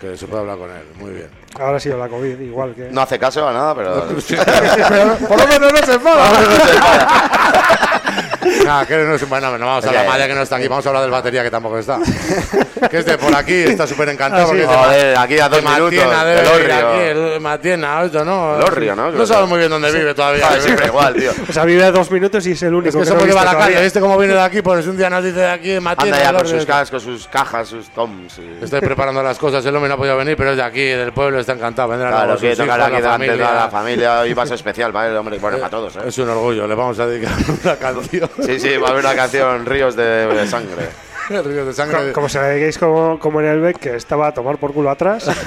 que 0.00 0.16
se 0.16 0.26
puede 0.26 0.40
hablar 0.42 0.58
con 0.58 0.70
él, 0.70 0.82
muy 0.98 1.12
bien. 1.12 1.28
Ahora 1.58 1.76
ha 1.78 1.80
sido 1.80 1.96
la 1.96 2.08
COVID, 2.08 2.38
igual 2.40 2.74
que... 2.74 2.88
No 2.90 3.00
hace 3.00 3.18
caso 3.18 3.46
a 3.48 3.52
nada, 3.52 3.74
pero... 3.74 4.04
Pero 4.88 5.16
por 5.28 5.38
lo 5.40 5.46
menos 5.46 5.72
no 5.72 5.78
se 5.86 5.94
enfada. 5.94 6.30
Nada, 8.64 8.86
que 8.86 8.96
no, 8.96 9.16
bueno, 9.28 9.58
no 9.58 9.66
vamos 9.66 9.84
a 9.86 9.92
ya. 9.92 10.18
de 10.18 10.28
que 10.28 10.34
no 10.34 10.42
está 10.42 10.56
aquí, 10.56 10.68
vamos 10.68 10.84
a 10.86 10.88
hablar 10.88 11.02
del 11.02 11.10
batería 11.10 11.42
que 11.42 11.50
tampoco 11.50 11.78
está. 11.78 11.98
que 12.90 12.98
es 12.98 13.06
de 13.06 13.18
por 13.18 13.34
aquí, 13.34 13.54
está 13.54 13.86
súper 13.86 14.08
encantado. 14.10 14.44
Ah, 14.44 14.46
porque 14.46 14.66
Joder, 14.66 15.18
aquí 15.18 15.38
a 15.38 15.48
dos 15.48 15.62
minutos, 15.62 15.82
Matiena, 15.84 16.24
debe 16.24 16.40
vivir 16.42 16.72
Orrio. 16.72 16.88
aquí, 16.88 17.00
el 17.34 17.40
Matiena, 17.40 18.02
esto, 18.04 18.24
¿no? 18.24 18.56
El 18.56 18.62
Orrio, 18.64 18.96
¿no? 18.96 19.10
No 19.10 19.26
sabemos 19.26 19.50
muy 19.50 19.58
bien 19.58 19.70
dónde 19.70 19.90
vive 19.92 20.14
todavía. 20.14 20.48
Ah, 20.48 20.60
siempre 20.60 20.86
igual, 20.86 21.14
tío. 21.14 21.30
O 21.48 21.52
sea, 21.52 21.64
vive 21.64 21.84
a 21.84 21.90
dos 21.92 22.10
minutos 22.10 22.46
y 22.46 22.52
es 22.52 22.62
el 22.62 22.74
único 22.74 22.88
Es 22.88 22.94
que 22.94 23.00
que 23.00 23.04
se 23.06 23.10
no 23.10 23.16
he 23.16 23.18
puede 23.20 23.30
llevar 23.32 23.44
visto 23.44 23.50
a 23.50 23.52
la 23.52 23.58
calle, 23.58 23.72
todavía. 23.72 23.84
¿viste 23.84 24.00
cómo 24.00 24.18
viene 24.18 24.34
de 24.34 24.40
aquí? 24.40 24.62
Pues 24.62 24.86
un 24.86 24.96
día 24.96 25.10
nos 25.10 25.24
dice 25.24 25.38
de 25.40 25.50
aquí, 25.50 25.68
de 25.70 25.80
Matiena. 25.80 26.16
Anda 26.16 26.24
ya 26.24 26.30
el 26.30 26.36
con 26.36 26.46
sus 26.48 26.66
cascos, 26.66 27.02
sus 27.02 27.28
cajas, 27.28 27.68
sus 27.68 27.88
toms. 27.90 28.38
y- 28.38 28.64
Estoy 28.64 28.80
preparando 28.80 29.22
las 29.22 29.38
cosas, 29.38 29.64
el 29.66 29.74
hombre 29.74 29.88
no 29.88 29.94
ha 29.94 29.98
podido 29.98 30.16
venir, 30.16 30.36
pero 30.36 30.50
es 30.50 30.56
de 30.56 30.62
aquí, 30.62 30.82
del 30.84 31.12
pueblo, 31.12 31.38
está 31.40 31.52
encantado. 31.52 31.88
Vendrá 31.88 32.10
Claro, 32.10 32.36
que 32.38 32.54
tocar 32.56 32.80
aquí 32.80 32.92
la 32.92 33.00
delante 33.00 33.26
de 33.30 33.36
toda 33.38 33.54
la 33.54 33.68
familia. 33.68 33.70
familia. 33.70 34.20
Hoy 34.20 34.34
va 34.34 34.42
a 34.42 34.46
ser 34.46 34.54
especial, 34.56 34.92
¿vale? 34.92 35.16
Hombre, 35.16 35.38
bueno, 35.38 35.56
para 35.58 35.70
todos, 35.70 35.96
¿eh? 35.96 36.00
Es 36.06 36.18
un 36.18 36.28
orgullo, 36.28 36.66
le 36.66 36.74
vamos 36.74 36.98
a 36.98 37.06
dedicar 37.06 37.32
una 37.64 37.76
canción. 37.76 38.30
Sí, 38.42 38.60
sí, 38.60 38.76
va 38.76 38.88
a 38.88 38.90
haber 38.92 39.04
una 39.04 39.14
canción 39.14 39.64
Ríos 39.66 39.96
de, 39.96 40.26
de 40.26 40.46
Sangre. 40.46 40.86
Ríos 41.28 41.66
de 41.66 41.72
sangre. 41.72 41.98
Co- 42.08 42.12
Como 42.12 42.28
se 42.28 42.38
la 42.38 42.46
dediquéis 42.46 42.78
como, 42.78 43.18
como 43.18 43.40
en 43.40 43.46
el 43.48 43.60
Beck, 43.60 43.78
que 43.80 43.96
estaba 43.96 44.28
a 44.28 44.32
tomar 44.34 44.58
por 44.58 44.72
culo 44.72 44.90
atrás. 44.90 45.28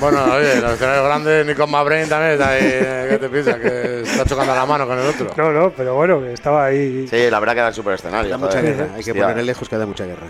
Bueno, 0.00 0.22
oye, 0.34 0.56
los 0.60 0.72
escenarios 0.74 1.04
grandes, 1.06 1.46
Nico 1.46 1.66
Mabrain 1.66 2.08
también 2.08 2.32
está 2.32 2.50
ahí. 2.50 2.60
eh, 2.62 3.06
¿Qué 3.10 3.18
te 3.18 3.28
piensas? 3.28 3.56
Que 3.56 4.02
está 4.02 4.24
chocando 4.24 4.54
la 4.54 4.66
mano 4.66 4.86
con 4.86 4.98
el 4.98 5.06
otro. 5.06 5.30
No, 5.36 5.50
no, 5.52 5.70
pero 5.70 5.94
bueno, 5.94 6.20
que 6.20 6.32
estaba 6.32 6.66
ahí. 6.66 7.08
Sí, 7.08 7.28
la 7.30 7.40
verdad 7.40 7.54
que 7.54 7.58
era 7.60 7.68
el 7.68 7.74
super 7.74 7.94
escenario. 7.94 8.38
Mucha 8.38 8.60
guerra, 8.60 8.86
hay 8.94 9.02
que 9.02 9.14
ponerle 9.14 9.42
lejos 9.44 9.68
que 9.68 9.76
da 9.78 9.86
mucha 9.86 10.04
guerra. 10.04 10.26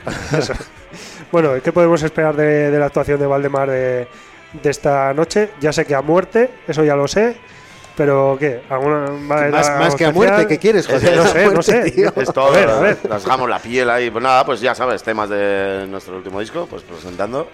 Bueno, 1.33 1.53
¿qué 1.63 1.73
podemos 1.73 2.03
esperar 2.03 2.37
de, 2.37 2.71
de 2.71 2.79
la 2.79 2.87
actuación 2.87 3.19
de 3.19 3.27
Valdemar 3.27 3.69
de, 3.71 4.07
de 4.63 4.71
esta 4.71 5.13
noche? 5.13 5.51
Ya 5.61 5.73
sé 5.73 5.85
que 5.85 5.95
a 5.95 6.03
muerte, 6.03 6.51
eso 6.69 6.85
ya 6.85 6.95
lo 6.97 7.09
sé. 7.09 7.37
Pero, 7.97 8.37
¿qué? 8.41 8.61
¿Alguna, 8.69 9.07
va 9.31 9.49
Más, 9.51 9.71
más 9.79 9.95
que 9.95 10.05
a 10.07 10.11
muerte, 10.11 10.49
¿qué 10.49 10.59
quieres, 10.59 10.87
que 10.87 10.95
no 11.17 11.25
sé, 11.27 11.47
no 11.51 11.63
sé. 11.63 11.91
tío. 11.93 12.13
Es 12.17 12.33
todo, 12.33 12.49
A 12.49 12.51
ver, 12.51 12.69
a 12.69 12.81
ver. 12.81 12.99
rasgamos 13.09 13.49
la 13.49 13.59
piel 13.61 13.89
ahí. 13.89 14.11
Pues 14.11 14.23
nada, 14.23 14.45
pues 14.45 14.61
ya 14.61 14.75
sabes, 14.75 15.03
temas 15.03 15.29
de 15.29 15.87
nuestro 15.89 16.17
último 16.17 16.41
disco, 16.41 16.67
pues 16.69 16.83
presentando. 16.83 17.49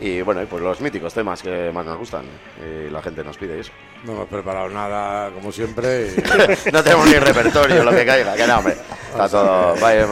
Y 0.00 0.22
bueno, 0.22 0.42
y 0.42 0.46
pues 0.46 0.62
los 0.62 0.80
míticos 0.80 1.12
temas 1.12 1.42
que 1.42 1.70
más 1.74 1.84
nos 1.84 1.98
gustan. 1.98 2.24
Y 2.58 2.90
la 2.90 3.02
gente 3.02 3.22
nos 3.22 3.36
pide 3.36 3.60
eso. 3.60 3.72
No 4.04 4.12
hemos 4.12 4.28
preparado 4.28 4.68
nada, 4.70 5.30
como 5.30 5.52
siempre. 5.52 6.08
y 6.08 6.70
no 6.72 6.82
tenemos 6.82 7.06
ni 7.06 7.14
repertorio, 7.14 7.84
lo 7.84 7.90
que 7.90 8.06
caiga. 8.06 8.34
Que 8.34 8.46
no, 8.46 8.58
hombre. 8.58 8.76
Está 9.10 9.28
todo. 9.28 9.74
Vaya, 9.80 10.06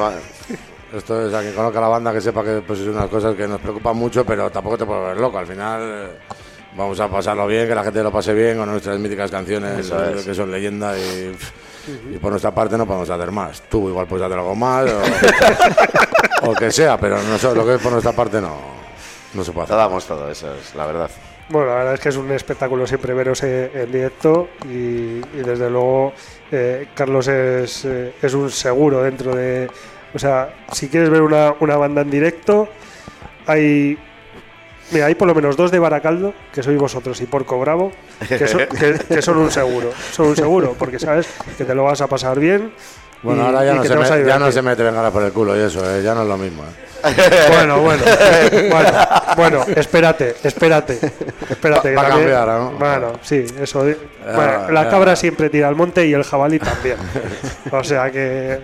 esto 0.94 1.26
es 1.26 1.34
a 1.34 1.40
quien 1.40 1.54
conozca 1.54 1.80
la 1.80 1.88
banda 1.88 2.12
que 2.12 2.20
sepa 2.20 2.44
que 2.44 2.62
pues, 2.64 2.78
es 2.78 2.86
unas 2.86 3.08
cosas 3.08 3.34
que 3.34 3.48
nos 3.48 3.60
preocupan 3.60 3.96
mucho, 3.96 4.24
pero 4.24 4.50
tampoco 4.50 4.78
te 4.78 4.84
puedes 4.84 5.04
ver 5.08 5.16
loco. 5.16 5.38
Al 5.38 5.46
final. 5.46 5.80
eh, 5.82 6.43
Vamos 6.76 6.98
a 6.98 7.08
pasarlo 7.08 7.46
bien, 7.46 7.68
que 7.68 7.74
la 7.74 7.84
gente 7.84 8.02
lo 8.02 8.10
pase 8.10 8.34
bien 8.34 8.56
con 8.56 8.68
nuestras 8.70 8.98
míticas 8.98 9.30
canciones 9.30 9.90
es. 9.90 10.24
que 10.24 10.34
son 10.34 10.50
leyenda 10.50 10.96
y, 10.98 11.36
y 12.12 12.18
por 12.18 12.30
nuestra 12.30 12.52
parte 12.52 12.76
no 12.76 12.84
podemos 12.86 13.08
hacer 13.08 13.30
más. 13.30 13.62
Tú 13.68 13.88
igual 13.88 14.06
puedes 14.06 14.26
hacer 14.26 14.38
algo 14.38 14.54
más 14.56 14.90
o, 14.90 16.50
o 16.50 16.54
que 16.54 16.72
sea, 16.72 16.98
pero 16.98 17.16
nosotros, 17.22 17.56
lo 17.56 17.66
que 17.66 17.76
es 17.76 17.80
por 17.80 17.92
nuestra 17.92 18.12
parte 18.12 18.40
no, 18.40 18.56
no 19.34 19.44
se 19.44 19.52
puede 19.52 19.68
Te 19.68 19.72
hacer. 19.74 19.84
damos 19.84 20.04
todo, 20.04 20.28
eso 20.30 20.52
es 20.54 20.74
la 20.74 20.86
verdad. 20.86 21.10
Bueno, 21.48 21.68
la 21.68 21.74
verdad 21.76 21.94
es 21.94 22.00
que 22.00 22.08
es 22.08 22.16
un 22.16 22.30
espectáculo 22.32 22.86
siempre 22.86 23.12
veros 23.14 23.42
eh, 23.44 23.70
en 23.74 23.92
directo 23.92 24.48
y, 24.64 25.18
y 25.18 25.42
desde 25.44 25.68
luego 25.70 26.12
eh, 26.50 26.88
Carlos 26.94 27.28
es, 27.28 27.84
eh, 27.84 28.14
es 28.20 28.34
un 28.34 28.50
seguro 28.50 29.02
dentro 29.02 29.36
de... 29.36 29.70
O 30.14 30.18
sea, 30.18 30.54
si 30.72 30.88
quieres 30.88 31.10
ver 31.10 31.20
una, 31.22 31.54
una 31.60 31.76
banda 31.76 32.00
en 32.02 32.10
directo, 32.10 32.68
hay... 33.46 33.96
Mira, 34.90 35.06
hay 35.06 35.14
por 35.14 35.26
lo 35.26 35.34
menos 35.34 35.56
dos 35.56 35.70
de 35.70 35.78
Baracaldo, 35.78 36.34
que 36.52 36.62
sois 36.62 36.78
vosotros, 36.78 37.20
y 37.20 37.26
Porco 37.26 37.58
Bravo, 37.58 37.90
que 38.28 38.46
son, 38.46 38.60
que- 38.68 38.98
que 39.08 39.22
son 39.22 39.38
un 39.38 39.50
seguro. 39.50 39.90
Son 40.12 40.26
un 40.28 40.36
seguro, 40.36 40.74
porque 40.78 40.98
sabes 40.98 41.26
que 41.56 41.64
te 41.64 41.74
lo 41.74 41.84
vas 41.84 42.00
a 42.00 42.06
pasar 42.06 42.38
bien. 42.38 42.72
Bueno, 43.22 43.42
y- 43.42 43.46
ahora 43.46 43.64
ya 43.64 43.74
no, 43.74 43.82
se 43.84 43.96
me- 43.96 44.04
ya 44.04 44.10
no 44.10 44.16
divertir. 44.18 44.52
se 44.52 44.62
mete 44.62 44.82
bengala 44.82 45.10
por 45.10 45.22
el 45.22 45.32
culo 45.32 45.56
y 45.56 45.60
eso, 45.60 45.80
eh, 45.90 46.02
ya 46.02 46.14
no 46.14 46.22
es 46.22 46.28
lo 46.28 46.36
mismo. 46.36 46.62
eh. 46.64 46.84
Bueno, 47.48 47.80
bueno, 47.80 48.02
bueno, 48.70 48.90
bueno, 49.36 49.64
espérate, 49.76 50.36
espérate, 50.42 50.98
espérate. 51.50 51.88
que 51.90 51.94
Va- 51.96 52.02
también- 52.08 52.28
cambiar, 52.30 52.48
¿no? 52.48 52.70
Bueno, 52.78 53.12
sí, 53.22 53.44
eso. 53.60 53.86
eh, 53.88 53.96
bueno, 54.34 54.70
la 54.70 54.88
cabra 54.90 55.16
siempre 55.16 55.48
tira 55.50 55.68
al 55.68 55.76
monte 55.76 56.06
y 56.06 56.12
el 56.12 56.22
jabalí 56.24 56.58
también. 56.58 56.96
O 57.72 57.82
sea 57.82 58.10
que 58.10 58.60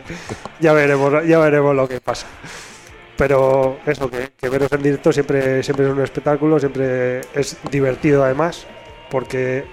ya 0.60 0.72
veremos, 0.74 1.26
ya 1.26 1.38
veremos 1.38 1.74
lo 1.74 1.88
que 1.88 2.00
pasa. 2.00 2.26
Pero 3.20 3.76
eso, 3.84 4.10
que, 4.10 4.30
que 4.34 4.48
veros 4.48 4.72
en 4.72 4.82
directo 4.82 5.12
siempre, 5.12 5.62
siempre 5.62 5.84
es 5.84 5.92
un 5.92 6.00
espectáculo, 6.00 6.58
siempre 6.58 7.20
es 7.34 7.54
divertido 7.70 8.24
además, 8.24 8.66
porque 9.10 9.66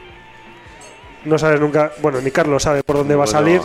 no 1.23 1.37
sabes 1.37 1.61
nunca, 1.61 1.93
bueno, 2.01 2.19
ni 2.19 2.29
Carlos 2.29 2.63
sabe 2.63 2.83
por 2.83 2.97
dónde 2.97 3.15
va 3.15 3.23
a 3.23 3.27
salir. 3.27 3.61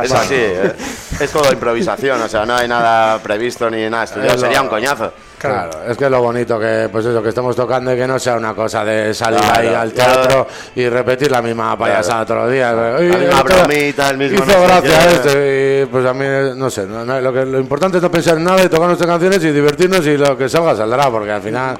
Es 0.00 0.12
así, 0.12 0.36
eh. 0.36 0.72
es 1.18 1.32
todo 1.32 1.50
improvisación, 1.52 2.22
o 2.22 2.28
sea, 2.28 2.46
no 2.46 2.54
hay 2.54 2.68
nada 2.68 3.20
previsto 3.20 3.68
ni 3.68 3.90
nada 3.90 4.04
estudiado, 4.04 4.38
sería 4.38 4.62
un 4.62 4.68
coñazo. 4.68 5.12
Claro. 5.38 5.70
Claro, 5.70 5.90
es 5.92 5.96
que 5.96 6.10
lo 6.10 6.20
bonito 6.20 6.58
que 6.58 6.88
pues 6.90 7.06
eso 7.06 7.22
que 7.22 7.28
estamos 7.28 7.54
tocando 7.54 7.92
y 7.92 7.96
que 7.96 8.06
no 8.08 8.18
sea 8.18 8.36
una 8.36 8.54
cosa 8.54 8.84
de 8.84 9.14
salir 9.14 9.38
Claro, 9.40 9.60
ahí 9.60 9.68
al 9.74 9.92
claro. 9.92 10.12
teatro 10.22 10.46
y 10.74 10.88
repetir 10.88 11.30
la 11.30 11.40
misma 11.40 11.78
payasada 11.78 12.26
todos 12.26 12.42
los 12.44 12.52
días. 12.52 12.74
La 12.74 12.98
misma 12.98 13.42
bromita, 13.44 14.10
el 14.10 14.18
mismo 14.18 14.38
Hizo 14.44 14.46
no 14.58 14.62
gracia 14.66 15.10
esto 15.12 15.28
y 15.30 15.86
pues 15.86 16.04
a 16.06 16.12
mí 16.14 16.24
no 16.56 16.68
sé, 16.70 16.86
no- 16.86 17.04
no- 17.04 17.20
lo, 17.20 17.32
que, 17.32 17.44
lo 17.46 17.60
importante 17.60 17.98
es 17.98 18.02
no 18.02 18.10
pensar 18.10 18.36
en 18.36 18.44
nada 18.44 18.64
y 18.64 18.68
tocar 18.68 18.86
nuestras 18.88 19.08
canciones 19.08 19.42
y 19.44 19.52
divertirnos 19.52 20.04
y 20.06 20.16
lo 20.16 20.36
que 20.36 20.48
salga 20.48 20.74
saldrá, 20.74 21.08
porque 21.10 21.30
al 21.30 21.42
final 21.42 21.78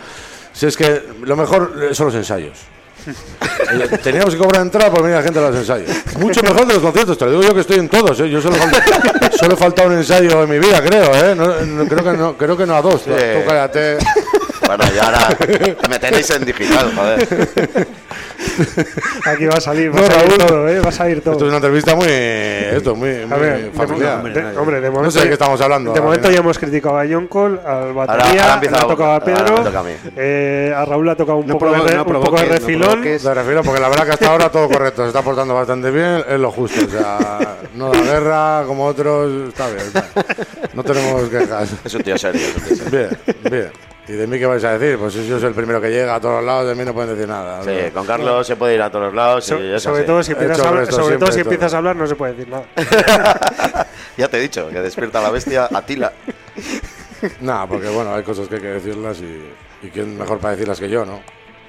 si 0.52 0.66
es 0.66 0.76
que 0.76 1.02
lo 1.22 1.36
mejor 1.36 1.88
son 1.92 2.06
los 2.06 2.14
ensayos. 2.14 2.58
Eh, 3.08 3.98
Teníamos 4.02 4.34
que 4.34 4.38
cobrar 4.40 4.62
entrada 4.62 4.90
por 4.90 5.02
venir 5.02 5.16
la 5.16 5.22
gente 5.22 5.38
a 5.38 5.42
los 5.42 5.56
ensayos. 5.56 5.90
Mucho 6.18 6.42
mejor 6.42 6.66
de 6.66 6.74
los 6.74 6.82
conciertos, 6.82 7.18
te 7.18 7.24
lo 7.24 7.30
digo 7.32 7.42
yo 7.42 7.54
que 7.54 7.60
estoy 7.60 7.78
en 7.78 7.88
todos. 7.88 8.18
¿eh? 8.20 8.28
Yo 8.30 8.40
solo, 8.40 8.56
solo 9.38 9.54
he 9.54 9.56
faltado 9.56 9.88
un 9.88 9.94
ensayo 9.94 10.42
en 10.42 10.50
mi 10.50 10.58
vida, 10.58 10.80
creo. 10.82 11.10
¿eh? 11.14 11.34
No, 11.34 11.46
no- 11.64 11.86
creo, 11.88 12.04
que 12.04 12.12
no, 12.16 12.36
creo 12.36 12.56
que 12.56 12.66
no 12.66 12.74
a 12.76 12.82
dos. 12.82 13.02
Tú 13.04 13.10
cállate. 13.46 13.98
Bueno, 14.68 14.84
y 14.94 14.98
ahora 14.98 15.28
me 15.88 15.98
tenéis 15.98 16.28
en 16.30 16.44
digital, 16.44 16.92
joder. 16.94 17.88
Aquí 19.24 19.46
va 19.46 19.54
a 19.56 19.60
salir, 19.62 19.90
va 19.94 20.00
No, 20.00 20.06
a 20.06 20.10
salir 20.10 20.28
Raúl. 20.28 20.46
todo, 20.46 20.68
¿eh? 20.68 20.80
Va 20.80 20.88
a 20.88 20.92
salir 20.92 21.20
todo. 21.22 21.32
Esto 21.32 21.44
es 21.46 21.48
una 21.48 21.56
entrevista 21.56 21.94
muy. 21.94 22.06
Esto, 22.08 22.94
muy, 22.94 23.22
A 23.22 23.26
muy 23.26 23.38
ver, 23.40 23.62
de, 23.64 23.70
familiar. 23.70 24.18
mo- 24.22 24.28
de- 24.28 24.58
hombre, 24.58 24.80
de 24.82 24.90
momento, 24.90 25.04
no 25.06 25.10
sé 25.10 25.20
de 25.20 25.26
qué 25.28 25.32
estamos 25.32 25.58
hablando. 25.62 25.92
De 25.94 26.00
momento 26.02 26.30
ya 26.30 26.38
hemos 26.40 26.58
criticado 26.58 26.98
a 26.98 27.04
John 27.10 27.28
Cole, 27.28 27.58
al 27.64 27.94
batería, 27.94 28.42
ahora 28.42 28.54
empieza 28.54 28.76
ha 28.76 28.80
a- 28.80 28.88
tocado 28.88 29.10
a 29.10 29.14
ahora 29.14 29.24
Pedro, 29.24 29.78
a 29.78 29.82
mí. 29.82 29.92
eh, 30.16 30.74
a 30.76 30.84
Raúl 30.84 31.06
le 31.06 31.12
ha 31.12 31.16
tocado 31.16 31.38
un, 31.38 31.46
No 31.46 31.54
poco, 31.54 31.66
de, 31.72 31.78
provo- 31.78 31.86
re- 31.88 31.96
no 31.96 32.04
un 32.04 32.24
poco 32.24 32.36
de 32.36 32.44
refilón. 32.44 33.02
Te 33.02 33.34
refiero 33.34 33.62
porque 33.62 33.80
la 33.80 33.88
verdad 33.88 34.04
que 34.04 34.12
hasta 34.12 34.26
ahora 34.30 34.50
todo 34.50 34.68
correcto, 34.68 35.02
se 35.02 35.08
está 35.08 35.22
portando 35.22 35.54
bastante 35.54 35.90
bien, 35.90 36.22
es 36.28 36.38
lo 36.38 36.50
justo. 36.50 36.78
O 36.86 36.90
sea, 36.90 37.56
no 37.74 37.90
da 37.90 38.00
guerra 38.02 38.64
como 38.66 38.84
otros, 38.84 39.48
está 39.48 39.66
bien. 39.68 39.78
está 39.86 40.04
bien. 40.14 40.26
No 40.74 40.84
tenemos 40.84 41.22
quejas. 41.30 41.70
Es 41.84 41.94
un 41.94 42.02
tío 42.02 42.18
serio. 42.18 42.40
es 42.46 42.56
un 42.56 42.62
tío 42.62 42.76
serio. 42.76 42.90
Bien, 42.90 43.50
bien. 43.50 43.70
¿Y 44.08 44.12
de 44.12 44.26
mí 44.26 44.38
qué 44.38 44.46
vais 44.46 44.64
a 44.64 44.78
decir? 44.78 44.98
Pues 44.98 45.12
si 45.12 45.26
yo 45.28 45.38
soy 45.38 45.48
el 45.50 45.54
primero 45.54 45.80
que 45.82 45.90
llega 45.90 46.14
a 46.14 46.20
todos 46.20 46.42
lados, 46.42 46.66
de 46.66 46.74
mí 46.74 46.82
no 46.84 46.94
pueden 46.94 47.10
decir 47.14 47.28
nada. 47.28 47.62
Sí, 47.62 47.90
con 47.92 48.06
Carlos 48.06 48.46
se 48.46 48.56
puede 48.56 48.74
ir 48.74 48.80
a 48.82 48.90
todos 48.90 49.06
los 49.06 49.14
lados 49.14 49.44
So- 49.44 49.78
sobre 49.78 50.04
todo 50.04 50.22
si 50.22 50.32
empiezas, 50.32 50.60
a 50.60 50.68
hablar, 50.68 50.86
sobre 50.90 51.18
todo 51.18 51.26
si 51.30 51.32
todo. 51.42 51.42
empiezas 51.52 51.74
a 51.74 51.76
hablar 51.78 51.96
no 51.96 52.06
se 52.06 52.16
puede 52.16 52.32
decir 52.34 52.48
nada. 52.48 52.64
Ya 54.16 54.26
te 54.28 54.38
he 54.38 54.40
dicho, 54.40 54.68
que 54.70 54.80
despierta 54.80 55.20
la 55.20 55.30
bestia, 55.30 55.68
Atila. 55.72 56.12
Nada, 57.40 57.66
porque 57.68 57.88
bueno, 57.88 58.12
hay 58.14 58.22
cosas 58.24 58.48
que 58.48 58.56
hay 58.56 58.60
que 58.60 58.66
decirlas 58.68 59.20
y, 59.20 59.86
y 59.86 59.90
quién 59.90 60.18
mejor 60.18 60.38
para 60.38 60.52
decirlas 60.54 60.80
que 60.80 60.88
yo, 60.88 61.04
¿no? 61.04 61.20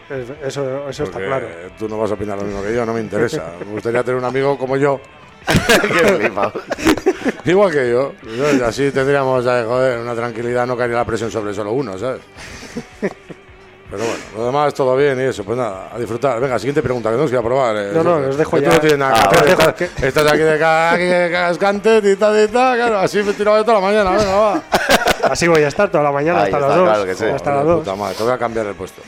Es- 0.10 0.32
Eso, 0.48 0.90
eso 0.90 1.04
está 1.04 1.20
claro. 1.20 1.48
Tú 1.78 1.88
no 1.88 2.00
vas 2.00 2.10
a 2.10 2.16
opinar 2.16 2.38
lo 2.40 2.46
mismo 2.46 2.64
que 2.64 2.74
yo, 2.74 2.86
no 2.86 2.94
me 2.94 3.02
interesa. 3.02 3.52
Me 3.60 3.66
gustaría 3.74 4.02
tener 4.04 4.18
un 4.18 4.26
amigo 4.26 4.58
como 4.58 4.78
yo, 4.78 5.00
Qué 5.82 6.06
flipado. 6.18 6.54
igual 7.46 7.72
que 7.72 7.90
yo. 7.90 8.14
Yo- 8.24 8.66
Así 8.66 8.92
tendríamos, 8.92 9.44
joder, 9.46 10.00
una 10.00 10.16
tranquilidad, 10.16 10.66
no 10.68 10.78
caería 10.78 10.98
la 10.98 11.06
presión 11.06 11.32
sobre 11.32 11.54
solo 11.54 11.72
uno, 11.72 11.98
¿sabes? 11.98 12.22
Pero 13.02 14.04
bueno, 14.04 14.20
lo 14.38 14.46
demás 14.46 14.72
todo 14.76 14.96
bien 14.96 15.20
y 15.20 15.24
eso, 15.24 15.44
pues 15.44 15.58
nada, 15.58 15.90
a 15.92 15.98
disfrutar. 15.98 16.40
Venga, 16.40 16.60
siguiente 16.60 16.84
pregunta, 16.84 17.10
que 17.10 17.14
tenemos 17.14 17.32
que 17.32 17.36
ir 17.36 17.40
a 17.40 17.44
probar. 17.44 17.76
eh. 17.76 17.92
No, 17.92 18.04
no, 18.04 18.16
os 18.28 18.38
dejo 18.38 18.58
ya. 18.60 18.70
Tú 18.70 18.74
no 18.76 18.80
tienes 18.82 19.00
nada 19.00 19.14
que 19.14 19.20
Ah, 19.20 19.30
hacer. 19.32 19.46
dejo 19.58 19.62
estás, 19.70 20.04
estás 20.04 20.32
aquí 20.32 20.42
de 20.42 21.30
cascante, 21.32 22.02
tita, 22.04 22.32
tita, 22.32 22.76
claro, 22.76 23.00
así 23.00 23.24
me 23.24 23.32
he 23.32 23.34
tirado 23.34 23.58
de 23.58 23.64
toda 23.64 23.80
la 23.82 23.88
mañana, 23.88 24.12
venga, 24.12 24.36
va. 24.36 24.62
Así 25.24 25.48
voy 25.48 25.64
a 25.64 25.68
estar 25.70 25.90
toda 25.90 26.04
la 26.04 26.12
mañana 26.12 26.44
Ahí 26.44 26.46
hasta 26.54 26.58
está, 26.58 26.68
las 26.70 26.78
2. 26.78 26.88
claro 26.90 27.06
que 27.06 27.16
sí. 27.16 27.26
hasta 27.26 27.50
las 27.50 27.60
Joder, 27.64 27.76
2. 27.78 27.80
puta 27.84 27.96
madre, 27.96 28.16
te 28.16 28.24
voy 28.24 28.32
a 28.32 28.38
cambiar 28.38 28.66
el 28.68 28.76
puesto. 28.76 29.02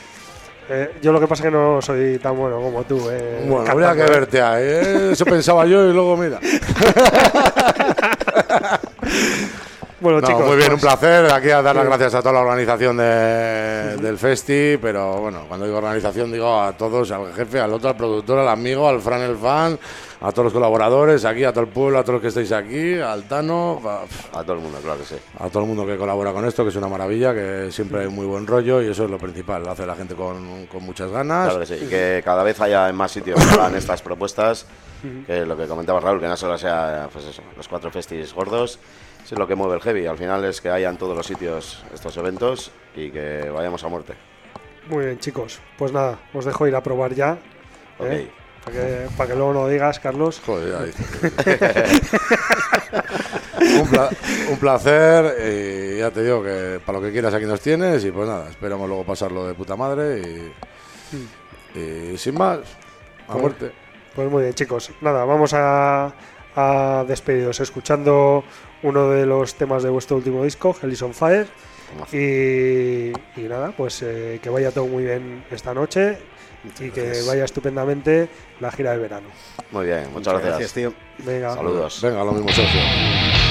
Eh, 0.68 0.92
yo 1.02 1.12
lo 1.12 1.20
que 1.20 1.26
pasa 1.26 1.42
es 1.42 1.50
que 1.50 1.56
no 1.56 1.82
soy 1.82 2.18
tan 2.18 2.36
bueno 2.36 2.60
como 2.60 2.84
tú. 2.84 3.08
Eh, 3.10 3.44
Bueno, 3.46 3.64
cantando, 3.64 3.88
habría 3.88 4.06
que 4.06 4.12
verte 4.12 4.40
ahí, 4.40 4.62
¿eh? 4.64 5.08
Eso 5.12 5.24
pensaba 5.24 5.66
yo 5.66 5.88
y 5.88 5.92
luego 5.92 6.16
mira. 6.16 6.38
Bueno, 10.02 10.20
No, 10.20 10.26
chicos. 10.26 10.46
muy 10.46 10.56
bien, 10.56 10.70
pues, 10.70 10.82
un 10.82 10.88
placer. 10.88 11.32
Aquí 11.32 11.50
a 11.50 11.62
dar 11.62 11.76
las 11.76 11.84
gracias 11.86 12.14
a 12.14 12.20
toda 12.20 12.32
la 12.34 12.40
organización 12.40 12.96
de- 12.96 13.96
del 13.98 14.18
Festi, 14.18 14.76
pero 14.82 15.20
bueno, 15.20 15.44
cuando 15.46 15.64
digo 15.66 15.78
organización 15.78 16.32
digo 16.32 16.60
a 16.60 16.72
todos, 16.72 17.10
al 17.12 17.32
jefe, 17.32 17.60
al 17.60 17.72
otro, 17.72 17.88
al 17.90 17.96
productor, 17.96 18.38
al 18.40 18.48
amigo, 18.48 18.88
al 18.88 19.00
Fran 19.00 19.20
el 19.22 19.36
fan, 19.36 19.78
a 20.20 20.30
todos 20.32 20.44
los 20.46 20.52
colaboradores, 20.52 21.24
aquí, 21.24 21.44
a 21.44 21.52
todo 21.52 21.62
el 21.64 21.70
pueblo, 21.70 21.98
a 21.98 22.02
todos 22.02 22.14
los 22.14 22.22
que 22.22 22.28
estáis 22.28 22.50
aquí, 22.52 22.98
al 22.98 23.24
Tano, 23.24 23.80
a, 23.84 24.38
A 24.38 24.42
todo 24.42 24.54
el 24.54 24.60
mundo, 24.60 24.78
claro 24.82 24.98
que 24.98 25.04
sí. 25.06 25.16
a 25.38 25.48
todo 25.48 25.62
el 25.62 25.68
mundo 25.68 25.86
que 25.86 25.96
colabora 25.96 26.32
con 26.32 26.44
esto, 26.46 26.64
que 26.64 26.70
es 26.70 26.76
una 26.76 26.88
maravilla, 26.88 27.32
que 27.32 27.68
siempre 27.70 28.00
hay 28.02 28.08
muy 28.08 28.26
buen 28.26 28.46
rollo 28.46 28.82
y 28.82 28.88
eso 28.90 29.04
es 29.04 29.10
lo 29.10 29.18
principal, 29.18 29.62
lo 29.62 29.70
hace 29.70 29.86
la 29.86 29.94
gente 29.94 30.14
con, 30.14 30.66
con 30.66 30.82
muchas 30.82 31.10
ganas. 31.10 31.44
Claro 31.44 31.60
que 31.60 31.66
sí. 31.66 31.78
Y 31.84 31.88
que 31.88 32.22
cada 32.24 32.42
vez 32.42 32.60
haya 32.60 32.88
en 32.88 32.96
más 32.96 33.12
sitios 33.12 33.38
que 33.44 33.54
hagan 33.54 33.74
estas 33.76 34.02
propuestas. 34.02 34.66
Que 35.26 35.44
lo 35.44 35.56
que 35.56 35.66
comentaba 35.66 35.98
Raúl, 35.98 36.20
que 36.20 36.28
no 36.28 36.36
solo 36.36 36.56
sea 36.56 37.08
pues 37.12 37.24
eso, 37.24 37.42
los 37.56 37.66
cuatro 37.66 37.90
festis 37.90 38.32
gordos, 38.32 38.78
es 39.24 39.32
lo 39.38 39.46
que 39.46 39.54
mueve 39.54 39.74
el 39.76 39.80
heavy. 39.80 40.06
Al 40.06 40.18
final 40.18 40.44
es 40.44 40.60
que 40.60 40.70
haya 40.70 40.88
en 40.90 40.96
todos 40.96 41.16
los 41.16 41.26
sitios 41.26 41.82
estos 41.94 42.16
eventos 42.16 42.70
y 42.96 43.10
que 43.10 43.48
vayamos 43.50 43.82
a 43.84 43.88
muerte. 43.88 44.14
Muy 44.88 45.04
bien, 45.06 45.18
chicos. 45.18 45.60
Pues 45.78 45.92
nada, 45.92 46.18
os 46.34 46.44
dejo 46.44 46.66
ir 46.66 46.74
a 46.74 46.82
probar 46.82 47.14
ya. 47.14 47.38
Ok. 47.98 48.06
¿eh? 48.06 48.30
Para 48.64 48.76
que, 48.76 49.06
para 49.16 49.30
que 49.30 49.34
luego 49.36 49.52
no 49.54 49.68
digas, 49.68 49.98
Carlos. 49.98 50.40
Joder, 50.46 50.92
un, 53.80 53.88
pla- 53.88 54.10
un 54.50 54.56
placer 54.58 55.36
y 55.94 55.98
ya 55.98 56.10
te 56.10 56.22
digo 56.22 56.42
que 56.42 56.80
para 56.84 56.98
lo 56.98 57.04
que 57.04 57.12
quieras 57.12 57.34
aquí 57.34 57.44
nos 57.46 57.60
tienes 57.60 58.04
y 58.04 58.10
pues 58.10 58.28
nada, 58.28 58.48
esperamos 58.50 58.86
luego 58.88 59.04
pasarlo 59.04 59.46
de 59.46 59.54
puta 59.54 59.76
madre 59.76 60.52
y, 61.74 61.78
y 61.78 62.18
sin 62.18 62.34
más, 62.36 62.58
a 63.26 63.32
Pues- 63.32 63.40
muerte. 63.42 63.72
Pues 64.14 64.30
muy 64.30 64.42
bien, 64.42 64.54
chicos. 64.54 64.90
Nada, 65.00 65.24
vamos 65.24 65.54
a, 65.54 66.12
a 66.54 67.04
despediros 67.08 67.58
escuchando 67.60 68.44
uno 68.82 69.10
de 69.10 69.26
los 69.26 69.54
temas 69.54 69.82
de 69.82 69.90
vuestro 69.90 70.16
último 70.16 70.44
disco, 70.44 70.74
Hell 70.80 70.92
is 70.92 71.02
on 71.02 71.14
Fire. 71.14 71.46
Y, 72.10 73.10
y 73.38 73.48
nada, 73.48 73.72
pues 73.76 74.02
eh, 74.02 74.40
que 74.42 74.48
vaya 74.48 74.70
todo 74.70 74.86
muy 74.86 75.04
bien 75.04 75.44
esta 75.50 75.74
noche 75.74 76.16
y 76.80 76.90
que 76.90 77.02
gracias. 77.04 77.26
vaya 77.26 77.44
estupendamente 77.44 78.28
la 78.60 78.70
gira 78.72 78.92
de 78.92 78.98
verano. 78.98 79.28
Muy 79.70 79.86
bien, 79.86 80.10
muchas, 80.12 80.40
Gracias, 80.42 80.72
tío. 80.72 80.94
Venga. 81.18 81.54
Saludos. 81.54 82.00
Venga, 82.02 82.24
lo 82.24 82.32
mismo, 82.32 82.48
socio. 82.48 83.41